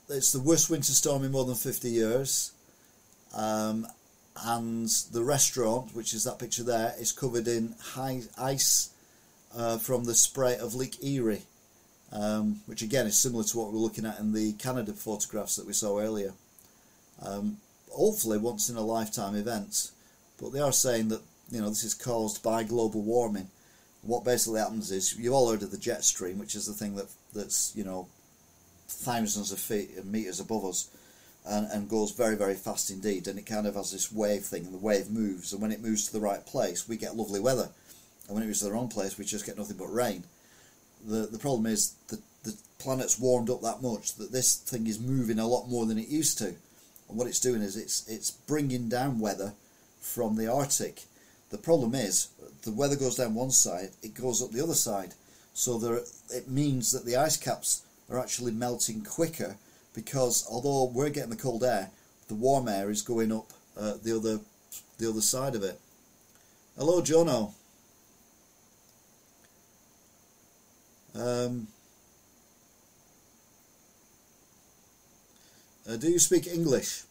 [0.09, 2.51] it's the worst winter storm in more than 50 years.
[3.35, 3.87] Um,
[4.43, 8.89] and the restaurant, which is that picture there, is covered in high ice
[9.55, 11.43] uh, from the spray of Lake Erie,
[12.11, 15.55] um, which again is similar to what we are looking at in the Canada photographs
[15.55, 16.33] that we saw earlier.
[17.21, 17.57] Um,
[17.91, 19.91] hopefully, once in a lifetime event,
[20.41, 21.21] but they are saying that
[21.51, 23.49] you know this is caused by global warming.
[24.01, 26.95] What basically happens is you've all heard of the jet stream, which is the thing
[26.95, 28.07] that that's you know
[28.89, 30.89] thousands of feet and meters above us
[31.45, 33.27] and, and goes very, very fast indeed.
[33.27, 35.53] And it kind of has this wave thing, and the wave moves.
[35.53, 37.69] And when it moves to the right place, we get lovely weather.
[38.27, 40.23] And when it moves to the wrong place, we just get nothing but rain.
[41.07, 44.99] The, the problem is that the planet's warmed up that much that this thing is
[44.99, 46.47] moving a lot more than it used to.
[46.47, 49.53] And what it's doing is it's, it's bringing down weather
[49.99, 51.03] from the Arctic.
[51.49, 52.27] The problem is
[52.63, 55.13] the weather goes down one side, it goes up the other side.
[55.53, 59.57] So there, it means that the ice caps are actually melting quicker
[59.93, 61.91] because although we're getting the cold air,
[62.27, 64.39] the warm air is going up uh, the other
[64.97, 65.79] the other side of it.
[66.77, 67.53] Hello, Jono.
[71.15, 71.67] Um,
[75.89, 77.03] uh, do you speak English?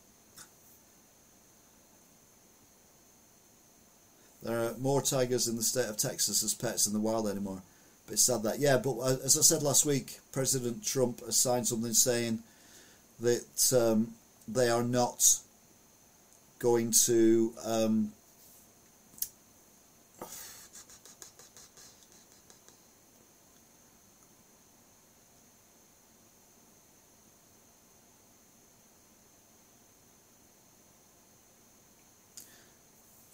[4.43, 7.63] There are more tigers in the state of Texas as pets in the wild anymore.
[8.09, 11.37] But it's sad that, yeah, but uh, as I said last week, President Trump has
[11.37, 12.39] signed something saying
[13.21, 14.15] that um,
[14.49, 15.37] they are not
[16.59, 18.13] going to um,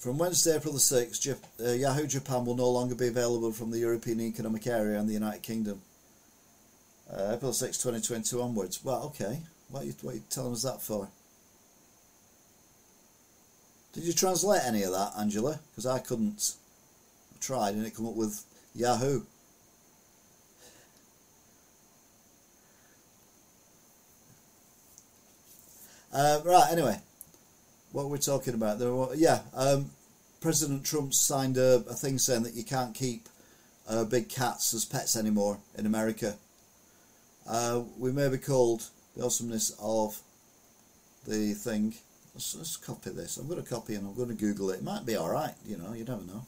[0.04, 3.78] From Wednesday, April the 6th, uh, Yahoo Japan will no longer be available from the
[3.78, 5.80] European Economic Area and the United Kingdom.
[7.10, 8.84] Uh, April 6, 2022 onwards.
[8.84, 9.40] Well, okay.
[9.70, 11.08] What are, you, what are you telling us that for?
[13.94, 15.58] Did you translate any of that, Angela?
[15.70, 16.52] Because I couldn't.
[17.34, 18.44] I tried and it come up with
[18.74, 19.22] Yahoo.
[26.12, 27.00] Uh, right, anyway,
[27.94, 29.88] what we're talking about there, were, yeah, um,
[30.40, 33.28] President Trump signed a, a, thing saying that you can't keep
[33.88, 36.34] uh, big cats as pets anymore in America.
[37.48, 38.82] Uh, we may be called
[39.16, 40.20] the awesomeness of
[41.28, 41.94] the thing.
[42.34, 43.36] let's, let's copy this.
[43.36, 44.78] I'm going to copy and I'm going to Google it.
[44.78, 46.44] It might be alright, you know, you never know.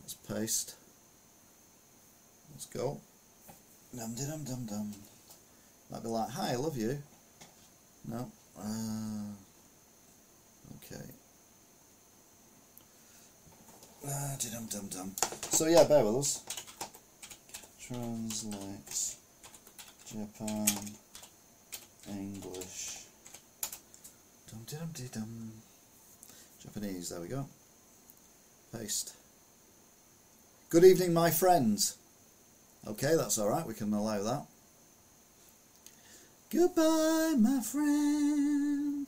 [0.00, 0.74] Let's paste.
[2.52, 2.98] Let's go.
[3.94, 4.94] Dum dum dum dum.
[5.90, 6.96] Might be like, hi, I love you.
[8.08, 8.32] No.
[8.58, 9.43] Uh,
[10.84, 11.04] okay.
[14.06, 15.14] Ah, dum dum dum.
[15.50, 16.42] So yeah, bear with us.
[17.80, 19.16] Translate
[20.06, 20.66] Japan
[22.10, 23.04] English.
[24.50, 25.52] Dum dum dum dum.
[26.62, 27.08] Japanese.
[27.10, 27.46] There we go.
[28.72, 29.14] Paste.
[30.70, 31.96] Good evening, my friends.
[32.86, 33.66] Okay, that's all right.
[33.66, 34.46] We can allow that.
[36.50, 39.06] Goodbye, my friend.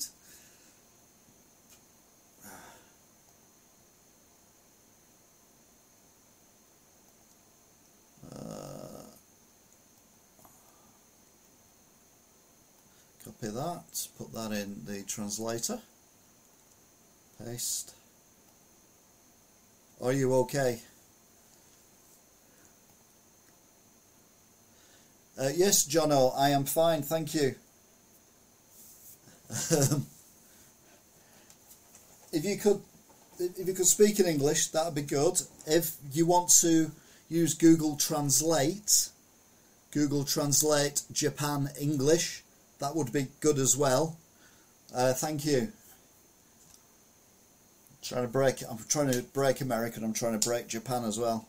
[8.24, 9.03] Uh,
[13.24, 13.48] copy
[14.52, 15.81] in the translator,
[17.44, 17.94] paste.
[20.02, 20.81] Are you okay?
[25.39, 27.55] Uh, yes, Jono, I am fine, thank you.
[29.70, 30.06] Um,
[32.32, 32.81] if you could,
[33.39, 35.40] if you could speak in English, that'd be good.
[35.66, 36.90] If you want to
[37.28, 39.09] use Google Translate,
[39.93, 42.43] Google Translate Japan English,
[42.78, 44.16] that would be good as well.
[44.94, 45.72] Uh, thank you.
[48.02, 48.62] trying to break.
[48.68, 51.46] I'm trying to break America, and I'm trying to break Japan as well.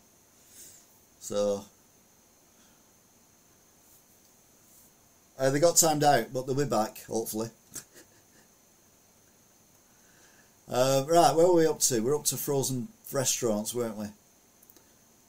[1.19, 1.65] So.
[5.39, 7.51] Uh, they got timed out, but they'll be back, hopefully.
[10.67, 11.99] uh, right, where are we up to?
[11.99, 14.07] We're up to frozen restaurants, weren't we?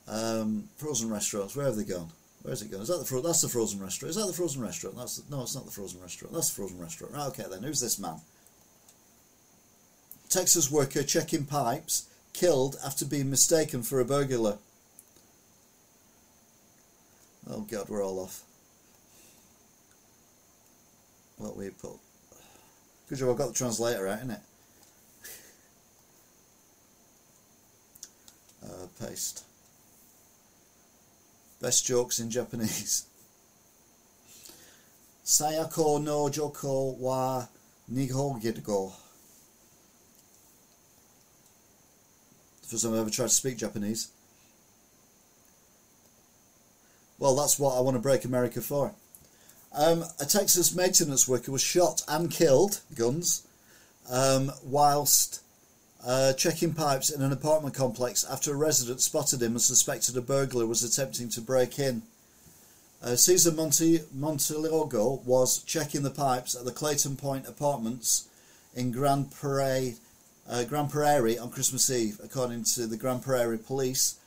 [0.08, 2.08] Um, frozen restaurants, where have they gone?
[2.42, 2.82] Where's it going?
[2.82, 4.10] Is that the fro- that's the frozen restaurant?
[4.10, 4.96] Is that the frozen restaurant?
[4.96, 6.34] That's the, no, it's not the frozen restaurant.
[6.34, 7.14] That's the frozen restaurant.
[7.14, 7.62] Right, okay then.
[7.62, 8.20] Who's this man?
[10.28, 14.58] Texas worker checking pipes killed after being mistaken for a burglar.
[17.50, 18.42] Oh God, we're all off.
[21.38, 21.98] What we put?
[23.08, 23.30] Good job.
[23.30, 24.40] I've got the translator out, innit?
[28.64, 29.44] uh, paste.
[31.60, 33.04] Best jokes in Japanese.
[35.24, 37.46] Sayako no joko wa
[37.92, 38.92] nihongo.
[42.62, 44.08] First time I've ever tried to speak Japanese.
[47.18, 48.92] Well, that's what I want to break America for.
[49.72, 53.46] Um, a Texas maintenance worker was shot and killed, guns,
[54.10, 55.42] um, whilst
[56.06, 60.20] uh, checking pipes in an apartment complex after a resident spotted him and suspected a
[60.20, 62.02] burglar was attempting to break in.
[63.02, 68.28] Uh, Cesar Monte, Montelongo was checking the pipes at the Clayton Point Apartments
[68.74, 69.96] in Grand Prairie,
[70.48, 74.18] uh, Grand Prairie on Christmas Eve, according to the Grand Prairie Police,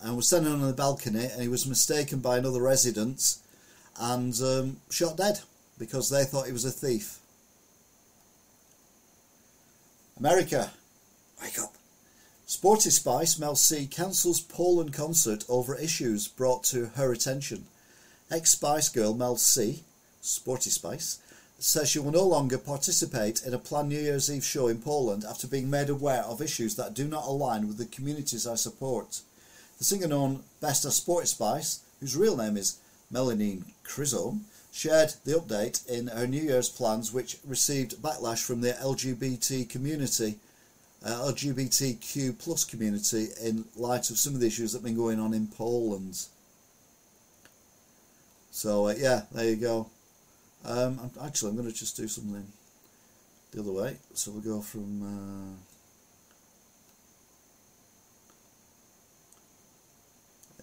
[0.00, 3.36] and was standing on the balcony and he was mistaken by another resident
[3.98, 5.40] and um, shot dead
[5.78, 7.18] because they thought he was a thief.
[10.18, 10.70] America,
[11.42, 11.74] wake up.
[12.46, 17.66] Sporty Spice Mel C cancels Poland concert over issues brought to her attention.
[18.30, 19.82] Ex Spice girl Mel C,
[20.20, 21.18] Sporty Spice,
[21.58, 25.24] says she will no longer participate in a planned New Year's Eve show in Poland
[25.24, 29.20] after being made aware of issues that do not align with the communities I support.
[29.78, 32.78] The singer known best as Sporty Spice, whose real name is
[33.10, 38.72] Melanie Chisholm, shared the update in her New Year's plans, which received backlash from the
[38.72, 40.36] LGBT community,
[41.06, 45.20] uh, LGBTQ plus community, in light of some of the issues that have been going
[45.20, 46.18] on in Poland.
[48.50, 49.90] So uh, yeah, there you go.
[50.64, 52.46] Um, I'm, actually, I'm going to just do something
[53.52, 53.96] the other way.
[54.14, 55.02] So we'll go from.
[55.02, 55.56] Uh,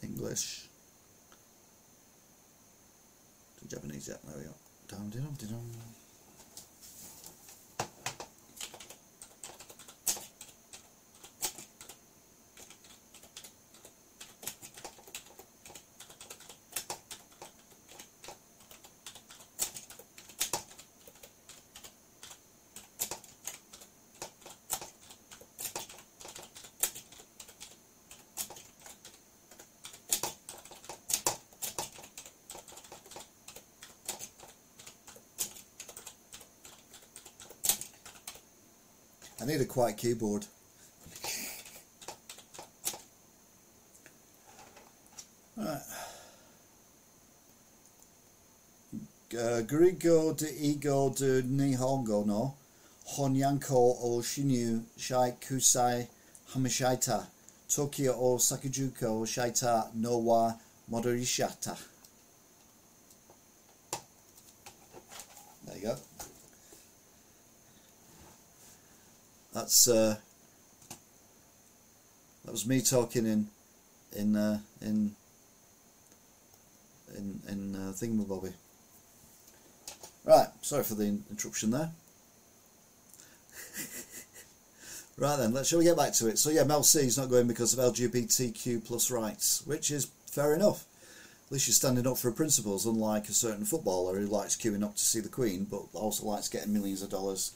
[0.04, 0.68] English
[3.60, 4.08] to Japanese.
[4.08, 5.93] Yeah, there we go.
[39.44, 40.46] I need a quiet keyboard.
[45.58, 45.82] Right.
[49.38, 52.56] Uh, Grigo de Ego de Nihongo no
[53.06, 56.08] Honyanko o Shinyu Shai Kusai
[56.54, 57.26] Hamishaita,
[57.68, 60.54] Tokyo o Sakujuko Shaita no wa
[60.90, 61.78] Modorishata.
[65.66, 65.98] There you go.
[69.64, 70.18] That's uh,
[72.44, 73.48] that was me talking in
[74.14, 75.16] in uh, in
[77.18, 78.52] in in uh, thingamabobby.
[80.26, 81.92] Right, sorry for the interruption there.
[85.18, 86.38] right then, let's shall we get back to it?
[86.38, 90.54] So yeah, Mel C is not going because of LGBTQ plus rights, which is fair
[90.54, 90.84] enough.
[91.46, 94.98] At least you're standing up for principles, unlike a certain footballer who likes queuing up
[94.98, 97.54] to see the Queen, but also likes getting millions of dollars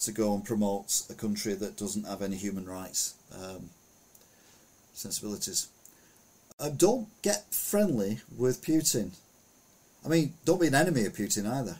[0.00, 3.70] to go and promote a country that doesn't have any human rights um,
[4.92, 5.68] sensibilities.
[6.60, 9.10] Uh, don't get friendly with Putin.
[10.04, 11.76] I mean, don't be an enemy of Putin either,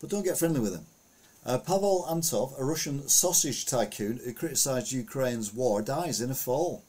[0.00, 0.86] but don't get friendly with him.
[1.44, 6.84] Uh, Pavel Antov, a Russian sausage tycoon who criticised Ukraine's war, dies in a fall.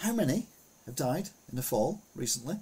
[0.00, 0.46] How many
[0.86, 2.56] have died in a fall recently?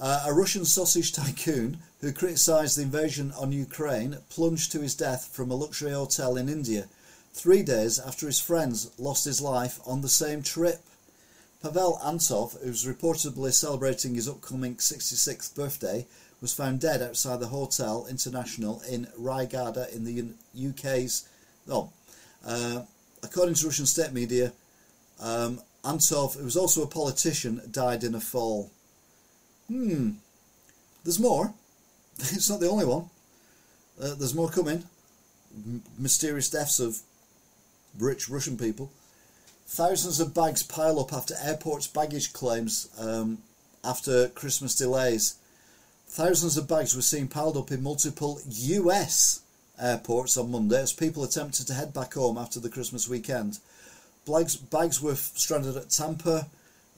[0.00, 5.28] Uh, a Russian sausage tycoon who criticised the invasion on Ukraine plunged to his death
[5.32, 6.86] from a luxury hotel in India
[7.32, 10.80] three days after his friends lost his life on the same trip.
[11.62, 16.06] Pavel Antov, who's reportedly celebrating his upcoming 66th birthday,
[16.40, 21.28] was found dead outside the Hotel International in Rayagada in the UK's.
[21.68, 21.90] Oh,
[22.46, 22.82] uh,
[23.24, 24.52] according to Russian state media,
[25.20, 28.70] um, Antov, who was also a politician, died in a fall.
[29.68, 30.12] Hmm,
[31.04, 31.54] there's more.
[32.20, 33.10] It's not the only one.
[34.00, 34.84] Uh, there's more coming.
[35.54, 36.98] M- mysterious deaths of
[37.98, 38.90] rich Russian people.
[39.66, 43.38] Thousands of bags pile up after airports' baggage claims um,
[43.84, 45.36] after Christmas delays.
[46.08, 49.42] Thousands of bags were seen piled up in multiple US
[49.78, 53.58] airports on Monday as people attempted to head back home after the Christmas weekend.
[54.26, 56.46] Bags, bags were stranded at Tampa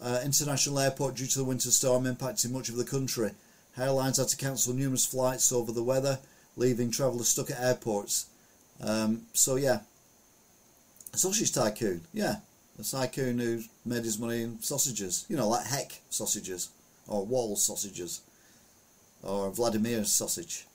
[0.02, 3.32] uh, International Airport due to the winter storm impacting much of the country.
[3.76, 6.18] Airlines had to cancel numerous flights over the weather,
[6.56, 8.26] leaving travellers stuck at airports.
[8.82, 9.80] Um, so yeah,
[11.12, 12.36] sausage tycoon, yeah,
[12.78, 16.70] a tycoon who made his money in sausages, you know, like Heck sausages
[17.06, 18.22] or Wall sausages
[19.22, 20.66] or Vladimir sausage.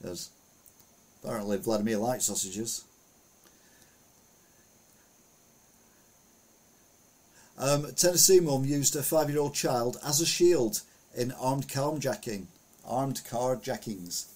[0.00, 0.30] Because
[1.22, 2.84] apparently Vladimir likes sausages.
[7.58, 10.82] Um, a Tennessee mum used a five-year-old child as a shield
[11.16, 12.44] in armed carjacking.
[12.86, 14.26] Armed carjackings.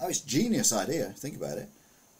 [0.00, 1.14] Oh, it's genius idea.
[1.16, 1.68] Think about it.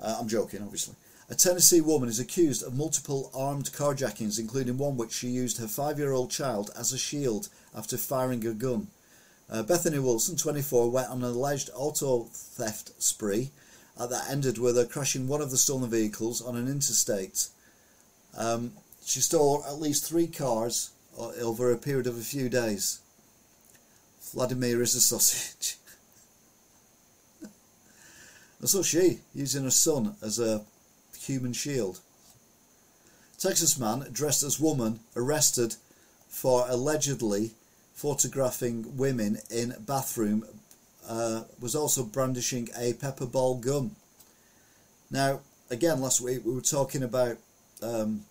[0.00, 0.94] Uh, I'm joking, obviously.
[1.28, 5.68] A Tennessee woman is accused of multiple armed carjackings, including one which she used her
[5.68, 8.88] five-year-old child as a shield after firing a gun.
[9.50, 13.50] Uh, Bethany Wilson, 24, went on an alleged auto theft spree
[13.98, 17.48] uh, that ended with her crashing one of the stolen vehicles on an interstate.
[18.36, 18.72] Um,
[19.04, 23.00] she stole at least three cars uh, over a period of a few days.
[24.32, 25.76] Vladimir is a sausage.
[28.60, 30.62] and so she, using her son as a
[31.18, 32.00] human shield.
[33.38, 35.74] Texas man dressed as woman arrested
[36.28, 37.52] for allegedly
[37.94, 40.44] photographing women in bathroom
[41.08, 43.96] uh, was also brandishing a pepper ball gun.
[45.10, 45.40] Now,
[45.70, 47.38] again, last week we were talking about
[47.82, 48.24] um,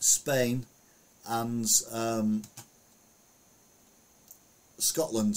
[0.00, 0.66] Spain
[1.28, 2.42] and um,
[4.78, 5.36] Scotland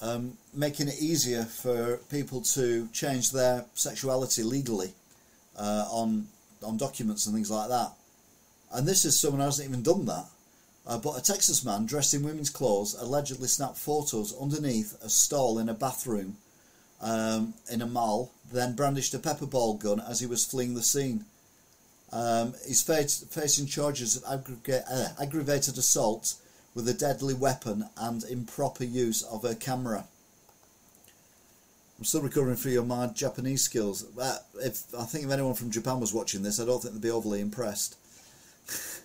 [0.00, 4.92] um, making it easier for people to change their sexuality legally
[5.58, 6.28] uh, on
[6.62, 7.92] on documents and things like that.
[8.72, 10.26] And this is someone who hasn't even done that.
[10.86, 15.58] Uh, but a Texas man dressed in women's clothes allegedly snapped photos underneath a stall
[15.58, 16.36] in a bathroom
[17.00, 20.82] um, in a mall, then brandished a pepper ball gun as he was fleeing the
[20.82, 21.24] scene.
[22.12, 26.34] Um, he's facing charges of uh, aggravated assault
[26.74, 30.04] with a deadly weapon and improper use of a camera.
[31.98, 34.06] I'm still recovering from my Japanese skills.
[34.18, 37.02] Uh, if I think if anyone from Japan was watching this, I don't think they'd
[37.02, 37.96] be overly impressed.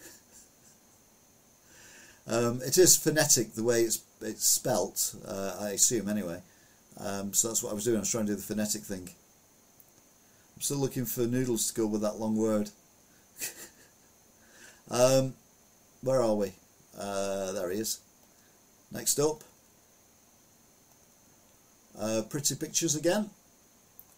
[2.30, 6.42] Um, it is phonetic the way it's it's spelt, uh, I assume anyway.
[7.00, 7.98] Um, so that's what I was doing.
[7.98, 9.10] I was trying to do the phonetic thing.
[10.56, 12.70] I'm still looking for noodles to go with that long word.
[14.92, 15.34] um,
[16.02, 16.54] where are we?
[16.98, 18.00] Uh, there he is.
[18.92, 19.44] Next up,
[22.00, 23.30] uh, pretty pictures again.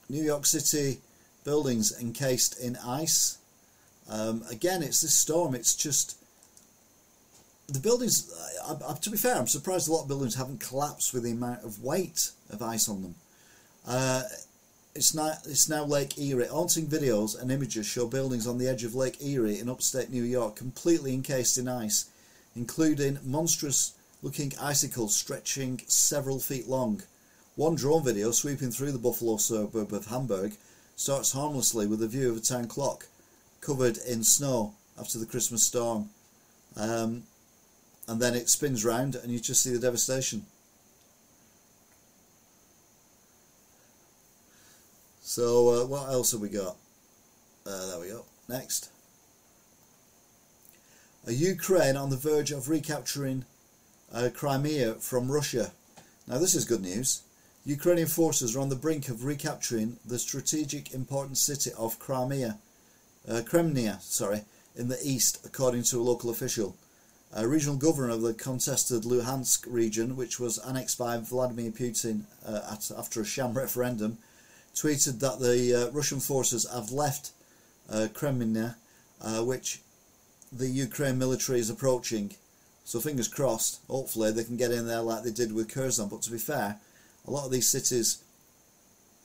[0.09, 0.99] New York City
[1.43, 3.37] buildings encased in ice.
[4.09, 5.55] Um, again, it's this storm.
[5.55, 6.17] It's just
[7.71, 8.31] the buildings,
[8.67, 11.31] uh, uh, to be fair, I'm surprised a lot of buildings haven't collapsed with the
[11.31, 13.15] amount of weight of ice on them.
[13.87, 14.23] Uh,
[14.93, 16.47] it's now, it's now Lake Erie.
[16.47, 20.23] Haunting videos and images show buildings on the edge of Lake Erie in upstate New
[20.23, 22.05] York completely encased in ice,
[22.55, 27.01] including monstrous looking icicles stretching several feet long.
[27.55, 30.53] One drone video sweeping through the Buffalo suburb of Hamburg
[30.95, 33.07] starts harmlessly with a view of a town clock
[33.61, 36.09] covered in snow after the Christmas storm.
[36.75, 37.23] Um,
[38.07, 40.45] and then it spins round and you just see the devastation.
[45.31, 46.75] So, uh, what else have we got?
[47.65, 48.25] Uh, there we go.
[48.49, 48.89] Next.
[51.25, 53.45] A Ukraine on the verge of recapturing
[54.13, 55.71] uh, Crimea from Russia.
[56.27, 57.21] Now, this is good news.
[57.63, 62.57] Ukrainian forces are on the brink of recapturing the strategic important city of Crimea,
[63.25, 64.41] uh, Kreminna, sorry,
[64.75, 66.75] in the east, according to a local official.
[67.33, 72.59] A regional governor of the contested Luhansk region, which was annexed by Vladimir Putin uh,
[72.69, 74.17] at, after a sham referendum,
[74.75, 77.31] tweeted that the uh, Russian forces have left
[77.89, 78.07] uh,
[79.21, 79.81] uh, which
[80.51, 82.35] the Ukraine military is approaching.
[82.83, 86.07] So fingers crossed, hopefully they can get in there like they did with Kherson.
[86.07, 86.77] But to be fair,
[87.27, 88.23] a lot of these cities,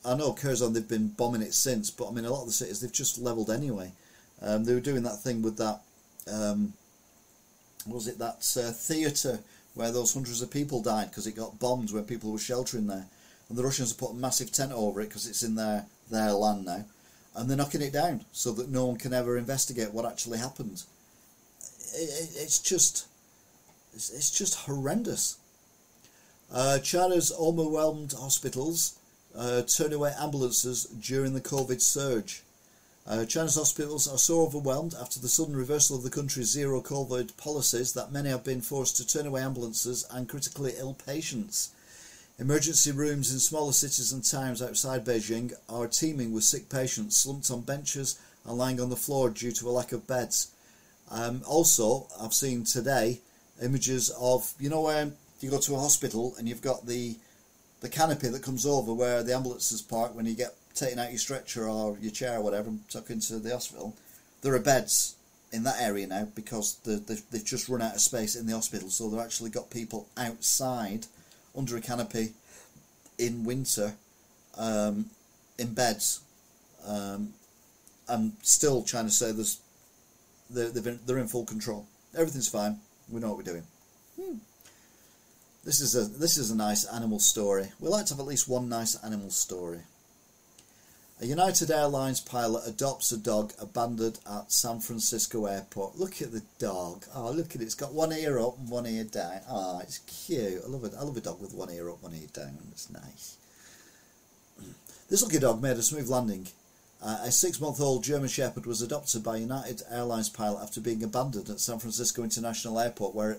[0.04, 2.52] I know Kherson, they've been bombing it since, but I mean, a lot of the
[2.52, 3.92] cities they've just levelled anyway.
[4.42, 5.80] Um, they were doing that thing with that,
[6.30, 6.74] um,
[7.86, 9.40] was it that uh, theatre
[9.74, 13.06] where those hundreds of people died because it got bombed where people were sheltering there
[13.48, 16.32] and the Russians have put a massive tent over it because it's in their their
[16.32, 16.84] land now,
[17.34, 20.82] and they're knocking it down so that no one can ever investigate what actually happened.
[21.94, 23.06] It, it, it's just
[23.94, 25.38] it's, it's just horrendous.
[26.52, 28.98] Uh, China's overwhelmed hospitals
[29.36, 32.42] uh, turn away ambulances during the COVID surge.
[33.06, 37.36] Uh, China's hospitals are so overwhelmed after the sudden reversal of the country's zero COVID
[37.36, 41.70] policies that many have been forced to turn away ambulances and critically ill patients.
[42.38, 47.50] Emergency rooms in smaller cities and towns outside Beijing are teeming with sick patients slumped
[47.50, 50.50] on benches and lying on the floor due to a lack of beds.
[51.10, 53.20] Um, also, I've seen today
[53.62, 57.16] images of you know where you go to a hospital and you've got the
[57.80, 61.18] the canopy that comes over where the ambulances park when you get taken out your
[61.18, 63.96] stretcher or your chair or whatever and tucked into the hospital.
[64.42, 65.16] There are beds
[65.52, 66.96] in that area now because the,
[67.30, 71.06] they've just run out of space in the hospital, so they've actually got people outside
[71.56, 72.32] under a canopy
[73.18, 73.94] in winter
[74.58, 75.06] um,
[75.58, 76.20] in beds.
[76.86, 77.32] Um,
[78.08, 79.60] I'm still trying to say there's
[80.48, 81.86] they're, they're in full control.
[82.14, 82.78] Everything's fine.
[83.10, 83.64] We know what we're doing.
[84.20, 84.36] Hmm.
[85.64, 87.72] This is a this is a nice animal story.
[87.80, 89.80] We like to have at least one nice animal story.
[91.18, 95.96] A United Airlines pilot adopts a dog abandoned at San Francisco airport.
[95.96, 97.06] Look at the dog.
[97.14, 97.64] Oh, look at it.
[97.64, 99.40] It's got one ear up and one ear down.
[99.48, 100.62] Oh, it's cute.
[100.62, 100.92] I love it.
[100.98, 102.58] I love a dog with one ear up, one ear down.
[102.70, 103.36] It's nice.
[105.08, 106.48] This lucky dog made a smooth landing.
[107.00, 111.48] Uh, a six-month-old German Shepherd was adopted by a United Airlines pilot after being abandoned
[111.48, 113.38] at San Francisco International Airport, where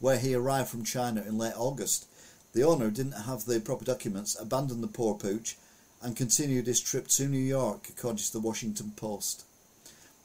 [0.00, 2.06] where he arrived from China in late August.
[2.54, 5.56] The owner didn't have the proper documents, abandoned the poor pooch,
[6.04, 9.44] and continued his trip to New York, according to the Washington Post.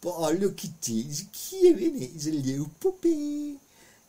[0.02, 2.10] But oh, look at it, he's cute, isn't it?
[2.12, 3.56] He's a little puppy.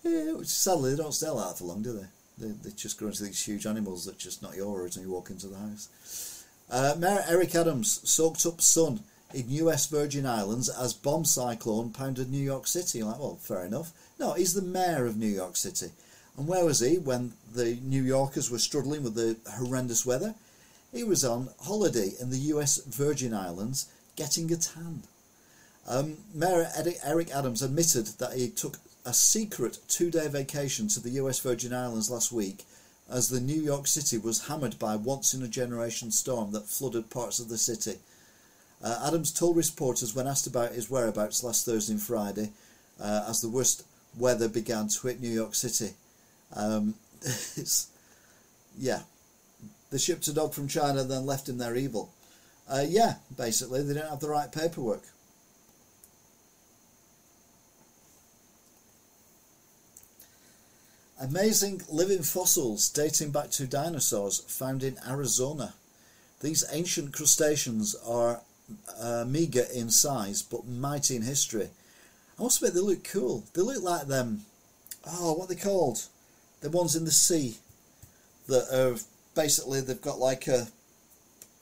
[0.05, 2.07] Uh, sadly, they don't like that for long, do they?
[2.47, 5.11] They, they just grow into these huge animals that just knock you over as you
[5.11, 6.45] walk into the house.
[6.71, 9.01] Uh, Mayor Eric Adams soaked up sun
[9.33, 13.03] in US Virgin Islands as bomb cyclone pounded New York City.
[13.03, 13.93] Like, well, fair enough.
[14.19, 15.91] No, he's the mayor of New York City.
[16.37, 20.35] And where was he when the New Yorkers were struggling with the horrendous weather?
[20.93, 23.87] He was on holiday in the US Virgin Islands
[24.17, 25.03] getting a tan.
[25.87, 26.71] Um, Mayor
[27.05, 31.73] Eric Adams admitted that he took a secret two day vacation to the US Virgin
[31.73, 32.65] Islands last week
[33.11, 36.69] as the New York City was hammered by a once in a generation storm that
[36.69, 37.99] flooded parts of the city.
[38.83, 42.51] Uh, Adams told reporters when asked about his whereabouts last Thursday and Friday
[43.01, 43.85] uh, as the worst
[44.17, 45.95] weather began to hit New York City.
[46.55, 46.95] Um,
[48.79, 49.03] yeah,
[49.91, 52.13] they shipped a dog from China, then left him there evil.
[52.69, 55.03] Uh, yeah, basically, they didn't have the right paperwork.
[61.21, 65.75] Amazing living fossils dating back to dinosaurs found in Arizona.
[66.41, 68.41] These ancient crustaceans are
[68.99, 71.69] uh, meager in size but mighty in history.
[72.39, 73.45] I must admit, they look cool.
[73.53, 74.47] They look like them.
[75.07, 76.07] Oh, what are they called?
[76.63, 77.57] The ones in the sea
[78.47, 78.97] that are
[79.35, 80.69] basically they've got like a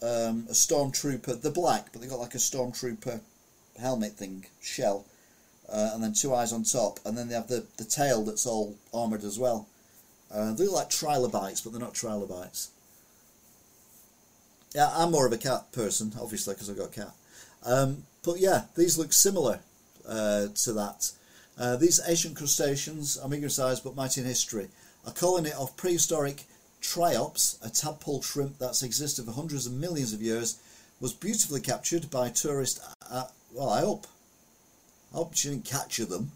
[0.00, 1.40] um, a stormtrooper.
[1.40, 3.20] They're black, but they've got like a stormtrooper
[3.80, 5.04] helmet thing, shell,
[5.68, 8.46] uh, and then two eyes on top, and then they have the, the tail that's
[8.46, 9.66] all armoured as well.
[10.30, 12.70] Uh, they look like trilobites, but they're not trilobites.
[14.74, 17.14] Yeah, I'm more of a cat person, obviously, because I've got a cat.
[17.64, 19.60] Um, but yeah, these look similar
[20.06, 21.12] uh, to that.
[21.58, 24.68] Uh, these ancient crustaceans are meagre size but mighty in history.
[25.06, 26.44] A colony of prehistoric
[26.82, 30.58] triops, a tadpole shrimp that's existed for hundreds of millions of years,
[31.00, 32.80] was beautifully captured by tourists.
[33.10, 34.06] Uh, well, I hope.
[35.12, 36.32] I hope she didn't capture them.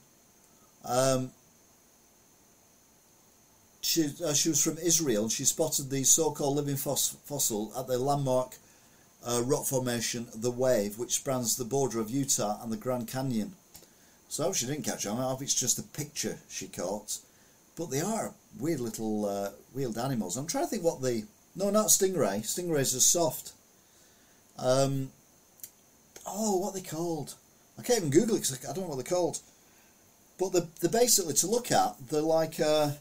[0.85, 1.31] Um,
[3.83, 5.25] she, uh, she was from Israel.
[5.25, 8.57] and She spotted the so-called living fos- fossil at the landmark
[9.27, 13.55] uh, rock formation, the Wave, which spans the border of Utah and the Grand Canyon.
[14.29, 15.19] So she didn't catch on.
[15.19, 17.19] I hope it's just a picture she caught.
[17.77, 19.51] But they are weird little uh,
[19.99, 20.37] animals.
[20.37, 21.25] I'm trying to think what the...
[21.55, 22.43] No, not stingray.
[22.43, 23.53] Stingrays are soft.
[24.59, 25.11] Um,
[26.27, 27.35] oh, what they called?
[27.79, 29.41] I can't even Google it because I don't know what they're called.
[30.39, 32.61] But they're, they're basically, to look at, they're like...
[32.61, 32.93] Uh,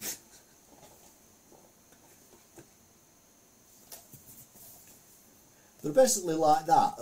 [5.82, 6.94] they're basically like that,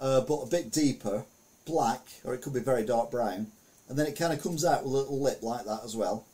[0.00, 1.24] uh, but a bit deeper,
[1.66, 3.48] black, or it could be very dark brown,
[3.88, 6.24] and then it kind of comes out with a little lip like that as well.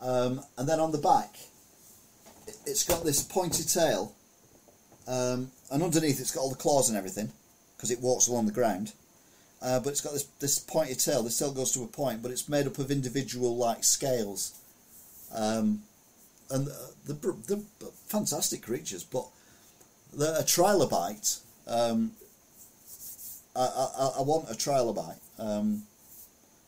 [0.00, 1.36] Um, and then on the back,
[2.66, 4.14] it's got this pointy tail,
[5.08, 7.32] um, and underneath it's got all the claws and everything,
[7.76, 8.92] because it walks along the ground.
[9.62, 11.22] Uh, but it's got this this pointy tail.
[11.22, 14.52] The tail goes to a point, but it's made up of individual like scales,
[15.34, 15.82] um,
[16.50, 16.68] and
[17.06, 19.02] they're, they're fantastic creatures.
[19.02, 19.26] But
[20.12, 22.12] the, a trilobite, um,
[23.56, 25.18] I, I, I want a trilobite.
[25.38, 25.84] Um,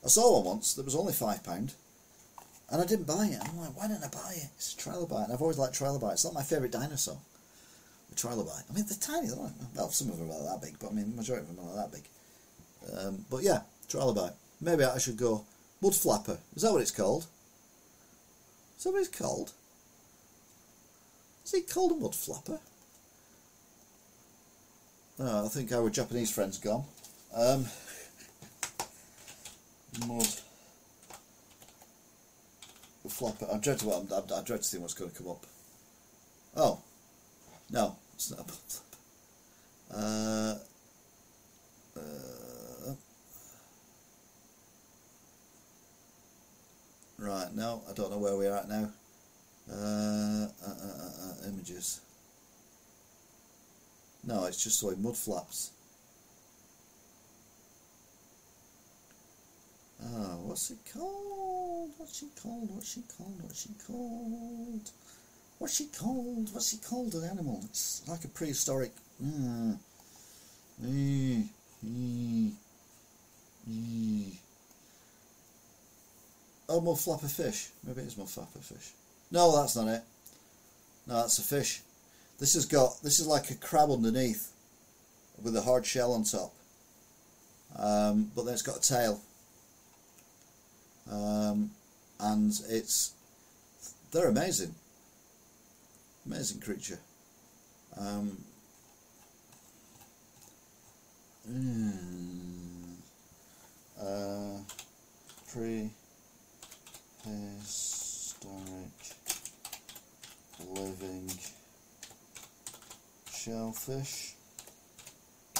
[0.04, 0.74] I saw one once.
[0.74, 1.74] That was only five pound,
[2.70, 3.40] and I didn't buy it.
[3.42, 4.48] I'm like, why didn't I buy it?
[4.56, 5.24] It's a trilobite.
[5.24, 6.14] And I've always liked trilobites.
[6.14, 7.18] It's not my favourite dinosaur.
[8.10, 8.64] The trilobite.
[8.70, 9.28] I mean, they're tiny.
[9.28, 9.36] They're
[9.76, 11.76] well, some of them are that big, but I mean, the majority of them are
[11.76, 12.04] that big.
[12.96, 14.34] Um, but yeah, trilobite.
[14.60, 15.44] Maybe I should go
[15.82, 16.38] mud flapper.
[16.54, 17.26] Is that what it's called?
[18.76, 19.52] Is that what it's called?
[21.44, 22.60] Is it called a mud flapper?
[25.20, 26.84] Oh, I think our Japanese friend's gone.
[27.34, 27.66] Um,
[30.06, 30.28] mud
[33.08, 33.46] flapper.
[33.52, 33.90] I dread to.
[33.92, 35.44] I, I dread to see what's going to come up.
[36.56, 36.80] Oh,
[37.70, 38.84] no, it's not a flapper.
[39.90, 40.54] Uh,
[41.96, 42.94] uh,
[47.18, 48.90] right, no, I don't know where we are at now.
[49.70, 52.00] Uh, uh, uh, uh images.
[54.24, 55.70] No, it's just like mud flaps.
[60.04, 61.90] Ah, what's it called?
[61.98, 62.70] What's she called?
[62.74, 63.42] What's she called?
[63.42, 64.90] What's she called?
[65.58, 66.48] What's she called?
[66.52, 67.14] What's she called?
[67.14, 67.60] An animal.
[67.64, 68.92] It's like a prehistoric.
[69.22, 69.76] Mm.
[70.82, 71.44] Mm.
[71.84, 72.52] Mm.
[73.68, 74.32] Mm.
[76.68, 77.70] Oh, more flapper fish.
[77.84, 78.92] Maybe it is more flapper fish.
[79.30, 80.02] No, that's not it.
[81.06, 81.80] No, that's a fish.
[82.38, 84.52] This has got, this is like a crab underneath
[85.42, 86.52] with a hard shell on top.
[87.76, 89.20] Um, but then it's got a tail.
[91.10, 91.70] Um,
[92.20, 93.12] and it's,
[94.10, 94.74] they're amazing.
[96.26, 96.98] Amazing creature.
[97.98, 98.36] Um,
[101.50, 102.94] mm,
[104.00, 104.58] uh,
[105.52, 105.88] prehistoric
[110.74, 111.30] living
[113.32, 114.34] shellfish.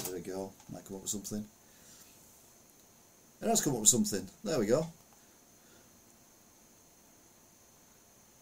[0.03, 0.51] There we go.
[0.71, 1.43] Might come up with something.
[3.41, 4.27] It has come up with something.
[4.43, 4.85] There we go.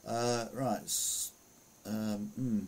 [0.07, 0.79] Uh, right.
[1.85, 2.59] Um, hmm.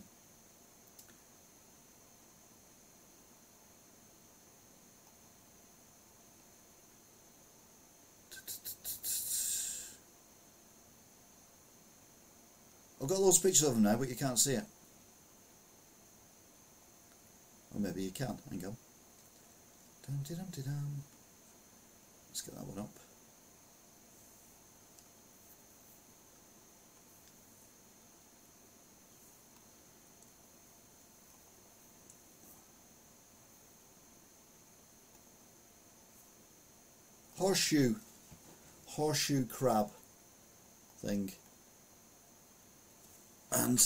[13.01, 14.65] I've got loads of pictures of them now, but you can't see it.
[17.73, 18.37] Or maybe you can.
[18.49, 18.75] Hang on.
[20.05, 21.03] Dum, dum, dum, dum.
[22.29, 23.08] Let's get that one up.
[37.39, 37.95] Horseshoe,
[38.85, 39.87] horseshoe crab
[40.97, 41.31] thing.
[43.53, 43.79] And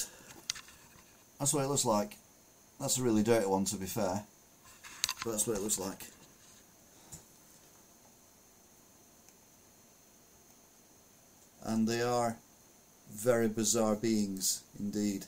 [1.38, 2.18] that's what it looks like.
[2.80, 4.24] That's a really dirty one to be fair,
[5.24, 6.04] but that's what it looks like.
[11.64, 12.38] And they are
[13.14, 15.22] very bizarre beings indeed.
[15.22, 15.28] To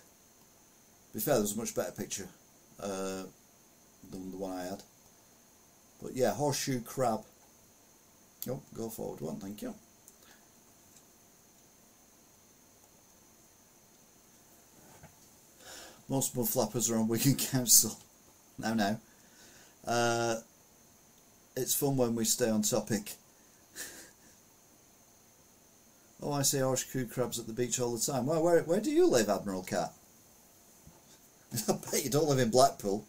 [1.13, 2.29] be fair, there's a much better picture
[2.79, 3.25] uh,
[4.09, 4.81] than the one I had.
[6.01, 7.21] But yeah, horseshoe crab.
[8.49, 9.73] Oh, go forward one, thank you.
[16.07, 17.97] Most mud flappers are on Wigan Council.
[18.59, 18.99] Now, now.
[19.85, 20.35] Uh,
[21.55, 23.13] it's fun when we stay on topic.
[26.21, 28.25] oh, I see horseshoe crabs at the beach all the time.
[28.27, 29.93] Well, where, where do you live, Admiral Cat?
[31.67, 33.05] I bet you don't live in Blackpool.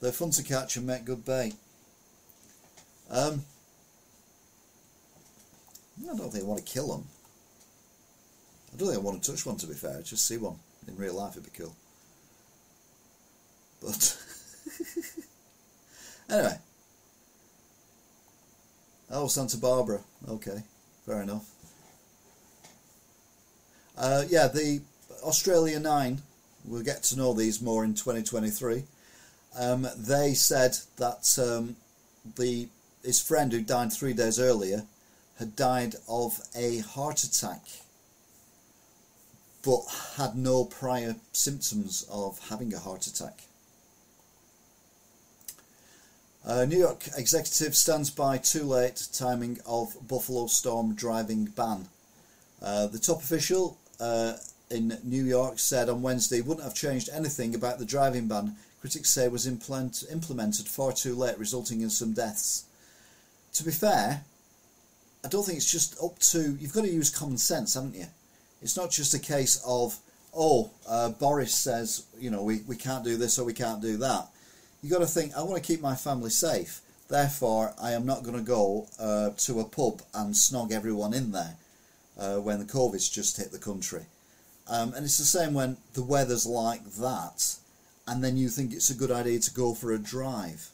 [0.00, 1.54] They're fun to catch and make good bait.
[3.10, 3.44] Um,
[6.02, 7.06] I don't think I want to kill them.
[8.72, 10.02] I don't think I want to touch one, to be fair.
[10.02, 10.58] Just see one
[10.88, 11.74] in real life, it'd be cool.
[13.82, 14.18] But
[16.30, 16.58] anyway,
[19.10, 20.00] oh Santa Barbara.
[20.28, 20.62] Okay,
[21.06, 21.48] fair enough.
[23.96, 24.80] Uh, yeah, the
[25.22, 26.22] Australia Nine.
[26.64, 28.84] We'll get to know these more in 2023.
[29.58, 31.76] Um, they said that um,
[32.36, 32.68] the
[33.04, 34.84] his friend who died three days earlier
[35.38, 37.60] had died of a heart attack,
[39.64, 39.82] but
[40.16, 43.40] had no prior symptoms of having a heart attack.
[46.46, 51.88] Uh, New York executive stands by too late timing of Buffalo Storm driving ban.
[52.60, 54.34] Uh, the top official uh,
[54.70, 59.08] in New York said on Wednesday wouldn't have changed anything about the driving ban critics
[59.08, 62.64] say was implement, implemented far too late, resulting in some deaths.
[63.54, 64.24] To be fair,
[65.24, 66.56] I don't think it's just up to.
[66.60, 68.06] You've got to use common sense, haven't you?
[68.62, 69.98] It's not just a case of,
[70.36, 73.96] oh, uh, Boris says, you know, we, we can't do this or we can't do
[73.98, 74.28] that
[74.84, 76.82] you've got to think, I want to keep my family safe.
[77.08, 81.32] Therefore, I am not going to go uh, to a pub and snog everyone in
[81.32, 81.56] there
[82.18, 84.02] uh, when the COVID's just hit the country.
[84.68, 87.56] Um, and it's the same when the weather's like that,
[88.06, 90.68] and then you think it's a good idea to go for a drive.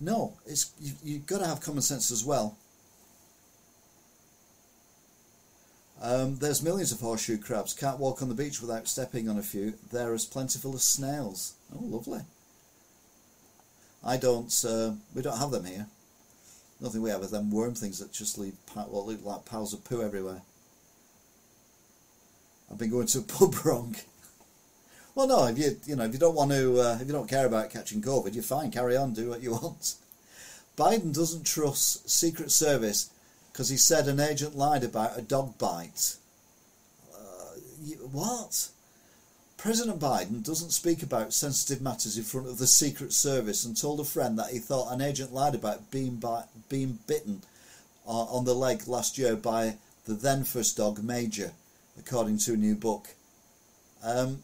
[0.00, 2.56] No, it's you, you've got to have common sense as well.
[6.04, 7.72] Um, there's millions of horseshoe crabs.
[7.72, 9.72] Can't walk on the beach without stepping on a few.
[9.90, 11.54] They're as plentiful as snails.
[11.74, 12.20] Oh, lovely.
[14.04, 14.52] I don't.
[14.62, 15.86] Uh, we don't have them here.
[16.78, 19.82] Nothing we have are them worm things that just leave what look like piles of
[19.84, 20.42] poo everywhere.
[22.70, 23.96] I've been going to a pub wrong.
[25.14, 25.46] well, no.
[25.46, 27.70] If you you know if you don't want to uh, if you don't care about
[27.70, 28.70] catching COVID, you're fine.
[28.70, 29.14] Carry on.
[29.14, 29.94] Do what you want.
[30.76, 33.08] Biden doesn't trust Secret Service
[33.54, 36.16] because he said an agent lied about a dog bite.
[37.14, 37.54] Uh,
[38.10, 38.68] what?
[39.56, 44.00] President Biden doesn't speak about sensitive matters in front of the Secret Service and told
[44.00, 47.42] a friend that he thought an agent lied about being, by, being bitten
[48.08, 51.52] uh, on the leg last year by the then first dog, Major,
[51.96, 53.10] according to a new book.
[54.02, 54.42] Um,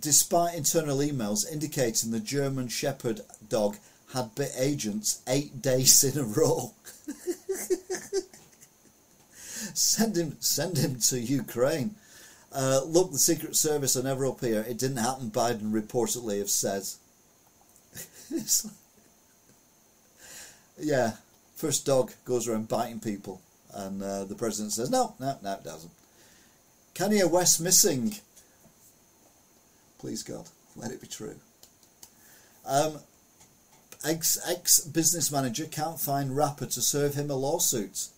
[0.00, 3.76] despite internal emails indicating the German Shepherd dog
[4.14, 6.72] had bit agents eight days in a row.
[9.74, 11.94] send him, send him to Ukraine.
[12.52, 14.64] Uh, look, the Secret Service are never up here.
[14.68, 16.82] It didn't happen, Biden reportedly have said.
[20.78, 21.12] yeah,
[21.56, 23.40] first dog goes around biting people,
[23.72, 25.92] and uh, the president says, no, no, no, it doesn't.
[26.94, 28.16] Kanye West missing.
[29.98, 31.36] Please God, let it be true.
[32.66, 32.98] Um,
[34.04, 38.08] ex ex business manager can't find rapper to serve him a lawsuit.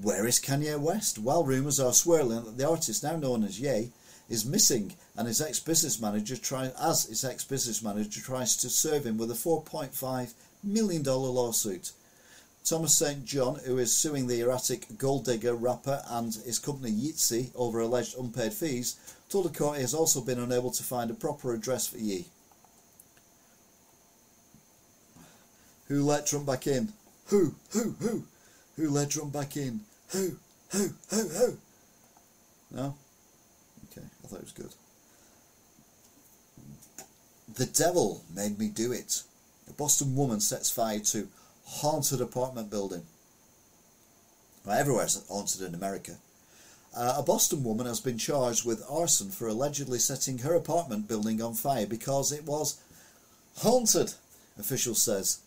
[0.00, 1.18] Where is Kanye West?
[1.18, 3.92] Well, rumours are swirling that the artist, now known as Ye,
[4.28, 9.18] is missing, and his ex-business manager try, as his ex-business manager tries to serve him
[9.18, 10.32] with a 4.5
[10.64, 11.92] million dollar lawsuit.
[12.64, 13.24] Thomas St.
[13.24, 18.16] John, who is suing the erratic gold digger rapper and his company Yeezy over alleged
[18.18, 18.96] unpaid fees,
[19.28, 22.24] told the court he has also been unable to find a proper address for Ye.
[25.88, 26.94] Who let Trump back in?
[27.26, 27.54] Who?
[27.70, 27.90] Who?
[28.00, 28.24] Who?
[28.76, 29.80] Who let Trump back in?
[30.08, 30.36] Who?
[30.70, 30.90] Who?
[31.10, 31.28] Who?
[31.28, 31.56] Who?
[32.70, 32.94] No?
[33.90, 34.74] Okay, I thought it was good.
[37.54, 39.22] The devil made me do it.
[39.68, 41.28] A Boston woman sets fire to
[41.66, 43.02] haunted apartment building.
[44.64, 46.16] Well, everywhere's haunted in America.
[46.96, 51.42] Uh, a Boston woman has been charged with arson for allegedly setting her apartment building
[51.42, 52.80] on fire because it was
[53.58, 54.14] haunted,
[54.58, 55.40] official says.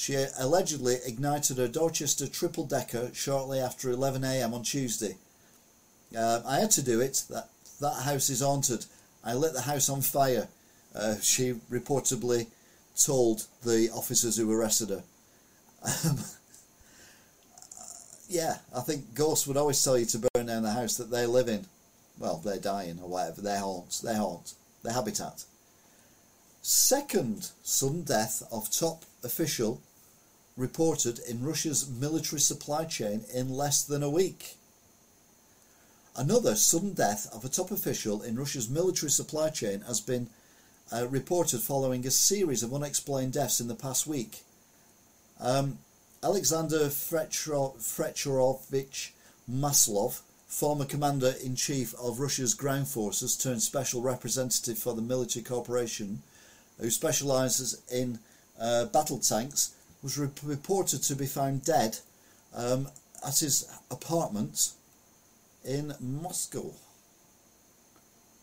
[0.00, 5.18] She allegedly ignited her Dorchester triple decker shortly after 11am on Tuesday.
[6.16, 7.24] Uh, I had to do it.
[7.28, 7.50] That,
[7.82, 8.86] that house is haunted.
[9.22, 10.48] I lit the house on fire,
[10.94, 12.46] uh, she reportedly
[13.04, 15.02] told the officers who arrested her.
[15.84, 16.18] Um,
[18.30, 21.26] yeah, I think ghosts would always tell you to burn down the house that they
[21.26, 21.66] live in.
[22.18, 23.42] Well, they're dying or whatever.
[23.42, 25.44] Their haunts, their haunt, their habitat.
[26.62, 29.82] Second sudden death of top official
[30.60, 34.56] reported in Russia's military supply chain in less than a week.
[36.14, 40.28] Another sudden death of a top official in Russia's military supply chain has been
[40.92, 44.40] uh, reported following a series of unexplained deaths in the past week.
[45.40, 45.78] Um,
[46.22, 49.12] Alexander Fyodorovich
[49.50, 55.42] Maslov, former commander in chief of Russia's ground forces turned special representative for the military
[55.42, 56.20] corporation,
[56.78, 58.18] who specialises in
[58.60, 61.98] uh, battle tanks, was re- reported to be found dead
[62.54, 62.88] um,
[63.26, 64.72] at his apartment
[65.64, 66.72] in Moscow.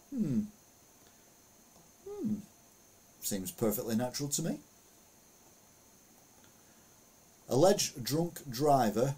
[0.09, 0.41] Hmm.
[2.07, 2.35] Hmm.
[3.21, 4.57] Seems perfectly natural to me.
[7.49, 9.15] Alleged drunk driver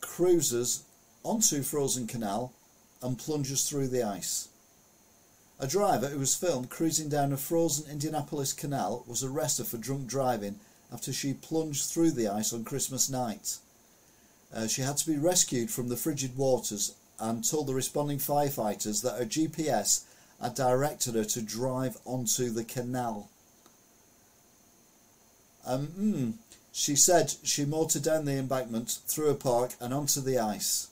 [0.00, 0.84] cruises
[1.22, 2.52] onto frozen canal
[3.02, 4.48] and plunges through the ice.
[5.58, 10.06] A driver who was filmed cruising down a frozen Indianapolis canal was arrested for drunk
[10.06, 10.60] driving
[10.96, 13.58] after she plunged through the ice on Christmas night.
[14.54, 19.02] Uh, she had to be rescued from the frigid waters and told the responding firefighters
[19.02, 20.04] that her GPS
[20.40, 23.28] had directed her to drive onto the canal.
[25.66, 26.32] Um, mm,
[26.72, 30.88] she said she motored down the embankment, through a park, and onto the ice.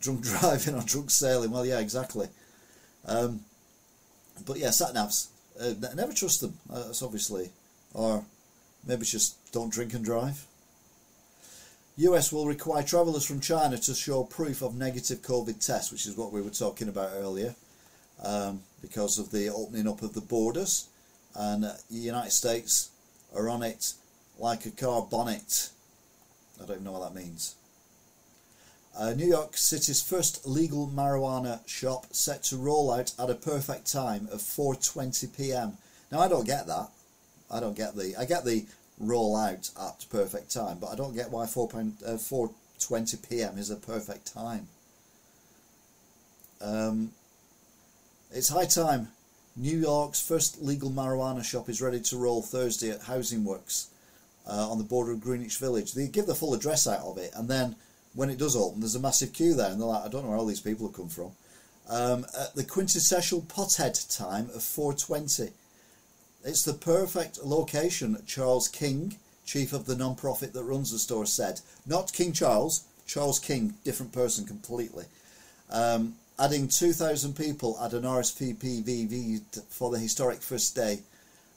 [0.00, 2.28] Drunk driving or drunk sailing, well, yeah, exactly.
[3.04, 3.40] Um,
[4.46, 5.26] but yeah, sat navs.
[5.60, 6.54] Uh, never trust them.
[6.72, 7.50] Uh, that's obviously,
[7.92, 8.24] or
[8.86, 10.46] maybe just don't drink and drive.
[11.96, 16.16] US will require travellers from China to show proof of negative COVID test, which is
[16.16, 17.54] what we were talking about earlier,
[18.22, 20.88] um, because of the opening up of the borders,
[21.34, 22.90] and uh, the United States
[23.34, 23.92] are on it
[24.38, 25.70] like a car bonnet.
[26.56, 27.54] I don't even know what that means.
[28.98, 33.90] Uh, New York City's first legal marijuana shop set to roll out at a perfect
[33.90, 35.78] time of 4:20 p.m.
[36.10, 36.88] Now I don't get that.
[37.50, 38.14] I don't get the.
[38.18, 38.64] I get the
[38.98, 43.58] roll out at perfect time, but I don't get why 4 uh, 4:20 p.m.
[43.58, 44.68] is a perfect time.
[46.60, 47.12] Um,
[48.32, 49.08] it's high time.
[49.56, 53.88] New York's first legal marijuana shop is ready to roll Thursday at Housing Works
[54.46, 55.92] uh, on the border of Greenwich Village.
[55.92, 57.74] They give the full address out of it, and then
[58.14, 60.30] when it does open, there's a massive queue there, and they're like, I don't know
[60.30, 61.32] where all these people have come from.
[61.88, 65.50] Um, at the quintessential pothead time of 4:20,
[66.44, 68.22] it's the perfect location.
[68.26, 73.38] Charles King, chief of the non-profit that runs the store, said, not King Charles, Charles
[73.38, 75.04] King, different person completely.
[75.70, 81.00] Um, adding 2,000 people at an RSVP for the historic first day,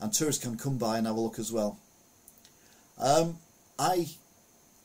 [0.02, 1.78] and tourists can come by and have a look as well.
[3.00, 3.38] Um,
[3.80, 4.10] I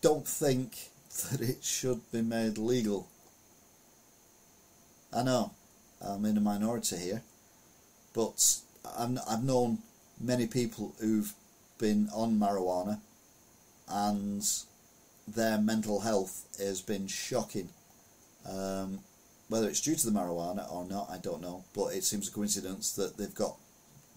[0.01, 0.91] don't think
[1.31, 3.09] that it should be made legal.
[5.12, 5.53] I know
[6.01, 7.23] I'm in a minority here,
[8.15, 8.59] but
[8.97, 9.79] I'm, I've known
[10.20, 11.32] many people who've
[11.78, 13.01] been on marijuana
[13.89, 14.45] and
[15.27, 17.69] their mental health has been shocking.
[18.49, 19.01] Um,
[19.49, 22.32] whether it's due to the marijuana or not, I don't know, but it seems a
[22.32, 23.57] coincidence that they've got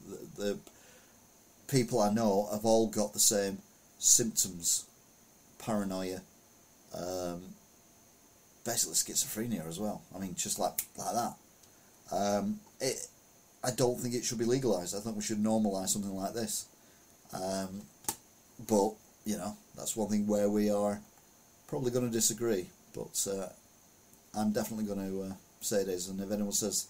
[0.08, 0.60] the, the
[1.68, 3.60] people I know have all got the same
[3.98, 4.86] symptoms,
[5.60, 6.22] paranoia,
[6.94, 7.42] um,
[8.66, 10.02] basically schizophrenia as well.
[10.14, 11.34] I mean, just like like that.
[12.12, 13.08] Um, it,
[13.64, 14.96] I don't think it should be legalized.
[14.96, 16.66] I think we should normalize something like this.
[17.34, 17.82] Um,
[18.68, 18.94] but
[19.26, 21.00] you know, that's one thing where we are
[21.68, 22.68] probably going to disagree.
[22.94, 23.50] But uh,
[24.38, 26.10] I'm definitely going to uh, say it is.
[26.10, 26.88] And if anyone says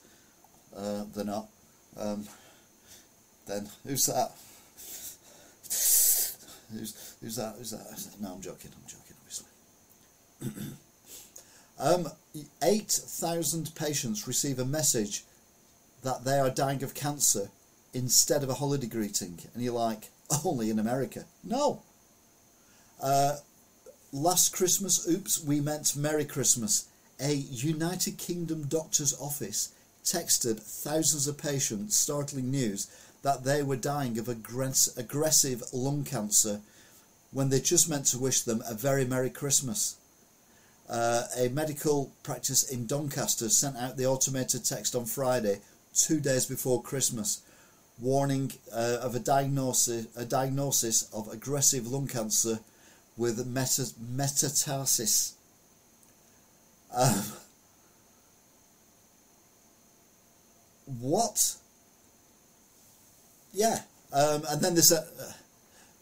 [0.75, 1.47] uh, they're not,
[1.97, 2.25] um,
[3.47, 4.31] then who's that?
[6.73, 7.55] Who's, who's that?
[7.57, 8.21] Who's that?
[8.21, 8.71] No, I'm joking.
[8.73, 10.73] I'm joking, obviously.
[11.79, 12.07] um,
[12.63, 15.25] 8,000 patients receive a message
[16.03, 17.49] that they are dying of cancer
[17.93, 19.39] instead of a holiday greeting.
[19.53, 20.09] And you're like,
[20.45, 21.25] only in America.
[21.43, 21.81] No.
[23.01, 23.37] Uh,
[24.11, 26.85] last Christmas, oops, we meant Merry Christmas.
[27.19, 29.73] A United Kingdom doctor's office
[30.03, 32.87] texted thousands of patients startling news
[33.21, 36.61] that they were dying of aggress- aggressive lung cancer
[37.31, 39.95] when they just meant to wish them a very Merry Christmas.
[40.89, 45.61] Uh, a medical practice in Doncaster sent out the automated text on Friday,
[45.93, 47.41] two days before Christmas,
[47.99, 52.59] warning uh, of a diagnosis, a diagnosis of aggressive lung cancer
[53.17, 55.33] with meta- metastasis.
[56.95, 57.23] Um,
[60.99, 61.55] what?
[63.53, 63.81] Yeah.
[64.13, 64.99] Um, and then a.
[64.99, 65.33] Uh,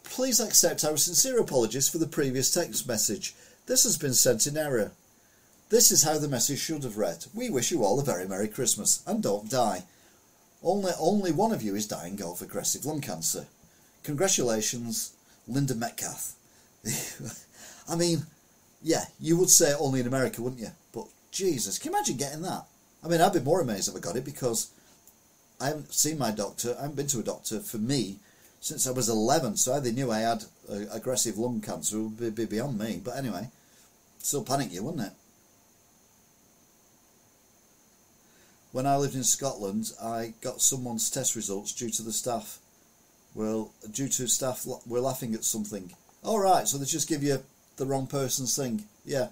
[0.04, 3.36] please accept our sincere apologies for the previous text message.
[3.68, 4.92] This has been sent in error.
[5.70, 7.26] This is how the message should have read.
[7.34, 9.84] We wish you all a very Merry Christmas and don't die.
[10.64, 13.46] Only, only one of you is dying of aggressive lung cancer.
[14.04, 15.14] Congratulations,
[15.48, 16.34] Linda Metcalf.
[17.90, 18.24] I mean,
[18.82, 20.72] yeah, you would say only in America, wouldn't you?
[20.92, 22.66] But Jesus, can you imagine getting that?
[23.04, 24.72] I mean, I'd be more amazed if I got it because
[25.62, 26.76] I haven't seen my doctor.
[26.80, 28.18] I haven't been to a doctor for me
[28.60, 29.58] since I was 11.
[29.58, 31.98] So they knew I had uh, aggressive lung cancer.
[31.98, 33.00] It would be beyond me.
[33.04, 33.50] But anyway,
[34.18, 35.14] still panic you, wouldn't it?
[38.72, 42.60] When I lived in Scotland, I got someone's test results due to the staff.
[43.34, 45.94] Well, due to staff, we're laughing at something.
[46.24, 47.44] All right, so they just give you
[47.78, 48.84] the wrong person's thing.
[49.06, 49.30] Yeah.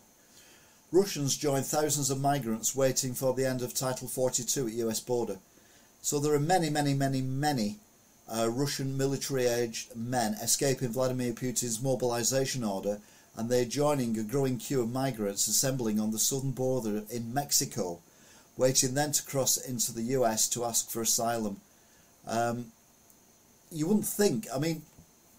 [0.92, 5.38] Russians join thousands of migrants waiting for the end of Title 42 at US border.
[6.02, 7.76] So there are many, many, many, many
[8.34, 13.00] uh, Russian military-aged men escaping Vladimir Putin's mobilization order
[13.36, 18.00] and they're joining a growing queue of migrants assembling on the southern border in Mexico,
[18.58, 21.62] waiting then to cross into the US to ask for asylum.
[22.28, 22.72] Um,
[23.72, 24.82] you wouldn't think, I mean,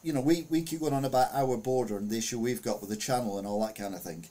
[0.02, 2.80] you know, we, we keep going on about our border and the issue we've got
[2.80, 4.24] with the channel and all that kind of thing.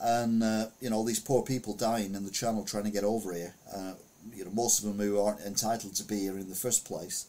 [0.00, 3.04] And, uh, you know, all these poor people dying in the channel trying to get
[3.04, 3.54] over here.
[3.74, 3.94] Uh,
[4.34, 7.26] you know, most of them who aren't entitled to be here in the first place.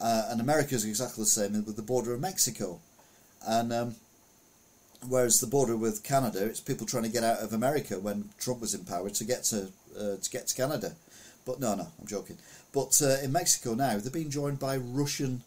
[0.00, 2.80] Uh, and America is exactly the same with the border of Mexico.
[3.46, 3.94] And um,
[5.06, 8.60] whereas the border with Canada, it's people trying to get out of America when Trump
[8.60, 10.94] was in power to get to uh, to get to Canada.
[11.44, 12.38] But no, no, I'm joking.
[12.72, 15.42] But uh, in Mexico now, they're being joined by Russian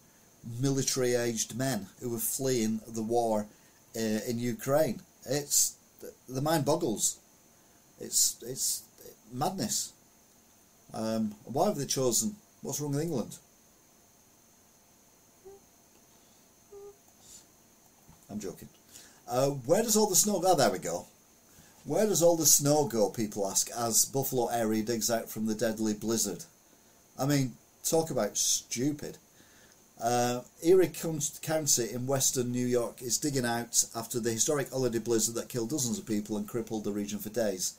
[0.59, 3.47] military-aged men who are fleeing the war
[3.95, 5.01] uh, in Ukraine.
[5.25, 5.75] It's
[6.29, 7.17] the mind boggles.
[7.99, 8.83] It's it's
[9.31, 9.93] madness.
[10.93, 12.35] Um, why have they chosen?
[12.61, 13.37] What's wrong with England?
[18.29, 18.69] I'm joking.
[19.27, 20.51] Uh, where does all the snow go?
[20.51, 21.05] Oh, there we go.
[21.85, 25.53] Where does all the snow go, people ask, as Buffalo area digs out from the
[25.53, 26.43] deadly blizzard?
[27.17, 29.19] I mean, talk about stupid.
[30.01, 35.35] Uh, Erie County in western New York is digging out after the historic holiday blizzard
[35.35, 37.75] that killed dozens of people and crippled the region for days.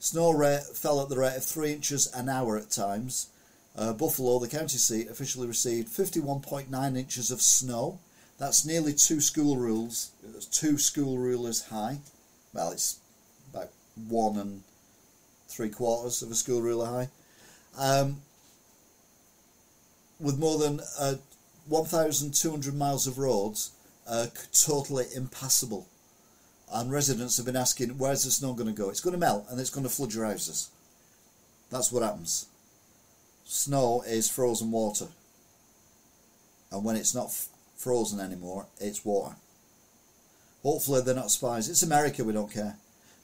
[0.00, 3.28] Snow rate fell at the rate of 3 inches an hour at times.
[3.76, 8.00] Uh, Buffalo, the county seat, officially received 51.9 inches of snow.
[8.36, 10.10] That's nearly two school rules,
[10.50, 11.98] two school rulers high.
[12.52, 12.98] Well, it's
[14.08, 14.62] one and
[15.48, 17.08] three quarters of a school ruler high.
[17.78, 18.22] Um,
[20.20, 21.14] with more than uh,
[21.68, 23.72] 1,200 miles of roads
[24.06, 25.86] uh, totally impassable.
[26.72, 28.90] And residents have been asking, where's the snow going to go?
[28.90, 30.70] It's going to melt and it's going to flood your houses.
[31.70, 32.46] That's what happens.
[33.44, 35.08] Snow is frozen water.
[36.72, 37.32] And when it's not
[37.76, 39.36] frozen anymore, it's water.
[40.62, 41.68] Hopefully they're not spies.
[41.68, 42.76] It's America, we don't care.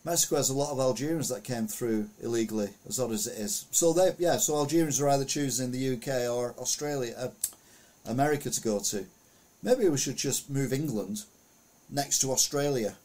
[0.04, 3.66] Mexico has a lot of Algerians that came through illegally, as odd as it is.
[3.70, 7.14] So they, yeah, so Algerians are either choosing the UK or Australia.
[7.18, 7.28] Uh,
[8.06, 9.06] America to go to.
[9.62, 11.24] Maybe we should just move England
[11.90, 12.96] next to Australia,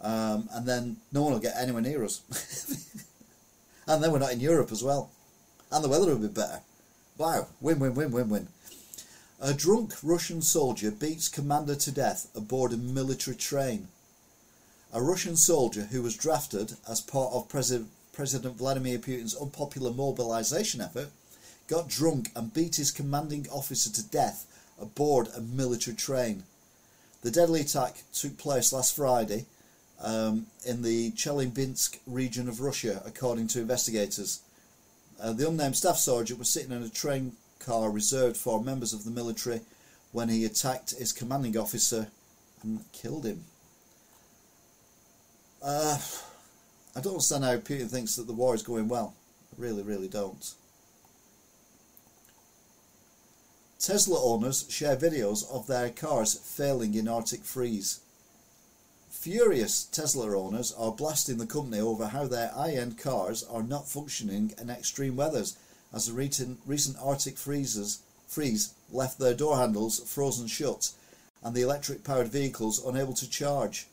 [0.00, 2.22] um, and then no one will get anywhere near us.
[3.86, 5.10] and then we're not in Europe as well,
[5.70, 6.60] and the weather will be better.
[7.18, 8.48] Wow, win, win, win, win, win.
[9.40, 13.88] A drunk Russian soldier beats commander to death aboard a military train.
[14.92, 20.80] A Russian soldier who was drafted as part of President, President Vladimir Putin's unpopular mobilization
[20.80, 21.10] effort
[21.66, 24.46] got drunk and beat his commanding officer to death
[24.80, 26.44] aboard a military train.
[27.22, 29.46] The deadly attack took place last Friday
[30.00, 34.40] um, in the Chelyabinsk region of Russia, according to investigators.
[35.20, 39.04] Uh, the unnamed staff sergeant was sitting in a train car reserved for members of
[39.04, 39.62] the military
[40.12, 42.08] when he attacked his commanding officer
[42.62, 43.44] and killed him.
[45.66, 45.98] Uh,
[46.94, 49.14] I don't understand how Putin thinks that the war is going well.
[49.52, 50.54] I really, really don't.
[53.80, 57.98] Tesla owners share videos of their cars failing in Arctic freeze.
[59.10, 64.54] Furious Tesla owners are blasting the company over how their high-end cars are not functioning
[64.60, 65.56] in extreme weathers
[65.92, 70.92] as the recent Arctic freezes, freeze left their door handles frozen shut
[71.42, 73.88] and the electric-powered vehicles unable to charge.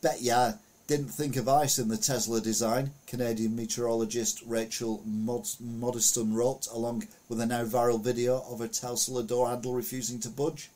[0.00, 0.52] Bet ya
[0.86, 7.08] didn't think of ice in the Tesla design, Canadian meteorologist Rachel Mod- Modeston wrote, along
[7.28, 10.70] with a now viral video of a Tesla door handle refusing to budge.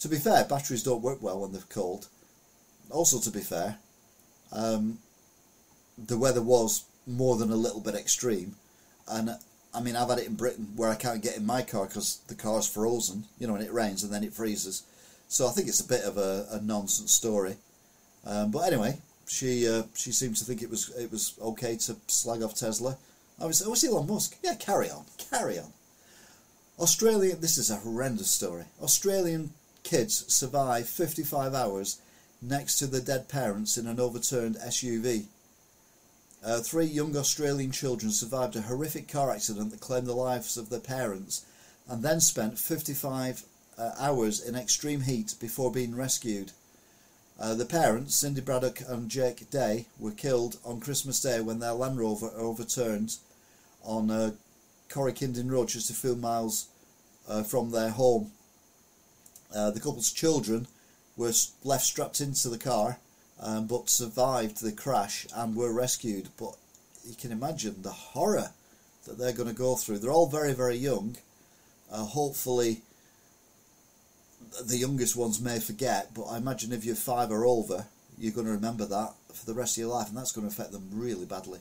[0.00, 2.08] To be fair, batteries don't work well when they're cold.
[2.90, 3.78] Also, to be fair,
[4.52, 4.98] um,
[5.98, 8.54] the weather was more than a little bit extreme,
[9.08, 9.30] and
[9.74, 12.20] I mean, I've had it in Britain where I can't get in my car because
[12.28, 14.84] the car's frozen, you know, and it rains and then it freezes.
[15.28, 17.56] So I think it's a bit of a, a nonsense story.
[18.26, 18.98] Um, but anyway,
[19.28, 22.98] she uh, she seemed to think it was it was okay to slag off Tesla.
[23.40, 24.36] I was, oh, was Elon Musk?
[24.42, 25.72] Yeah, carry on, carry on.
[26.78, 28.64] Australian, this is a horrendous story.
[28.82, 29.50] Australian
[29.82, 32.00] kids survive 55 hours
[32.42, 35.26] next to the dead parents in an overturned SUV.
[36.44, 40.70] uh, three young Australian children survived a horrific car accident that claimed the lives of
[40.70, 41.44] their parents
[41.88, 43.42] and then spent 55
[43.78, 46.52] uh, hours in extreme heat before being rescued.
[47.38, 51.72] Uh, the parents, Cindy Braddock and Jake Day, were killed on Christmas Day when their
[51.72, 53.16] Land Rover overturned
[53.84, 54.32] on uh,
[54.88, 56.68] Corrickindian Road, just a few miles
[57.28, 58.32] uh, from their home.
[59.54, 60.66] Uh, the couple's children
[61.16, 61.32] were
[61.62, 62.98] left strapped into the car
[63.40, 66.28] um, but survived the crash and were rescued.
[66.38, 66.56] But
[67.06, 68.50] you can imagine the horror
[69.04, 69.98] that they're going to go through.
[69.98, 71.16] They're all very, very young.
[71.90, 72.82] Uh, hopefully,
[74.64, 77.86] the youngest ones may forget, but I imagine if you're five or over,
[78.18, 80.52] you're going to remember that for the rest of your life, and that's going to
[80.52, 81.60] affect them really badly.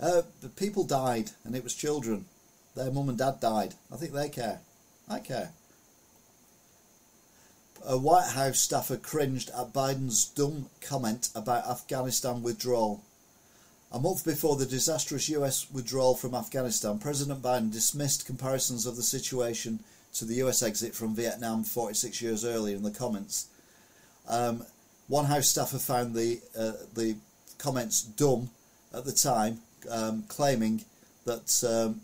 [0.00, 2.24] Uh, but people died, and it was children.
[2.74, 3.74] Their mum and dad died.
[3.92, 4.60] I think they care.
[5.08, 5.50] I care.
[7.84, 13.02] A White House staffer cringed at Biden's dumb comment about Afghanistan withdrawal.
[13.92, 19.02] A month before the disastrous US withdrawal from Afghanistan, President Biden dismissed comparisons of the
[19.02, 19.80] situation
[20.14, 23.48] to the US exit from Vietnam 46 years earlier in the comments.
[24.28, 24.64] Um,
[25.08, 27.16] one House staffer found the uh, the
[27.58, 28.50] comments dumb
[28.94, 29.60] at the time,
[29.90, 30.84] um, claiming
[31.24, 32.02] that um,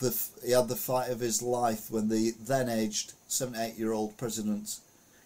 [0.00, 0.14] the,
[0.44, 4.80] he had the fight of his life when the then aged 78 year old president.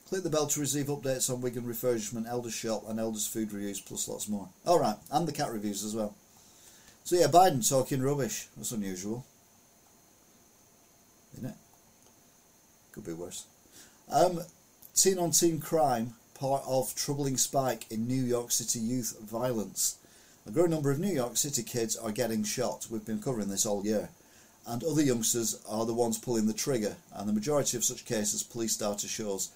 [0.08, 3.80] Click the bell to receive updates on Wigan refurbishment, Elders Shop, and Elders Food reviews,
[3.80, 4.48] plus lots more.
[4.66, 6.14] Alright, and the cat reviews as well.
[7.02, 8.46] So, yeah, Biden talking rubbish.
[8.56, 9.24] That's unusual.
[11.34, 11.54] Isn't it?
[12.92, 13.46] Could be worse.
[14.08, 14.40] Um,
[14.94, 19.98] teen on teen crime, part of troubling spike in New York City youth violence.
[20.46, 22.86] A growing number of New York City kids are getting shot.
[22.88, 24.10] We've been covering this all year
[24.66, 28.42] and other youngsters are the ones pulling the trigger, and the majority of such cases
[28.42, 29.50] police data shows.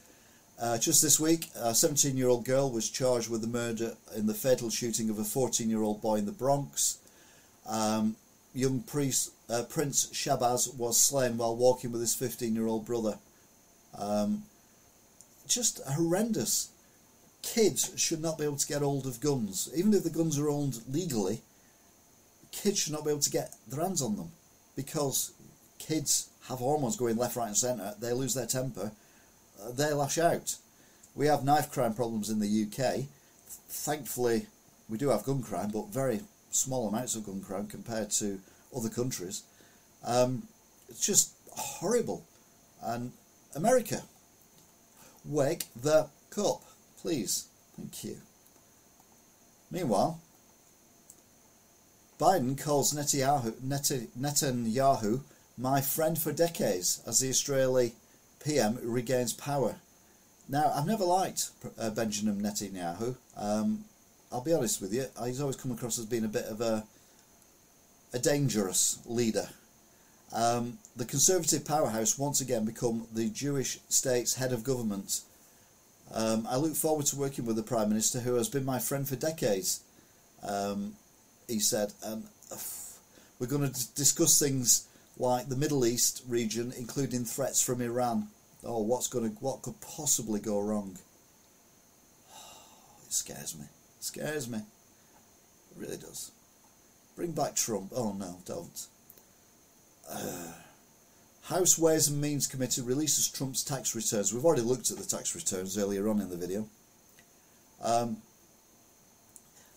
[0.61, 4.27] Uh, just this week, a 17 year old girl was charged with the murder in
[4.27, 6.99] the fatal shooting of a 14 year old boy in the Bronx.
[7.67, 8.17] Um,
[8.53, 13.19] young priest, uh, Prince Shabazz was slain while walking with his 15 year old brother.
[13.99, 14.43] Um,
[15.49, 16.69] just horrendous.
[17.43, 19.71] Kids should not be able to get hold of guns.
[19.75, 21.41] Even if the guns are owned legally,
[22.53, 24.31] kids should not be able to get their hands on them
[24.77, 25.33] because
[25.79, 27.95] kids have hormones going left, right, and centre.
[27.99, 28.93] They lose their temper.
[29.73, 30.57] They lash out.
[31.15, 33.07] We have knife crime problems in the UK.
[33.69, 34.47] Thankfully,
[34.89, 36.21] we do have gun crime, but very
[36.51, 38.41] small amounts of gun crime compared to
[38.77, 39.43] other countries.
[40.05, 40.45] Um,
[40.89, 42.25] it's just horrible.
[42.83, 43.13] And
[43.55, 44.03] America,
[45.25, 46.63] wake the cup,
[47.01, 47.49] please.
[47.77, 48.17] Thank you.
[49.71, 50.21] Meanwhile,
[52.19, 53.53] Biden calls Netanyahu,
[54.19, 55.21] Netanyahu
[55.57, 57.95] my friend for decades as the Israeli
[58.45, 59.77] PM regains power.
[60.49, 63.15] Now, I've never liked uh, Benjamin Netanyahu.
[63.37, 63.85] Um,
[64.33, 66.85] I'll be honest with you, he's always come across as being a bit of a,
[68.13, 69.49] a dangerous leader.
[70.33, 75.21] Um, the Conservative powerhouse once again become the Jewish state's head of government.
[76.13, 79.09] Um, I look forward to working with the Prime Minister, who has been my friend
[79.09, 79.81] for decades.
[80.43, 80.95] Um,
[81.49, 82.57] he said, and uh,
[83.39, 84.87] we're going to discuss things
[85.21, 88.29] like the Middle East region, including threats from Iran.
[88.65, 90.99] Oh, what's going to, what could possibly go wrong?
[93.07, 93.65] it scares me.
[93.65, 94.59] It scares me.
[94.59, 96.33] It really does.
[97.17, 97.93] Bring back Trump.
[97.95, 98.87] Oh no, don't.
[100.11, 100.53] Uh,
[101.45, 104.33] House Ways and Means Committee releases Trump's tax returns.
[104.33, 106.69] We've already looked at the tax returns earlier on in the video.
[107.83, 108.19] Um,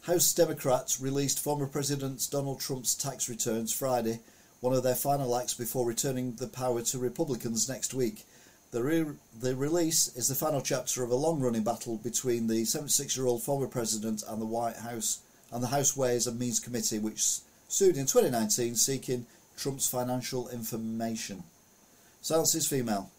[0.03, 4.19] House Democrats released former President Donald Trump's tax returns Friday,
[4.63, 8.23] one of their final acts before returning the power to Republicans next week.
[8.71, 12.63] The, re- the release is the final chapter of a long running battle between the
[12.63, 15.19] 76 year old former president and the White House
[15.51, 19.25] and the House Ways and Means Committee, which sued in 2019 seeking
[19.57, 21.43] Trump's financial information.
[22.21, 23.11] Silence is female.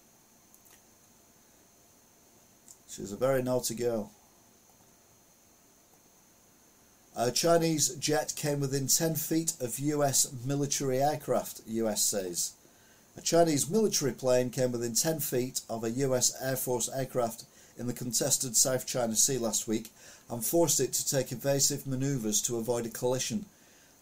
[2.88, 4.10] She's a very naughty girl.
[7.16, 12.54] A Chinese jet came within 10 feet of US military aircraft, US says.
[13.16, 17.44] A Chinese military plane came within 10 feet of a US Air Force aircraft
[17.78, 19.92] in the contested South China Sea last week
[20.28, 23.44] and forced it to take evasive manoeuvres to avoid a collision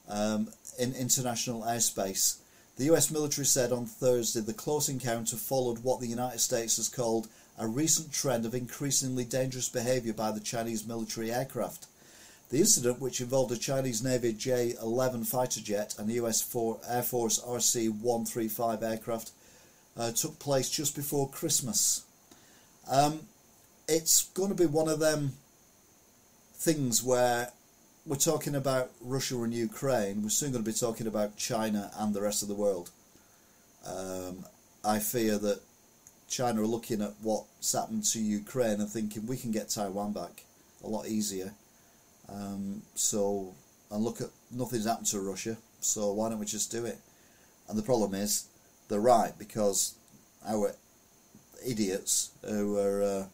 [0.08, 0.48] um,
[0.78, 2.38] in international airspace.
[2.78, 6.88] The US military said on Thursday the close encounter followed what the United States has
[6.88, 7.28] called
[7.58, 11.88] a recent trend of increasingly dangerous behaviour by the Chinese military aircraft.
[12.52, 16.42] The incident, which involved a Chinese Navy J 11 fighter jet and a US
[16.86, 19.30] Air Force RC 135 aircraft,
[19.96, 22.04] uh, took place just before Christmas.
[22.90, 23.20] Um,
[23.88, 25.32] it's going to be one of them
[26.54, 27.52] things where
[28.04, 30.22] we're talking about Russia and Ukraine.
[30.22, 32.90] We're soon going to be talking about China and the rest of the world.
[33.86, 34.44] Um,
[34.84, 35.62] I fear that
[36.28, 40.44] China are looking at what's happened to Ukraine and thinking we can get Taiwan back
[40.84, 41.54] a lot easier.
[42.28, 43.54] Um, so,
[43.90, 46.98] and look at nothing's happened to Russia, so why don't we just do it?
[47.68, 48.46] And the problem is,
[48.88, 49.94] they're right because
[50.46, 50.74] our
[51.66, 53.24] idiots who are uh,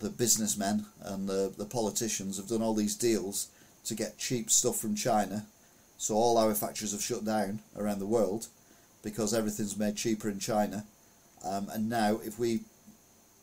[0.00, 3.48] the businessmen and the, the politicians have done all these deals
[3.84, 5.46] to get cheap stuff from China.
[5.96, 8.46] So all our factories have shut down around the world
[9.02, 10.84] because everything's made cheaper in China.
[11.44, 12.60] Um, and now, if we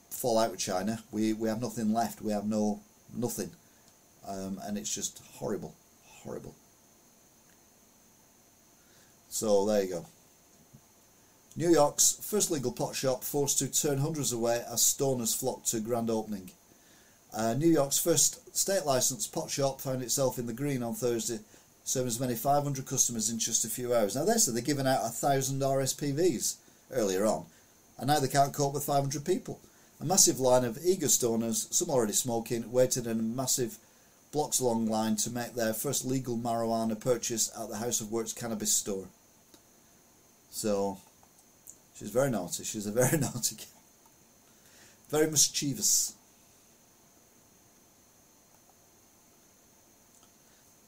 [0.09, 2.21] fall out with China, we, we have nothing left.
[2.21, 2.81] We have no
[3.15, 3.51] nothing,
[4.27, 5.75] um, and it's just horrible,
[6.05, 6.55] horrible.
[9.29, 10.05] So there you go.
[11.57, 15.79] New York's first legal pot shop forced to turn hundreds away as stoners flocked to
[15.79, 16.51] grand opening.
[17.33, 21.39] Uh, New York's first state licensed pot shop found itself in the green on Thursday,
[21.83, 24.15] serving as many 500 customers in just a few hours.
[24.15, 26.55] Now, they said they're giving out 1,000 RSPVs
[26.91, 27.45] earlier on,
[27.97, 29.59] and now they can't cope with 500 people.
[30.01, 33.77] A massive line of eager stoners, some already smoking, waited in a massive
[34.35, 38.33] blocks long line to make their first legal marijuana purchase at the House of Works
[38.33, 39.07] cannabis store.
[40.51, 40.97] So,
[41.97, 42.65] she's very naughty.
[42.65, 43.81] She's a very naughty girl.
[45.09, 46.15] Very mischievous.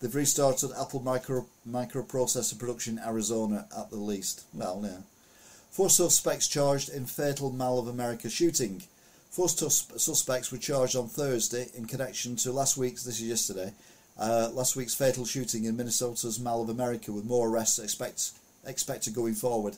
[0.02, 4.44] They've restarted Apple micro microprocessor production in Arizona at the least.
[4.54, 5.04] Well, yeah.
[5.72, 8.84] Four suspects charged in fatal Mall of America shooting.
[9.30, 13.74] Four suspects were charged on Thursday in connection to last week's, this is yesterday,
[14.20, 18.32] uh, last week's fatal shooting in Minnesota's Mall of America, with more arrests expect,
[18.66, 19.78] expected going forward.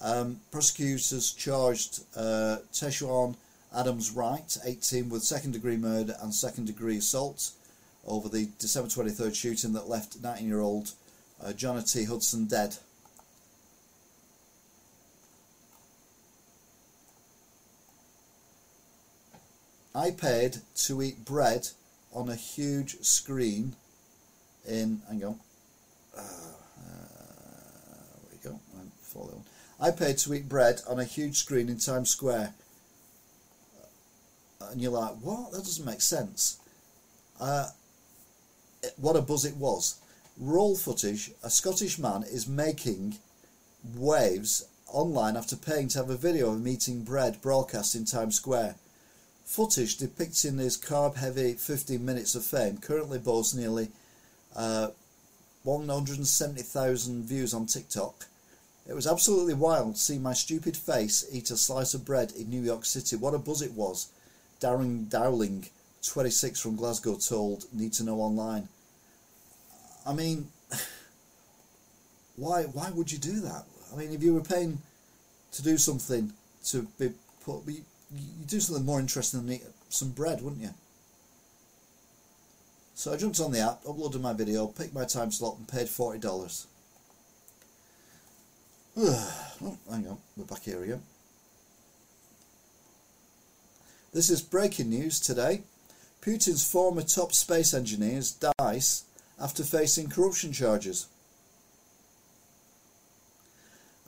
[0.00, 3.36] Um, prosecutors charged uh, Teshawn
[3.74, 7.50] Adams Wright, 18, with second degree murder and second degree assault
[8.06, 10.92] over the December 23rd shooting that left 19 year old
[11.42, 12.04] uh, T.
[12.04, 12.76] Hudson dead.
[19.94, 21.68] I paid to eat bread
[22.12, 23.74] on a huge screen
[24.66, 25.02] in.
[25.08, 25.40] Hang on.
[26.16, 26.24] Uh, uh,
[28.22, 28.60] there we go.
[28.78, 28.90] I'm
[29.80, 32.54] I paid to eat bread on a huge screen in Times Square.
[34.70, 35.52] And you're like, what?
[35.52, 36.58] That doesn't make sense.
[37.40, 37.68] Uh,
[38.96, 39.96] what a buzz it was.
[40.38, 43.18] Roll footage, a Scottish man is making
[43.96, 48.36] waves online after paying to have a video of him eating bread broadcast in Times
[48.36, 48.76] Square.
[49.50, 53.88] Footage depicting his carb heavy 15 minutes of fame currently boasts nearly
[54.54, 54.90] uh,
[55.64, 58.26] 170,000 views on TikTok.
[58.86, 62.48] It was absolutely wild to see my stupid face eat a slice of bread in
[62.48, 63.16] New York City.
[63.16, 64.12] What a buzz it was.
[64.60, 65.66] Darren Dowling
[66.06, 68.68] 26 from Glasgow told Need to Know Online.
[70.06, 70.46] I mean,
[72.36, 73.64] why why would you do that?
[73.92, 74.80] I mean, if you were paying
[75.50, 76.34] to do something
[76.66, 77.10] to be
[77.44, 77.82] put, you,
[78.14, 80.74] you do something more interesting than eat some bread, wouldn't you?
[82.94, 85.88] So I jumped on the app, uploaded my video, picked my time slot, and paid
[85.88, 86.66] forty dollars.
[88.96, 91.02] oh, hang on, we're back here again.
[94.12, 95.62] This is breaking news today.
[96.20, 99.04] Putin's former top space engineers dies
[99.40, 101.06] after facing corruption charges.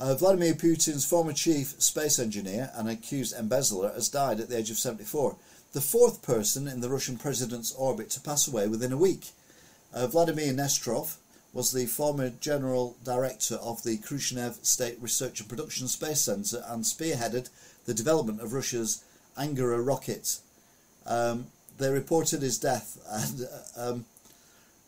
[0.02, 4.68] Uh, Vladimir Putin's former chief space engineer and accused embezzler has died at the age
[4.68, 5.36] of 74,
[5.74, 9.28] the fourth person in the Russian president's orbit to pass away within a week.
[9.94, 11.18] Uh, Vladimir Nesterov
[11.52, 16.82] was the former general director of the Khrunichev State Research and Production Space Center and
[16.82, 17.48] spearheaded
[17.84, 19.04] the development of Russia's
[19.38, 20.40] Angara rocket.
[21.06, 21.46] Um,
[21.78, 23.46] they reported his death, and
[23.76, 24.04] uh, um,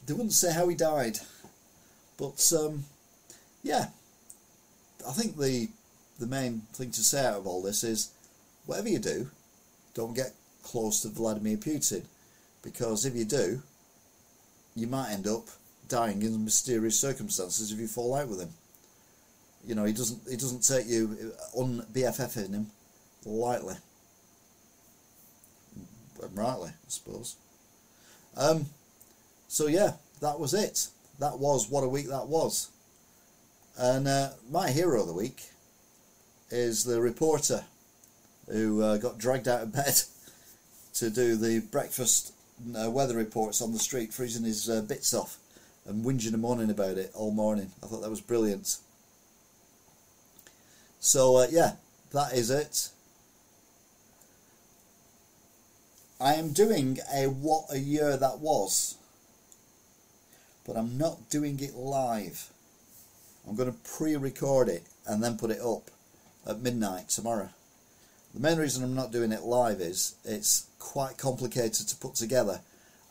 [0.06, 1.20] they wouldn't say how he died.
[2.18, 2.86] But um,
[3.62, 3.90] yeah,
[5.06, 5.68] I think the
[6.18, 8.10] the main thing to say out of all this is,
[8.66, 9.30] whatever you do,
[9.94, 10.32] don't get
[10.62, 12.04] close to Vladimir Putin,
[12.62, 13.62] because if you do,
[14.76, 15.48] you might end up
[15.88, 18.50] dying in mysterious circumstances if you fall out with him.
[19.66, 22.70] You know, he doesn't he doesn't take you on uh, BFF in him
[23.24, 23.76] lightly
[26.34, 27.36] rightly, I suppose.
[28.36, 28.66] Um,
[29.48, 30.88] so yeah, that was it.
[31.18, 32.70] That was what a week that was.
[33.76, 35.42] And uh, my hero of the week
[36.50, 37.64] is the reporter
[38.48, 39.94] who uh, got dragged out of bed
[40.94, 42.32] to do the breakfast
[42.78, 45.38] uh, weather reports on the street, freezing his uh, bits off
[45.86, 47.70] and whinging and moaning about it all morning.
[47.82, 48.78] I thought that was brilliant.
[51.00, 51.72] So uh, yeah,
[52.12, 52.90] that is it.
[56.20, 58.96] I am doing a what a year that was,
[60.64, 62.50] but I'm not doing it live.
[63.48, 65.90] I'm going to pre-record it and then put it up
[66.46, 67.50] at midnight tomorrow.
[68.34, 72.60] The main reason I'm not doing it live is it's quite complicated to put together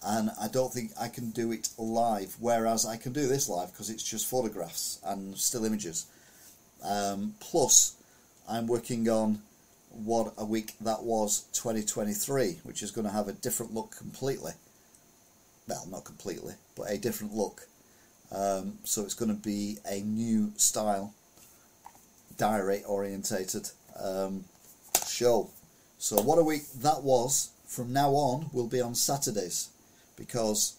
[0.05, 2.35] and I don't think I can do it live.
[2.39, 6.07] Whereas I can do this live because it's just photographs and still images.
[6.83, 7.95] Um, plus,
[8.49, 9.41] I'm working on
[9.89, 14.53] what a week that was 2023, which is going to have a different look completely.
[15.67, 17.67] Well, not completely, but a different look.
[18.33, 21.13] Um, so it's going to be a new style,
[22.37, 23.69] diary orientated
[24.01, 24.45] um,
[25.07, 25.49] show.
[25.99, 27.49] So what a week that was.
[27.67, 29.69] From now on, will be on Saturdays
[30.15, 30.75] because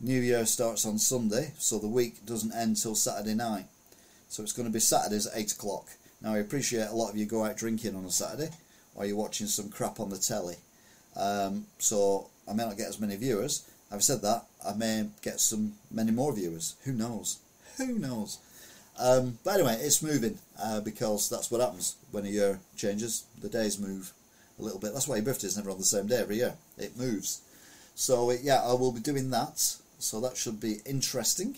[0.00, 3.64] New Year starts on Sunday, so the week doesn't end till Saturday night.
[4.28, 5.86] So it's going to be Saturdays at 8 o'clock.
[6.20, 8.50] Now, I appreciate a lot of you go out drinking on a Saturday
[8.94, 10.56] or you're watching some crap on the telly.
[11.16, 13.68] Um, so I may not get as many viewers.
[13.90, 16.74] Having said that, I may get some many more viewers.
[16.84, 17.38] Who knows?
[17.78, 18.38] Who knows?
[18.98, 23.24] Um, but anyway, it's moving uh, because that's what happens when a year changes.
[23.40, 24.12] The days move
[24.58, 24.92] a little bit.
[24.92, 26.54] That's why your birthday is never on the same day every year.
[26.78, 27.42] It moves.
[27.94, 29.58] So yeah, I will be doing that.
[29.98, 31.56] So that should be interesting.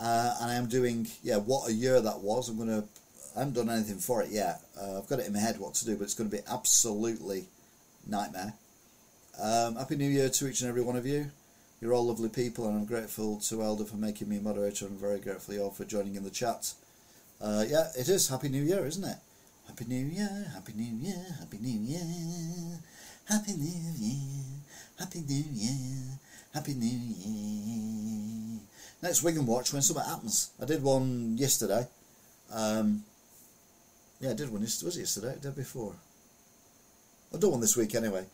[0.00, 2.48] Uh, and I am doing yeah, what a year that was.
[2.48, 2.84] I'm gonna.
[3.36, 4.60] I haven't done anything for it yet.
[4.78, 6.42] Uh, I've got it in my head what to do, but it's going to be
[6.50, 7.46] absolutely
[8.06, 8.52] nightmare.
[9.40, 11.30] Um, Happy New Year to each and every one of you.
[11.82, 14.96] You're all lovely people, and I'm grateful to Elder for making me a moderator, and
[14.96, 16.74] very grateful you all for joining in the chat.
[17.40, 19.16] Uh, yeah, it is Happy New Year, isn't it?
[19.66, 22.78] Happy New Year, Happy New Year, Happy New Year,
[23.28, 24.22] Happy New Year,
[24.96, 26.18] Happy New Year,
[26.54, 28.60] Happy New Year.
[29.02, 30.50] Next and Watch when something happens.
[30.62, 31.88] I did one yesterday.
[32.54, 33.02] Um,
[34.20, 34.60] yeah, I did one.
[34.60, 35.34] Was it yesterday?
[35.40, 35.96] The day before?
[37.34, 38.24] I've done one this week anyway.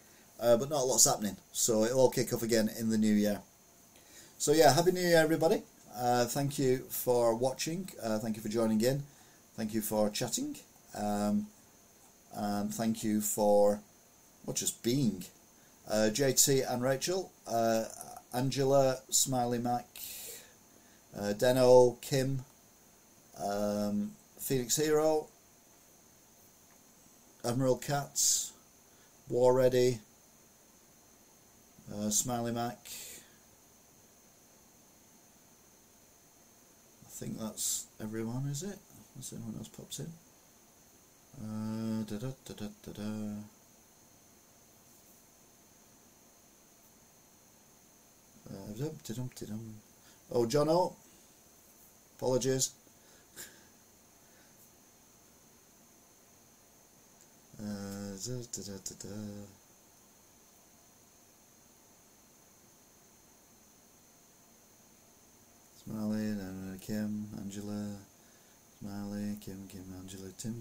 [0.40, 1.36] Uh, but not a lot's happening.
[1.52, 3.40] So it'll all kick off again in the new year.
[4.38, 5.62] So yeah, Happy New Year, everybody.
[5.96, 7.90] Uh, thank you for watching.
[8.00, 9.02] Uh, thank you for joining in.
[9.56, 10.56] Thank you for chatting.
[10.94, 11.48] Um,
[12.32, 13.80] and thank you for,
[14.46, 15.24] well, just being.
[15.90, 17.86] Uh, JT and Rachel, uh,
[18.32, 19.86] Angela, Smiley Mac,
[21.18, 22.44] uh, Deno, Kim,
[23.42, 25.26] um, Phoenix Hero,
[27.44, 28.52] Emerald Cats,
[29.28, 29.98] War Ready,
[31.94, 32.78] uh, Smiley Mac.
[37.06, 38.78] I think that's everyone, is it?
[39.16, 40.12] Has anyone else pops in?
[41.40, 43.42] Uh, da -da -da -da -da -da.
[48.50, 50.96] Uh, oh, John O.
[52.16, 52.70] Apologies.
[57.60, 59.14] Uh, da, da, da, da, da.
[65.88, 66.36] Smiley,
[66.86, 67.96] Kim, Angela,
[68.78, 70.54] Smiley, Kim, Kim, Angela, Tim,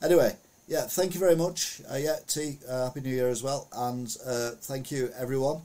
[0.00, 0.36] Anyway,
[0.68, 1.82] yeah, thank you very much.
[1.90, 5.62] Uh, yeah, T, uh, Happy New Year as well, and uh, thank you everyone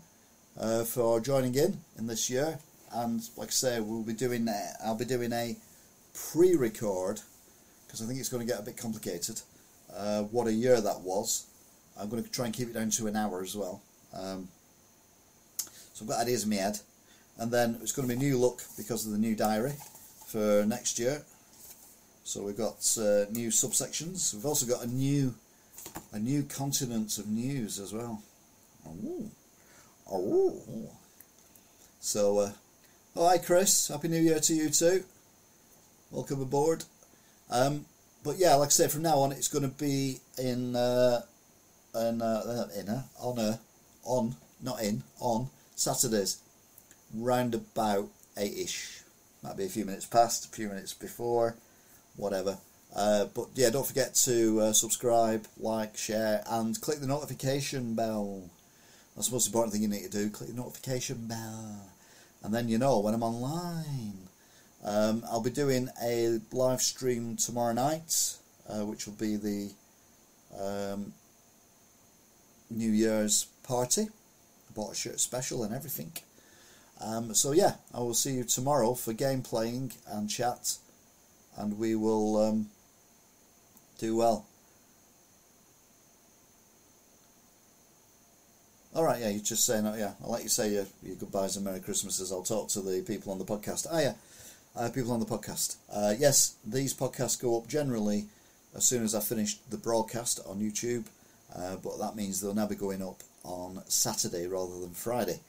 [0.59, 2.57] uh, for joining in in this year.
[2.91, 4.47] And like I say, we'll be doing.
[4.47, 5.55] Uh, I'll be doing a
[6.31, 7.21] pre-record
[7.85, 9.41] because I think it's going to get a bit complicated.
[9.95, 11.45] Uh, what a year that was.
[11.99, 13.81] I'm going to try and keep it down to an hour as well.
[14.13, 14.47] Um,
[15.93, 16.79] so I've got ideas in my head,
[17.37, 19.73] and then it's going to be a new look because of the new diary
[20.27, 21.23] for next year.
[22.23, 24.33] So we've got uh, new subsections.
[24.33, 25.33] We've also got a new
[26.13, 28.21] a new continent of news as well.
[28.87, 29.29] Ooh.
[30.11, 30.91] Oh.
[31.99, 32.51] So, uh,
[33.15, 33.87] oh, hi Chris.
[33.87, 35.03] Happy New Year to you too.
[36.11, 36.83] Welcome aboard.
[37.49, 37.85] Um,
[38.23, 41.21] but yeah, like I say, from now on, it's going to be in, uh,
[41.95, 43.57] in, uh, in, uh, on, uh,
[44.03, 46.39] on, not in, on Saturdays,
[47.13, 49.01] round about eight-ish.
[49.41, 51.55] Might be a few minutes past, a few minutes before,
[52.17, 52.57] whatever.
[52.95, 58.49] Uh, but yeah, don't forget to uh, subscribe, like, share, and click the notification bell.
[59.15, 60.29] That's the most important thing you need to do.
[60.29, 61.89] Click the notification bell.
[62.43, 64.28] And then you know when I'm online.
[64.83, 68.35] Um, I'll be doing a live stream tomorrow night,
[68.69, 69.71] uh, which will be the
[70.57, 71.13] um,
[72.69, 74.03] New Year's party.
[74.03, 76.11] I bought a shirt special and everything.
[77.01, 80.77] Um, so yeah, I will see you tomorrow for game playing and chat,
[81.57, 82.69] and we will um,
[83.97, 84.45] do well.
[88.95, 91.55] All right, yeah, you're just saying, oh, yeah, I'll let you say your, your goodbyes
[91.55, 92.31] and Merry Christmases.
[92.31, 93.85] I'll talk to the people on the podcast.
[93.89, 94.13] Ah, yeah,
[94.79, 95.75] uh, people on the podcast.
[95.93, 98.25] Uh, yes, these podcasts go up generally
[98.75, 101.05] as soon as I finish the broadcast on YouTube,
[101.55, 105.39] uh, but that means they'll now be going up on Saturday rather than Friday.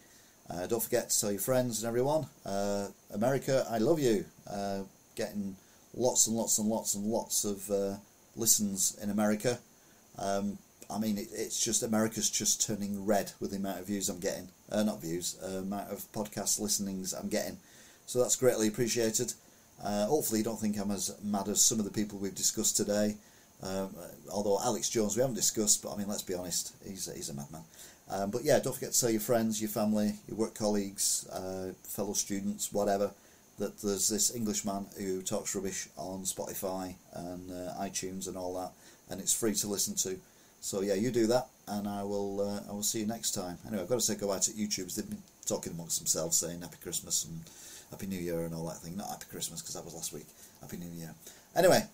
[0.49, 2.27] Uh, don't forget to tell your friends and everyone.
[2.45, 4.25] Uh, America, I love you.
[4.51, 4.81] Uh,
[5.15, 5.55] getting
[5.95, 8.01] lots and lots and lots and lots of
[8.35, 9.59] listens in America.
[10.19, 10.59] Um,
[10.91, 14.19] I mean, it, it's just America's just turning red with the amount of views I'm
[14.19, 14.49] getting.
[14.71, 17.59] Uh, not views, uh, amount of podcast listenings I'm getting.
[18.11, 19.35] So that's greatly appreciated.
[19.81, 22.77] Uh, hopefully, you don't think I'm as mad as some of the people we've discussed
[22.77, 23.15] today.
[23.63, 23.95] Um,
[24.33, 27.35] although Alex Jones we haven't discussed, but I mean, let's be honest, he's he's a
[27.35, 27.63] madman.
[28.11, 31.73] Um, but yeah, don't forget to tell your friends, your family, your work colleagues, uh,
[31.85, 33.13] fellow students, whatever,
[33.61, 38.73] that there's this Englishman who talks rubbish on Spotify and uh, iTunes and all that,
[39.09, 40.19] and it's free to listen to.
[40.61, 43.59] So yeah, you do that, and I will uh, I will see you next time.
[43.69, 44.97] Anyway, I've got to say goodbye to YouTubers.
[44.97, 47.43] They've been talking amongst themselves, saying Happy Christmas and
[47.91, 48.97] Happy New Year and all that thing.
[48.97, 50.27] Not Happy Christmas because that was last week.
[50.61, 51.15] Happy New Year.
[51.57, 51.85] Anyway,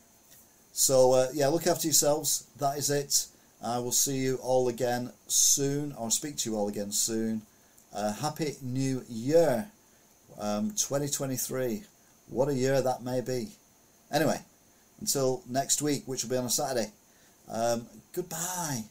[0.72, 2.46] so uh, yeah, look after yourselves.
[2.58, 3.26] That is it.
[3.64, 5.94] I will see you all again soon.
[5.98, 7.42] I'll speak to you all again soon.
[7.94, 9.70] Uh, happy New Year,
[10.38, 11.84] um, 2023.
[12.28, 13.48] What a year that may be.
[14.12, 14.40] Anyway,
[15.00, 16.90] until next week, which will be on a Saturday.
[17.48, 18.84] Um, goodbye.